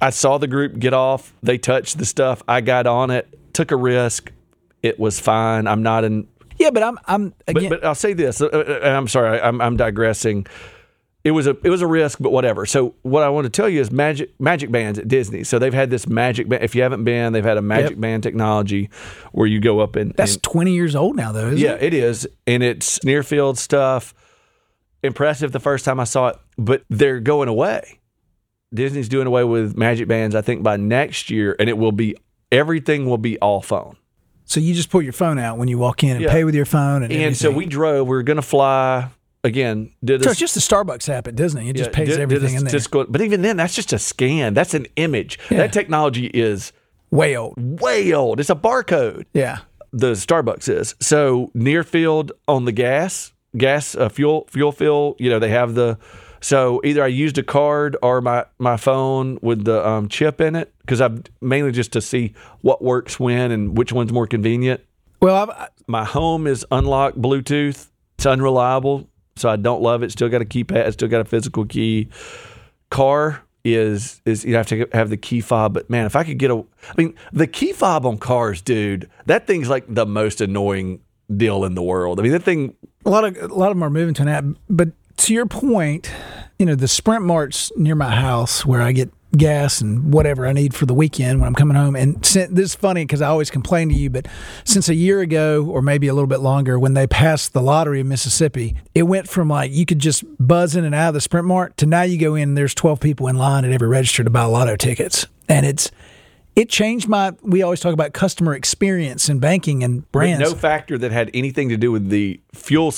I 0.01 0.09
saw 0.09 0.37
the 0.37 0.47
group 0.47 0.77
get 0.79 0.93
off. 0.93 1.33
They 1.41 1.57
touched 1.57 1.97
the 1.97 2.05
stuff. 2.05 2.43
I 2.47 2.59
got 2.61 2.85
on 2.87 3.09
it, 3.09 3.27
took 3.53 3.71
a 3.71 3.77
risk. 3.77 4.31
It 4.83 4.99
was 4.99 5.19
fine. 5.19 5.65
I'm 5.67 5.81
not 5.81 6.03
in. 6.03 6.27
Yeah, 6.59 6.71
but 6.71 6.83
I'm 6.83 6.99
I'm 7.07 7.33
But, 7.45 7.57
again. 7.57 7.69
but 7.69 7.85
I'll 7.85 7.95
say 7.95 8.13
this. 8.13 8.41
uh, 8.41 8.47
uh, 8.47 8.79
and 8.83 8.93
I'm 8.95 9.07
sorry. 9.07 9.39
I'm, 9.39 9.61
I'm 9.61 9.77
digressing. 9.77 10.45
It 11.27 11.31
was 11.31 11.45
a 11.45 11.57
it 11.61 11.69
was 11.69 11.81
a 11.81 11.87
risk, 11.87 12.19
but 12.21 12.31
whatever. 12.31 12.65
So 12.65 12.95
what 13.01 13.21
I 13.21 13.27
want 13.27 13.43
to 13.43 13.49
tell 13.49 13.67
you 13.67 13.81
is 13.81 13.91
magic 13.91 14.29
magic 14.39 14.71
bands 14.71 14.97
at 14.97 15.09
Disney. 15.09 15.43
So 15.43 15.59
they've 15.59 15.73
had 15.73 15.89
this 15.89 16.07
magic 16.07 16.47
band. 16.47 16.63
If 16.63 16.73
you 16.73 16.83
haven't 16.83 17.03
been, 17.03 17.33
they've 17.33 17.43
had 17.43 17.57
a 17.57 17.61
magic 17.61 17.91
Yep. 17.91 17.99
band 17.99 18.23
technology 18.23 18.89
where 19.33 19.45
you 19.45 19.59
go 19.59 19.81
up 19.81 19.97
and 19.97 20.13
that's 20.15 20.35
and- 20.35 20.43
20 20.43 20.73
years 20.73 20.95
old 20.95 21.17
now, 21.17 21.33
though. 21.33 21.47
Isn't 21.47 21.57
yeah, 21.57 21.73
it? 21.73 21.83
it 21.83 21.93
is, 21.93 22.27
and 22.45 22.63
it's 22.63 23.03
near 23.03 23.23
field 23.23 23.57
stuff. 23.57 24.13
Impressive 25.03 25.51
the 25.51 25.59
first 25.59 25.83
time 25.85 25.99
I 25.99 26.05
saw 26.05 26.29
it, 26.29 26.37
but 26.57 26.83
they're 26.89 27.19
going 27.19 27.49
away. 27.49 27.99
Disney's 28.73 29.09
doing 29.09 29.27
away 29.27 29.43
with 29.43 29.77
magic 29.77 30.07
bands. 30.07 30.33
I 30.33 30.41
think 30.41 30.63
by 30.63 30.77
next 30.77 31.29
year, 31.29 31.55
and 31.59 31.67
it 31.69 31.77
will 31.77 31.91
be 31.91 32.15
everything 32.53 33.05
will 33.05 33.17
be 33.17 33.37
all 33.39 33.61
phone. 33.61 33.97
So 34.45 34.59
you 34.61 34.73
just 34.73 34.89
pull 34.89 35.01
your 35.01 35.11
phone 35.13 35.39
out 35.39 35.57
when 35.57 35.67
you 35.67 35.77
walk 35.77 36.03
in 36.03 36.11
and 36.11 36.21
Yeah. 36.21 36.31
pay 36.31 36.45
with 36.45 36.55
your 36.55 36.63
phone, 36.65 37.03
and, 37.03 37.11
And 37.11 37.35
so 37.35 37.51
we 37.51 37.65
drove. 37.65 38.07
We 38.07 38.15
were 38.15 38.23
going 38.23 38.37
to 38.37 38.41
fly 38.41 39.09
again. 39.43 39.91
Did 40.03 40.23
So 40.23 40.31
it's 40.31 40.39
just 40.39 40.55
the 40.55 40.61
Starbucks 40.61 41.09
app 41.09 41.27
at 41.27 41.35
Disney. 41.35 41.69
It 41.69 41.75
just 41.75 41.91
Yeah, 41.91 41.95
pays 41.95 42.07
did- 42.09 42.13
did 42.15 42.21
everything 42.21 42.55
a 42.55 42.57
in 42.57 42.63
there. 42.63 42.69
statistical- 42.69 43.05
But 43.09 43.21
even 43.21 43.41
then, 43.41 43.57
that's 43.57 43.75
just 43.75 43.93
a 43.93 43.99
scan. 43.99 44.53
That's 44.53 44.73
an 44.73 44.87
image. 44.95 45.39
Yeah. 45.49 45.57
That 45.57 45.73
technology 45.73 46.27
is 46.27 46.71
Way 47.11 47.37
old. 47.37 47.53
way 47.81 48.11
old. 48.13 48.39
It's 48.39 48.49
a 48.49 48.55
barcode. 48.55 49.25
Yeah. 49.33 49.59
The 49.93 50.11
Starbucks 50.13 50.67
is 50.69 50.95
so 50.99 51.49
near 51.53 51.83
field 51.83 52.33
on 52.47 52.65
the 52.65 52.73
gas, 52.73 53.31
gas 53.55 53.95
uh, 53.95 54.09
fuel 54.09 54.45
fuel 54.51 54.71
fill. 54.73 55.15
You 55.17 55.29
know 55.29 55.39
they 55.39 55.49
have 55.49 55.75
the. 55.75 55.97
So 56.41 56.81
either 56.83 57.01
I 57.03 57.07
used 57.07 57.37
a 57.37 57.43
card 57.43 57.95
or 58.03 58.19
my 58.21 58.43
my 58.59 58.75
phone 58.77 59.39
with 59.41 59.63
the 59.63 59.87
um, 59.87 60.09
chip 60.09 60.41
in 60.41 60.55
it 60.55 60.73
because 60.81 60.99
I'm 60.99 61.23
mainly 61.41 61.71
just 61.71 61.93
to 61.93 62.01
see 62.01 62.33
what 62.61 62.83
works 62.83 63.17
when 63.19 63.51
and 63.51 63.77
which 63.77 63.93
one's 63.93 64.11
more 64.11 64.27
convenient. 64.27 64.81
Well, 65.21 65.35
I've, 65.49 65.69
My 65.87 66.03
home 66.03 66.45
is 66.45 66.65
unlocked 66.69 67.19
Bluetooth. 67.19 67.87
It's 68.17 68.25
unreliable, 68.25 69.07
so 69.37 69.49
I 69.49 69.55
don't 69.55 69.81
love 69.81 70.03
it. 70.03 70.11
Still 70.11 70.29
got 70.29 70.41
a 70.41 70.45
keypad. 70.45 70.93
Still 70.93 71.07
got 71.07 71.21
a 71.21 71.25
physical 71.25 71.65
key. 71.65 72.09
Car 72.89 73.43
is 73.63 74.21
is 74.25 74.45
you 74.45 74.55
have 74.55 74.67
to 74.67 74.87
have 74.93 75.09
the 75.09 75.17
key 75.17 75.41
fob. 75.41 75.73
But 75.73 75.89
man, 75.89 76.05
if 76.05 76.15
I 76.15 76.23
could 76.23 76.37
get 76.37 76.51
a, 76.51 76.57
I 76.57 76.93
mean, 76.97 77.15
the 77.33 77.47
key 77.47 77.73
fob 77.73 78.05
on 78.05 78.17
cars, 78.17 78.61
dude, 78.61 79.09
that 79.25 79.47
thing's 79.47 79.69
like 79.69 79.85
the 79.87 80.05
most 80.05 80.41
annoying 80.41 81.01
deal 81.35 81.65
in 81.65 81.75
the 81.75 81.83
world. 81.83 82.19
I 82.19 82.23
mean, 82.23 82.31
that 82.31 82.43
thing. 82.43 82.75
a 83.05 83.09
lot 83.09 83.23
of 83.25 83.35
a 83.37 83.53
lot 83.53 83.71
of 83.71 83.77
them 83.77 83.83
are 83.83 83.89
moving 83.89 84.13
to 84.15 84.21
an 84.21 84.27
app. 84.29 84.45
But 84.69 84.89
to 85.17 85.33
your 85.33 85.45
point, 85.45 86.11
you 86.59 86.65
know, 86.65 86.75
the 86.75 86.87
Sprint 86.87 87.23
Mart's 87.23 87.71
near 87.75 87.95
my 87.95 88.15
house 88.15 88.65
where 88.65 88.81
I 88.81 88.91
get 88.91 89.11
gas 89.35 89.81
and 89.81 90.13
whatever 90.13 90.47
I 90.47 90.53
need 90.53 90.73
for 90.73 90.85
the 90.85 90.93
weekend 90.93 91.39
when 91.39 91.47
I'm 91.47 91.55
coming 91.55 91.75
home. 91.75 91.95
And 91.95 92.25
since, 92.25 92.53
this 92.53 92.65
is 92.65 92.75
funny 92.75 93.03
because 93.03 93.21
I 93.21 93.27
always 93.27 93.49
complain 93.49 93.89
to 93.89 93.95
you, 93.95 94.09
but 94.09 94.27
since 94.63 94.87
a 94.89 94.95
year 94.95 95.19
ago 95.21 95.65
or 95.65 95.81
maybe 95.81 96.07
a 96.07 96.13
little 96.13 96.27
bit 96.27 96.39
longer, 96.39 96.79
when 96.79 96.93
they 96.93 97.07
passed 97.07 97.53
the 97.53 97.61
lottery 97.61 97.99
in 97.99 98.07
Mississippi, 98.07 98.75
it 98.95 99.03
went 99.03 99.27
from 99.27 99.49
like 99.49 99.71
you 99.71 99.85
could 99.85 99.99
just 99.99 100.23
buzz 100.39 100.75
in 100.75 100.85
and 100.85 100.95
out 100.95 101.09
of 101.09 101.13
the 101.13 101.21
Sprint 101.21 101.45
Mart 101.45 101.75
to 101.77 101.85
now 101.85 102.03
you 102.03 102.17
go 102.17 102.35
in 102.35 102.49
and 102.49 102.57
there's 102.57 102.73
12 102.73 102.99
people 102.99 103.27
in 103.27 103.37
line 103.37 103.65
at 103.65 103.71
every 103.71 103.87
register 103.87 104.23
to 104.23 104.29
buy 104.29 104.43
lotto 104.43 104.75
tickets, 104.75 105.27
and 105.49 105.65
it's. 105.65 105.91
It 106.55 106.69
changed 106.69 107.07
my. 107.07 107.33
We 107.43 107.61
always 107.61 107.81
talk 107.81 107.93
about 107.93 108.13
customer 108.13 108.55
experience 108.55 109.29
in 109.29 109.37
banking 109.37 109.83
and 109.83 110.11
brands. 110.11 110.39
No 110.41 110.57
factor 110.57 110.97
that 110.97 111.11
had 111.11 111.29
anything 111.35 111.69
to 111.69 111.77
do 111.77 111.91
with 111.91 112.09
the 112.09 112.41
fuel, 112.51 112.95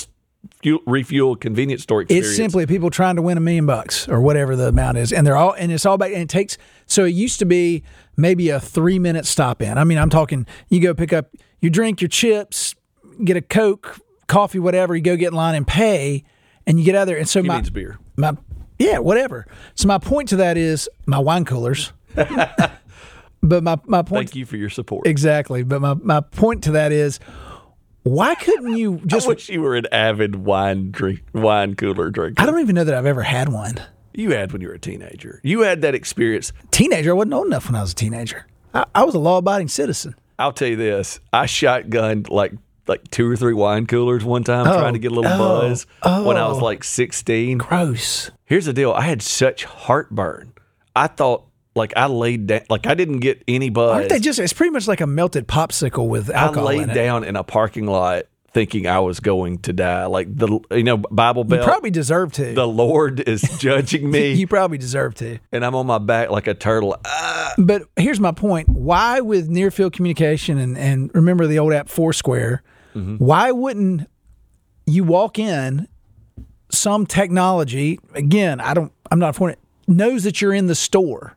fuel 0.61 0.79
refuel 0.85 1.35
convenience 1.35 1.83
store 1.83 2.01
experience. 2.01 2.27
It's 2.27 2.37
simply 2.37 2.65
people 2.65 2.89
trying 2.89 3.15
to 3.15 3.21
win 3.21 3.37
a 3.37 3.41
million 3.41 3.65
bucks 3.65 4.07
or 4.07 4.21
whatever 4.21 4.55
the 4.55 4.67
amount 4.69 4.97
is, 4.97 5.11
and 5.13 5.25
they're 5.25 5.37
all 5.37 5.53
and 5.53 5.71
it's 5.71 5.85
all 5.85 5.97
back. 5.97 6.11
And 6.11 6.21
it 6.21 6.29
takes 6.29 6.57
so 6.85 7.05
it 7.05 7.09
used 7.13 7.39
to 7.39 7.45
be 7.45 7.83
maybe 8.17 8.49
a 8.49 8.59
three 8.59 8.99
minute 8.99 9.25
stop 9.25 9.61
in. 9.61 9.77
I 9.77 9.83
mean, 9.83 9.97
I'm 9.97 10.09
talking 10.09 10.45
you 10.69 10.81
go 10.81 10.93
pick 10.93 11.13
up 11.13 11.35
your 11.61 11.69
drink, 11.69 12.01
your 12.01 12.09
chips, 12.09 12.75
get 13.23 13.37
a 13.37 13.41
coke, 13.41 13.99
coffee, 14.27 14.59
whatever. 14.59 14.95
You 14.95 15.01
go 15.01 15.15
get 15.15 15.29
in 15.29 15.33
line 15.33 15.55
and 15.55 15.67
pay, 15.67 16.23
and 16.65 16.79
you 16.79 16.85
get 16.85 16.95
out 16.95 17.03
of 17.03 17.07
there. 17.07 17.17
And 17.17 17.27
so 17.27 17.41
He 17.41 17.47
my 17.47 17.57
needs 17.57 17.69
beer. 17.69 17.99
my 18.17 18.35
yeah, 18.77 18.99
whatever. 18.99 19.45
So 19.75 19.87
my 19.87 19.97
point 19.97 20.29
to 20.29 20.37
that 20.37 20.57
is 20.57 20.89
my 21.05 21.19
wine 21.19 21.45
coolers. 21.45 21.91
but 22.15 23.63
my 23.63 23.77
my 23.85 24.01
point 24.01 24.29
Thank 24.29 24.35
you 24.35 24.45
for 24.45 24.57
your 24.57 24.69
support. 24.69 25.05
exactly. 25.05 25.63
But 25.63 25.81
my 25.81 25.93
my 25.95 26.21
point 26.21 26.63
to 26.65 26.71
that 26.71 26.91
is. 26.91 27.19
Why 28.03 28.35
couldn't 28.35 28.77
you 28.77 29.01
just? 29.05 29.25
I 29.25 29.29
wish 29.29 29.49
you 29.49 29.61
were 29.61 29.75
an 29.75 29.85
avid 29.91 30.35
wine 30.37 30.91
drink, 30.91 31.21
wine 31.33 31.75
cooler 31.75 32.09
drinker. 32.09 32.41
I 32.41 32.45
don't 32.45 32.59
even 32.59 32.75
know 32.75 32.83
that 32.83 32.95
I've 32.95 33.05
ever 33.05 33.23
had 33.23 33.49
one. 33.49 33.79
You 34.13 34.31
had 34.31 34.51
when 34.51 34.61
you 34.61 34.67
were 34.67 34.73
a 34.73 34.79
teenager. 34.79 35.39
You 35.43 35.61
had 35.61 35.81
that 35.81 35.95
experience. 35.95 36.51
teenager. 36.71 37.11
I 37.11 37.13
wasn't 37.13 37.33
old 37.33 37.47
enough 37.47 37.67
when 37.67 37.75
I 37.75 37.81
was 37.81 37.91
a 37.91 37.95
teenager. 37.95 38.47
I, 38.73 38.85
I 38.93 39.03
was 39.03 39.15
a 39.15 39.19
law 39.19 39.37
abiding 39.37 39.67
citizen. 39.67 40.15
I'll 40.37 40.53
tell 40.53 40.67
you 40.67 40.75
this: 40.75 41.19
I 41.31 41.45
shotgunned 41.45 42.29
like 42.29 42.53
like 42.87 43.09
two 43.11 43.29
or 43.29 43.35
three 43.35 43.53
wine 43.53 43.85
coolers 43.85 44.23
one 44.23 44.43
time, 44.43 44.67
oh, 44.67 44.79
trying 44.79 44.93
to 44.93 44.99
get 44.99 45.11
a 45.11 45.15
little 45.15 45.31
oh, 45.31 45.37
buzz 45.37 45.85
when 46.03 46.37
I 46.37 46.47
was 46.47 46.57
oh. 46.57 46.63
like 46.63 46.83
sixteen. 46.83 47.59
Gross. 47.59 48.31
Here's 48.45 48.65
the 48.65 48.73
deal: 48.73 48.91
I 48.91 49.01
had 49.01 49.21
such 49.21 49.65
heartburn. 49.65 50.53
I 50.95 51.07
thought 51.07 51.48
like 51.79 51.93
I 51.97 52.05
laid 52.05 52.45
down, 52.47 52.61
like 52.69 52.85
I 52.85 52.93
didn't 52.93 53.19
get 53.19 53.43
any 53.47 53.69
buzz. 53.71 53.95
Aren't 53.95 54.09
they 54.09 54.19
just? 54.19 54.37
It's 54.37 54.53
pretty 54.53 54.71
much 54.71 54.87
like 54.87 55.01
a 55.01 55.07
melted 55.07 55.47
popsicle 55.47 56.07
with 56.07 56.29
alcohol. 56.29 56.67
I 56.67 56.75
laid 56.75 56.89
in 56.89 56.95
down 56.95 57.23
in 57.23 57.35
a 57.35 57.43
parking 57.43 57.87
lot 57.87 58.25
thinking 58.51 58.87
I 58.87 58.97
was 58.99 59.19
going 59.19 59.59
to 59.59 59.73
die. 59.73 60.05
Like 60.07 60.27
the 60.35 60.59
you 60.71 60.83
know 60.83 60.97
Bible 60.97 61.43
You 61.43 61.49
Belt. 61.49 61.63
probably 61.65 61.91
deserve 61.91 62.33
to. 62.33 62.53
the 62.53 62.67
Lord 62.67 63.19
is 63.27 63.41
judging 63.59 64.09
me, 64.11 64.33
you 64.33 64.45
probably 64.47 64.77
deserve 64.77 65.15
to. 65.15 65.39
and 65.51 65.63
I'm 65.65 65.73
on 65.75 65.85
my 65.87 65.97
back 65.99 66.29
like 66.31 66.47
a 66.47 66.53
turtle. 66.53 66.95
Ah, 67.05 67.53
But 67.57 67.83
here's 67.95 68.19
my 68.19 68.31
point: 68.31 68.67
Why, 68.69 69.21
with 69.21 69.49
near 69.49 69.71
field 69.71 69.93
communication 69.93 70.57
and 70.57 70.77
and 70.77 71.11
remember 71.15 71.47
the 71.47 71.57
old 71.59 71.73
app 71.73 71.89
Foursquare, 71.89 72.61
Mm-hmm. 72.95 73.17
why 73.23 73.51
wouldn't 73.51 74.09
you 74.87 75.03
walk 75.03 75.37
in? 75.39 75.87
Some 76.71 77.05
technology 77.07 77.99
again. 78.13 78.59
I 78.61 78.73
don't. 78.73 78.91
I'm 79.11 79.19
not 79.19 79.35
for 79.35 79.49
it. 79.49 79.57
Knows 79.87 80.23
that 80.23 80.39
you're 80.41 80.53
in 80.53 80.67
the 80.67 80.75
store. 80.75 81.35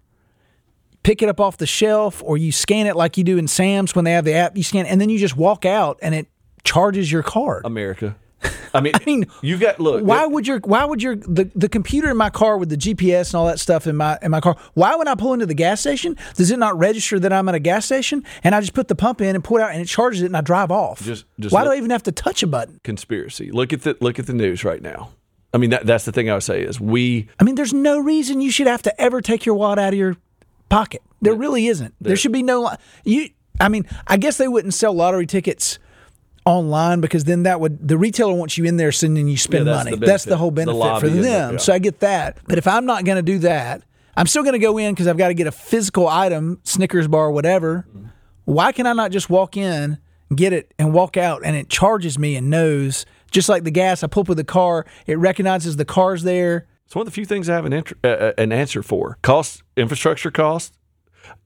Pick 1.03 1.23
it 1.23 1.29
up 1.29 1.41
off 1.41 1.57
the 1.57 1.67
shelf, 1.67 2.23
or 2.25 2.37
you 2.39 2.53
scan 2.53 2.87
it 2.87 2.95
like 2.97 3.17
you 3.17 3.25
do 3.25 3.39
in 3.39 3.49
Sam's 3.49 3.95
when 3.95 4.05
they 4.05 4.13
have 4.13 4.25
the 4.25 4.35
app. 4.35 4.57
You 4.57 4.63
scan, 4.63 4.87
and 4.87 5.01
then 5.01 5.09
you 5.09 5.19
just 5.19 5.37
walk 5.37 5.65
out, 5.65 5.99
and 6.03 6.15
it 6.15 6.29
charges 6.65 7.11
your 7.11 7.23
card. 7.23 7.65
America. 7.65 8.17
I 8.75 8.81
mean, 8.81 8.93
I 8.95 9.01
mean, 9.05 9.27
you 9.41 9.59
got 9.59 9.79
look. 9.79 10.05
Why 10.05 10.27
would 10.27 10.47
your 10.47 10.59
why 10.61 10.85
would 10.85 11.03
your 11.03 11.17
the, 11.17 11.51
the 11.55 11.69
computer 11.69 12.11
in 12.11 12.17
my 12.17 12.31
car 12.31 12.57
with 12.59 12.71
the 12.71 12.77
GPS 12.77 13.29
and 13.29 13.37
all 13.37 13.47
that 13.47 13.61
stuff 13.61 13.87
in 13.87 13.97
my 13.97 14.19
in 14.23 14.31
my 14.31 14.41
car? 14.41 14.57
Why 14.75 14.97
when 14.97 15.07
I 15.09 15.15
pull 15.15 15.33
into 15.33 15.47
the 15.47 15.55
gas 15.55 15.81
station, 15.81 16.17
does 16.35 16.51
it 16.51 16.59
not 16.59 16.77
register 16.79 17.21
that 17.21 17.33
I'm 17.33 17.49
at 17.49 17.55
a 17.55 17.61
gas 17.61 17.85
station 17.85 18.25
and 18.43 18.55
I 18.55 18.61
just 18.61 18.75
put 18.75 18.89
the 18.89 18.95
pump 18.95 19.21
in 19.21 19.35
and 19.35 19.45
pull 19.45 19.59
it 19.59 19.63
out 19.63 19.71
and 19.71 19.81
it 19.81 19.87
charges 19.87 20.23
it 20.23 20.27
and 20.27 20.37
I 20.37 20.41
drive 20.41 20.71
off? 20.71 21.03
Just- 21.03 21.25
just 21.39 21.53
why 21.53 21.65
do 21.65 21.71
I 21.71 21.77
even 21.77 21.91
have 21.91 22.03
to 22.05 22.13
touch 22.13 22.43
a 22.43 22.47
button? 22.47 22.81
conspiracy. 22.83 23.51
Look 23.53 23.73
at 23.73 23.83
the 23.83 23.97
look 24.01 24.19
at 24.19 24.27
the 24.27 24.35
news 24.35 24.65
right 24.65 24.83
now. 24.83 25.11
I 25.55 25.59
mean, 25.59 25.71
that, 25.71 25.85
that's 25.85 26.07
the 26.07 26.13
thing 26.13 26.31
I 26.31 26.35
would 26.35 26.43
say 26.43 26.63
is 26.63 26.81
we 26.81 27.29
I 27.39 27.45
mean, 27.45 27.55
there's 27.55 27.75
no 27.75 28.01
reason 28.01 28.41
you 28.41 28.51
should 28.51 28.67
have 28.67 28.83
to 28.83 29.01
ever 29.01 29.21
take 29.21 29.45
your 29.47 29.55
wallet 29.55 29.79
out 29.79 29.93
of 29.93 29.99
your 29.99 30.17
pocket. 30.73 31.03
There 31.21 31.35
really 31.35 31.67
isn't. 31.69 31.95
There 32.01 32.17
should 32.17 32.33
be 32.33 32.43
no 32.43 32.71
you. 33.05 33.29
I 33.61 33.69
mean, 33.69 33.87
I 34.07 34.17
guess 34.17 34.39
they 34.39 34.49
wouldn't 34.49 34.75
sell 34.75 34.93
lottery 34.95 35.27
tickets 35.27 35.79
online 36.45 37.01
because 37.01 37.25
then 37.25 37.45
that 37.45 37.61
would 37.61 37.87
the 37.87 37.97
retailer 37.97 38.35
wants 38.35 38.59
you 38.59 38.65
in 38.65 38.77
there 38.77 38.91
sending 38.91 39.29
you 39.29 39.37
spend 39.37 39.67
Yeah, 39.67 39.75
that's 39.75 39.85
money. 39.85 39.97
the 39.99 40.07
that's 40.07 40.25
the 40.25 40.37
whole 40.37 40.51
The 40.51 40.57
benefit 40.67 40.77
lobby 40.79 41.09
for 41.09 41.15
the- 41.15 41.23
them. 41.23 41.53
yeah. 41.53 41.59
So 41.59 41.73
I 41.73 41.79
get 41.79 42.01
that. 42.01 42.39
But 42.49 42.59
if 42.59 42.67
I'm 42.67 42.85
not 42.87 43.05
going 43.05 43.17
to 43.17 43.23
do 43.23 43.39
that, 43.41 43.83
I'm 44.17 44.27
still 44.27 44.43
going 44.43 44.55
to 44.55 44.59
go 44.59 44.77
in 44.79 44.93
because 44.93 45.07
I've 45.07 45.17
got 45.17 45.29
to 45.29 45.35
get 45.35 45.47
a 45.47 45.53
physical 45.53 46.09
item, 46.09 46.59
Snickers 46.65 47.07
bar, 47.09 47.31
whatever. 47.31 47.87
Mm-hmm. 47.89 48.07
Why 48.45 48.73
can 48.73 48.87
I 48.87 48.93
not 48.93 49.13
just 49.13 49.31
walk 49.31 49.57
in, 49.57 49.99
get 50.35 50.53
it, 50.53 50.75
and 50.79 50.93
walk 50.93 51.17
out, 51.17 51.43
and 51.45 51.55
it 51.57 51.69
charges 51.69 52.19
me 52.19 52.35
and 52.35 52.51
knows 52.51 53.07
just 53.31 53.49
like 53.49 53.63
the 53.65 53.71
gas 53.71 54.03
I 54.03 54.09
pull 54.09 54.23
up 54.23 54.29
with 54.29 54.37
the 54.39 54.45
car, 54.45 54.85
it 55.07 55.17
recognizes 55.19 55.77
the 55.77 55.85
car's 55.87 56.25
there. 56.25 56.67
It's 56.93 56.97
one 56.97 57.07
of 57.07 57.07
the 57.07 57.15
few 57.15 57.25
things 57.25 57.49
I 57.49 57.55
have 57.55 57.65
an 57.65 57.73
intr- 57.73 57.97
uh, 58.05 58.09
uh, 58.09 58.33
an 58.37 58.53
answer 58.53 58.83
for. 58.83 59.17
Cost 59.23 59.63
infrastructure 59.79 60.31
cost. 60.31 60.75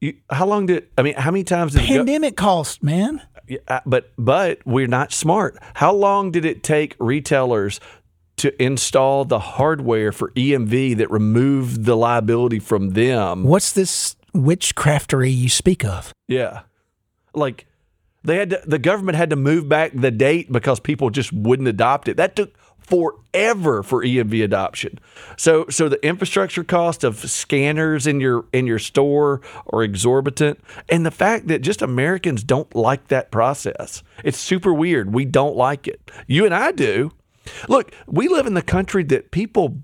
You, 0.00 0.14
how 0.28 0.44
long 0.44 0.66
did 0.66 0.88
I 0.98 1.02
mean? 1.02 1.14
How 1.14 1.30
many 1.30 1.44
times 1.44 1.72
did 1.72 1.84
it 1.84 1.88
go? 1.88 1.94
Pandemic 1.98 2.36
cost, 2.36 2.82
man. 2.82 3.22
Yeah, 3.46 3.58
uh, 3.68 3.78
but 3.86 4.10
but 4.18 4.58
we're 4.66 4.88
not 4.88 5.12
smart. 5.12 5.56
How 5.74 5.92
long 5.92 6.32
did 6.32 6.44
it 6.44 6.64
take 6.64 6.96
retailers 6.98 7.78
to 8.38 8.60
install 8.60 9.24
the 9.24 9.38
hardware 9.38 10.10
for 10.10 10.32
EMV 10.32 10.96
that 10.96 11.12
removed 11.12 11.84
the 11.84 11.96
liability 11.96 12.58
from 12.58 12.94
them? 12.94 13.44
What's 13.44 13.70
this 13.70 14.16
witchcraftery 14.34 15.32
you 15.32 15.48
speak 15.48 15.84
of? 15.84 16.12
Yeah, 16.26 16.62
like 17.34 17.66
They 18.24 18.38
had 18.38 18.50
to, 18.50 18.62
the 18.66 18.80
government 18.80 19.14
had 19.16 19.30
to 19.30 19.36
move 19.36 19.68
back 19.68 19.92
the 19.94 20.10
date 20.10 20.50
because 20.50 20.80
people 20.80 21.10
just 21.10 21.32
wouldn't 21.32 21.68
adopt 21.68 22.08
it. 22.08 22.16
That 22.16 22.34
took 22.34 22.52
forever 22.86 23.82
for 23.82 24.02
EMV 24.02 24.44
adoption. 24.44 24.98
So 25.36 25.66
so 25.68 25.88
the 25.88 26.04
infrastructure 26.06 26.64
cost 26.64 27.04
of 27.04 27.18
scanners 27.18 28.06
in 28.06 28.20
your 28.20 28.46
in 28.52 28.66
your 28.66 28.78
store 28.78 29.40
are 29.72 29.82
exorbitant 29.82 30.60
and 30.88 31.04
the 31.04 31.10
fact 31.10 31.48
that 31.48 31.62
just 31.62 31.82
Americans 31.82 32.42
don't 32.42 32.74
like 32.74 33.08
that 33.08 33.30
process. 33.30 34.02
It's 34.24 34.38
super 34.38 34.72
weird. 34.72 35.12
We 35.12 35.24
don't 35.24 35.56
like 35.56 35.88
it. 35.88 36.10
You 36.26 36.44
and 36.44 36.54
I 36.54 36.72
do. 36.72 37.10
Look, 37.68 37.92
we 38.06 38.28
live 38.28 38.46
in 38.46 38.54
the 38.54 38.62
country 38.62 39.04
that 39.04 39.30
people 39.30 39.82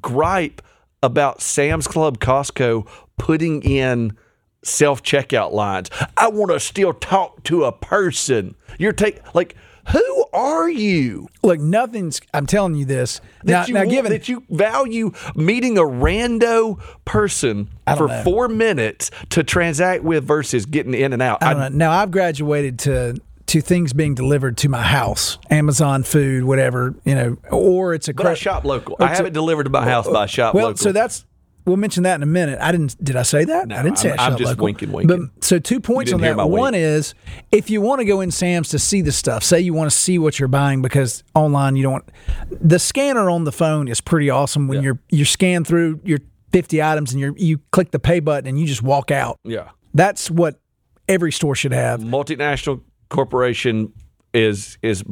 gripe 0.00 0.62
about 1.02 1.40
Sam's 1.40 1.86
Club, 1.86 2.18
Costco 2.18 2.86
putting 3.16 3.62
in 3.62 4.16
self 4.62 5.02
checkout 5.02 5.52
lines. 5.52 5.90
I 6.16 6.28
want 6.28 6.50
to 6.50 6.60
still 6.60 6.92
talk 6.92 7.42
to 7.44 7.64
a 7.64 7.72
person. 7.72 8.54
You're 8.78 8.92
take 8.92 9.34
like 9.34 9.56
who 9.90 10.24
are 10.32 10.68
you 10.68 11.28
Look, 11.42 11.60
nothing's. 11.60 12.20
I'm 12.34 12.46
telling 12.46 12.74
you 12.74 12.84
this 12.84 13.20
now. 13.42 13.60
that 13.60 13.68
you 13.68 13.74
now, 13.74 13.84
given 13.84 14.12
that 14.12 14.28
you 14.28 14.44
value 14.50 15.12
meeting 15.34 15.78
a 15.78 15.82
rando 15.82 16.80
person 17.04 17.70
for 17.96 18.06
know. 18.08 18.22
four 18.22 18.48
minutes 18.48 19.10
to 19.30 19.42
transact 19.42 20.02
with 20.04 20.24
versus 20.26 20.66
getting 20.66 20.94
in 20.94 21.12
and 21.12 21.22
out? 21.22 21.42
I 21.42 21.54
don't 21.54 21.72
know. 21.72 21.86
Now 21.86 21.92
I've 21.92 22.10
graduated 22.10 22.78
to 22.80 23.18
to 23.46 23.62
things 23.62 23.94
being 23.94 24.14
delivered 24.14 24.58
to 24.58 24.68
my 24.68 24.82
house, 24.82 25.38
Amazon 25.48 26.02
food, 26.02 26.44
whatever 26.44 26.94
you 27.04 27.14
know, 27.14 27.36
or 27.50 27.94
it's 27.94 28.08
a 28.08 28.14
but 28.14 28.26
I 28.26 28.34
shop 28.34 28.64
local. 28.64 28.96
I 29.00 29.14
have 29.14 29.24
it 29.24 29.32
delivered 29.32 29.64
to 29.64 29.70
my 29.70 29.84
house 29.84 30.06
by 30.06 30.26
shop 30.26 30.54
Well, 30.54 30.66
local. 30.66 30.76
so 30.76 30.92
that's 30.92 31.24
we'll 31.68 31.76
mention 31.76 32.02
that 32.02 32.16
in 32.16 32.22
a 32.22 32.26
minute. 32.26 32.58
I 32.60 32.72
didn't. 32.72 33.02
Did 33.02 33.14
I 33.16 33.22
say 33.22 33.44
that? 33.44 33.70
I 33.72 33.82
didn't 33.82 33.98
say 33.98 34.10
I'm- 34.10 34.18
I 34.18 34.26
I'm 34.26 34.36
just 34.38 34.48
local. 34.50 34.64
winking, 34.64 34.90
winking. 34.90 35.30
But 35.34 35.44
so 35.44 35.58
two 35.60 35.78
points 35.80 36.12
on 36.12 36.20
that. 36.22 36.36
my 36.36 36.44
wink. 36.44 36.58
One 36.58 36.74
is 36.74 37.14
if 37.52 37.70
you 37.70 37.80
want 37.80 38.00
to 38.00 38.04
go 38.04 38.20
in 38.20 38.30
Sam's 38.30 38.70
to 38.70 38.78
see 38.78 39.02
the 39.02 39.12
stuff. 39.12 39.44
Say 39.44 39.60
you 39.60 39.72
want 39.74 39.90
to 39.90 39.96
see 39.96 40.18
what 40.18 40.38
you're 40.40 40.48
buying 40.48 40.82
because 40.82 41.22
online 41.34 41.76
you 41.76 41.82
don't. 41.84 41.92
want 41.92 42.10
The 42.50 42.78
scanner 42.78 43.30
on 43.30 43.44
the 43.44 43.52
phone 43.52 43.86
is 43.88 44.00
pretty 44.00 44.30
awesome 44.30 44.66
when 44.68 44.82
you're 44.82 44.98
you 45.10 45.24
scan 45.24 45.64
through 45.64 46.00
your 46.04 46.18
50 46.52 46.82
items 46.82 47.12
and 47.12 47.20
you 47.20 47.34
you 47.36 47.58
click 47.72 47.90
the 47.90 47.98
pay 47.98 48.20
button 48.20 48.48
and 48.48 48.58
you 48.58 48.66
just 48.66 48.82
walk 48.82 49.10
out. 49.10 49.38
yeah. 49.44 49.68
That's 49.94 50.30
what 50.30 50.60
every 51.08 51.32
store 51.32 51.54
should 51.54 51.72
have. 51.72 52.00
multinational 52.00 52.80
corporation 53.08 53.92
is 54.34 54.76
is 54.82 55.02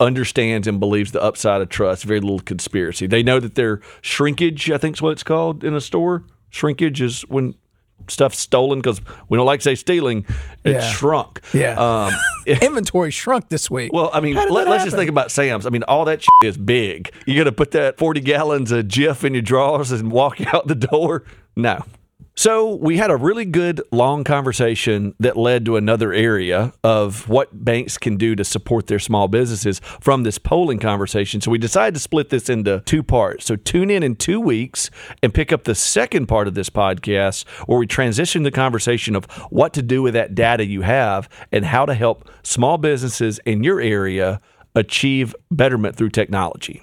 understands 0.00 0.66
and 0.66 0.78
believes 0.80 1.12
the 1.12 1.22
upside 1.22 1.60
of 1.62 1.68
trust. 1.68 2.04
Very 2.04 2.20
little 2.20 2.40
conspiracy. 2.40 3.06
They 3.06 3.22
know 3.22 3.40
that 3.40 3.54
their 3.54 3.80
shrinkage, 4.02 4.70
I 4.70 4.78
think, 4.78 4.96
is 4.96 5.02
what 5.02 5.10
it's 5.12 5.22
called 5.22 5.64
in 5.64 5.74
a 5.74 5.80
store. 5.80 6.24
Shrinkage 6.50 7.00
is 7.00 7.22
when 7.22 7.54
stuff's 8.08 8.38
stolen 8.38 8.78
because 8.78 9.00
we 9.28 9.36
don't 9.36 9.46
like 9.46 9.60
to 9.60 9.64
say 9.64 9.74
stealing. 9.74 10.24
It 10.62 10.72
Yeah. 10.72 10.80
shrunk. 10.92 11.40
Yeah. 11.52 11.74
Um, 12.06 12.12
Inventory 12.46 13.10
shrunk 13.10 13.48
this 13.48 13.70
week. 13.70 13.92
well, 13.92 14.10
I 14.12 14.20
mean, 14.20 14.34
let, 14.36 14.68
us 14.68 14.84
just 14.84 14.94
think 14.96 15.10
about 15.10 15.30
Sam's. 15.32 15.66
I 15.66 15.70
mean, 15.70 15.82
all 15.84 16.04
that 16.04 16.22
shit 16.22 16.28
is 16.42 16.56
big. 16.56 17.10
You 17.26 17.36
got 17.36 17.44
to 17.44 17.52
put 17.52 17.72
that 17.72 17.98
40 17.98 18.20
gallons 18.20 18.70
of 18.70 18.86
Jif 18.86 19.24
in 19.24 19.32
your 19.34 19.42
drawers 19.42 19.90
and 19.90 20.12
walk 20.12 20.40
out 20.54 20.68
the 20.68 20.74
door? 20.76 21.24
No. 21.56 21.82
So 22.38 22.74
we 22.74 22.98
had 22.98 23.10
a 23.10 23.16
really 23.16 23.46
good 23.46 23.80
long 23.90 24.22
conversation 24.22 25.14
that 25.20 25.38
led 25.38 25.64
to 25.64 25.76
another 25.78 26.12
area 26.12 26.74
of 26.84 27.30
what 27.30 27.64
banks 27.64 27.96
can 27.96 28.18
do 28.18 28.36
to 28.36 28.44
support 28.44 28.88
their 28.88 28.98
small 28.98 29.26
businesses 29.26 29.80
from 30.00 30.22
this 30.22 30.36
polling 30.36 30.78
conversation. 30.78 31.40
So 31.40 31.50
we 31.50 31.56
decided 31.56 31.94
to 31.94 32.00
split 32.00 32.28
this 32.28 32.50
into 32.50 32.82
two 32.84 33.02
parts. 33.02 33.46
So 33.46 33.56
tune 33.56 33.88
in 33.88 34.02
in 34.02 34.16
two 34.16 34.38
weeks 34.38 34.90
and 35.22 35.32
pick 35.32 35.50
up 35.50 35.64
the 35.64 35.74
second 35.74 36.26
part 36.26 36.46
of 36.46 36.52
this 36.52 36.68
podcast 36.68 37.48
where 37.66 37.78
we 37.78 37.86
transition 37.86 38.42
the 38.42 38.50
conversation 38.50 39.16
of 39.16 39.24
what 39.48 39.72
to 39.72 39.80
do 39.80 40.02
with 40.02 40.12
that 40.12 40.34
data 40.34 40.66
you 40.66 40.82
have 40.82 41.30
and 41.52 41.64
how 41.64 41.86
to 41.86 41.94
help 41.94 42.28
small 42.42 42.76
businesses 42.76 43.40
in 43.46 43.64
your 43.64 43.80
area 43.80 44.42
achieve 44.74 45.34
betterment 45.50 45.96
through 45.96 46.10
technology. 46.10 46.82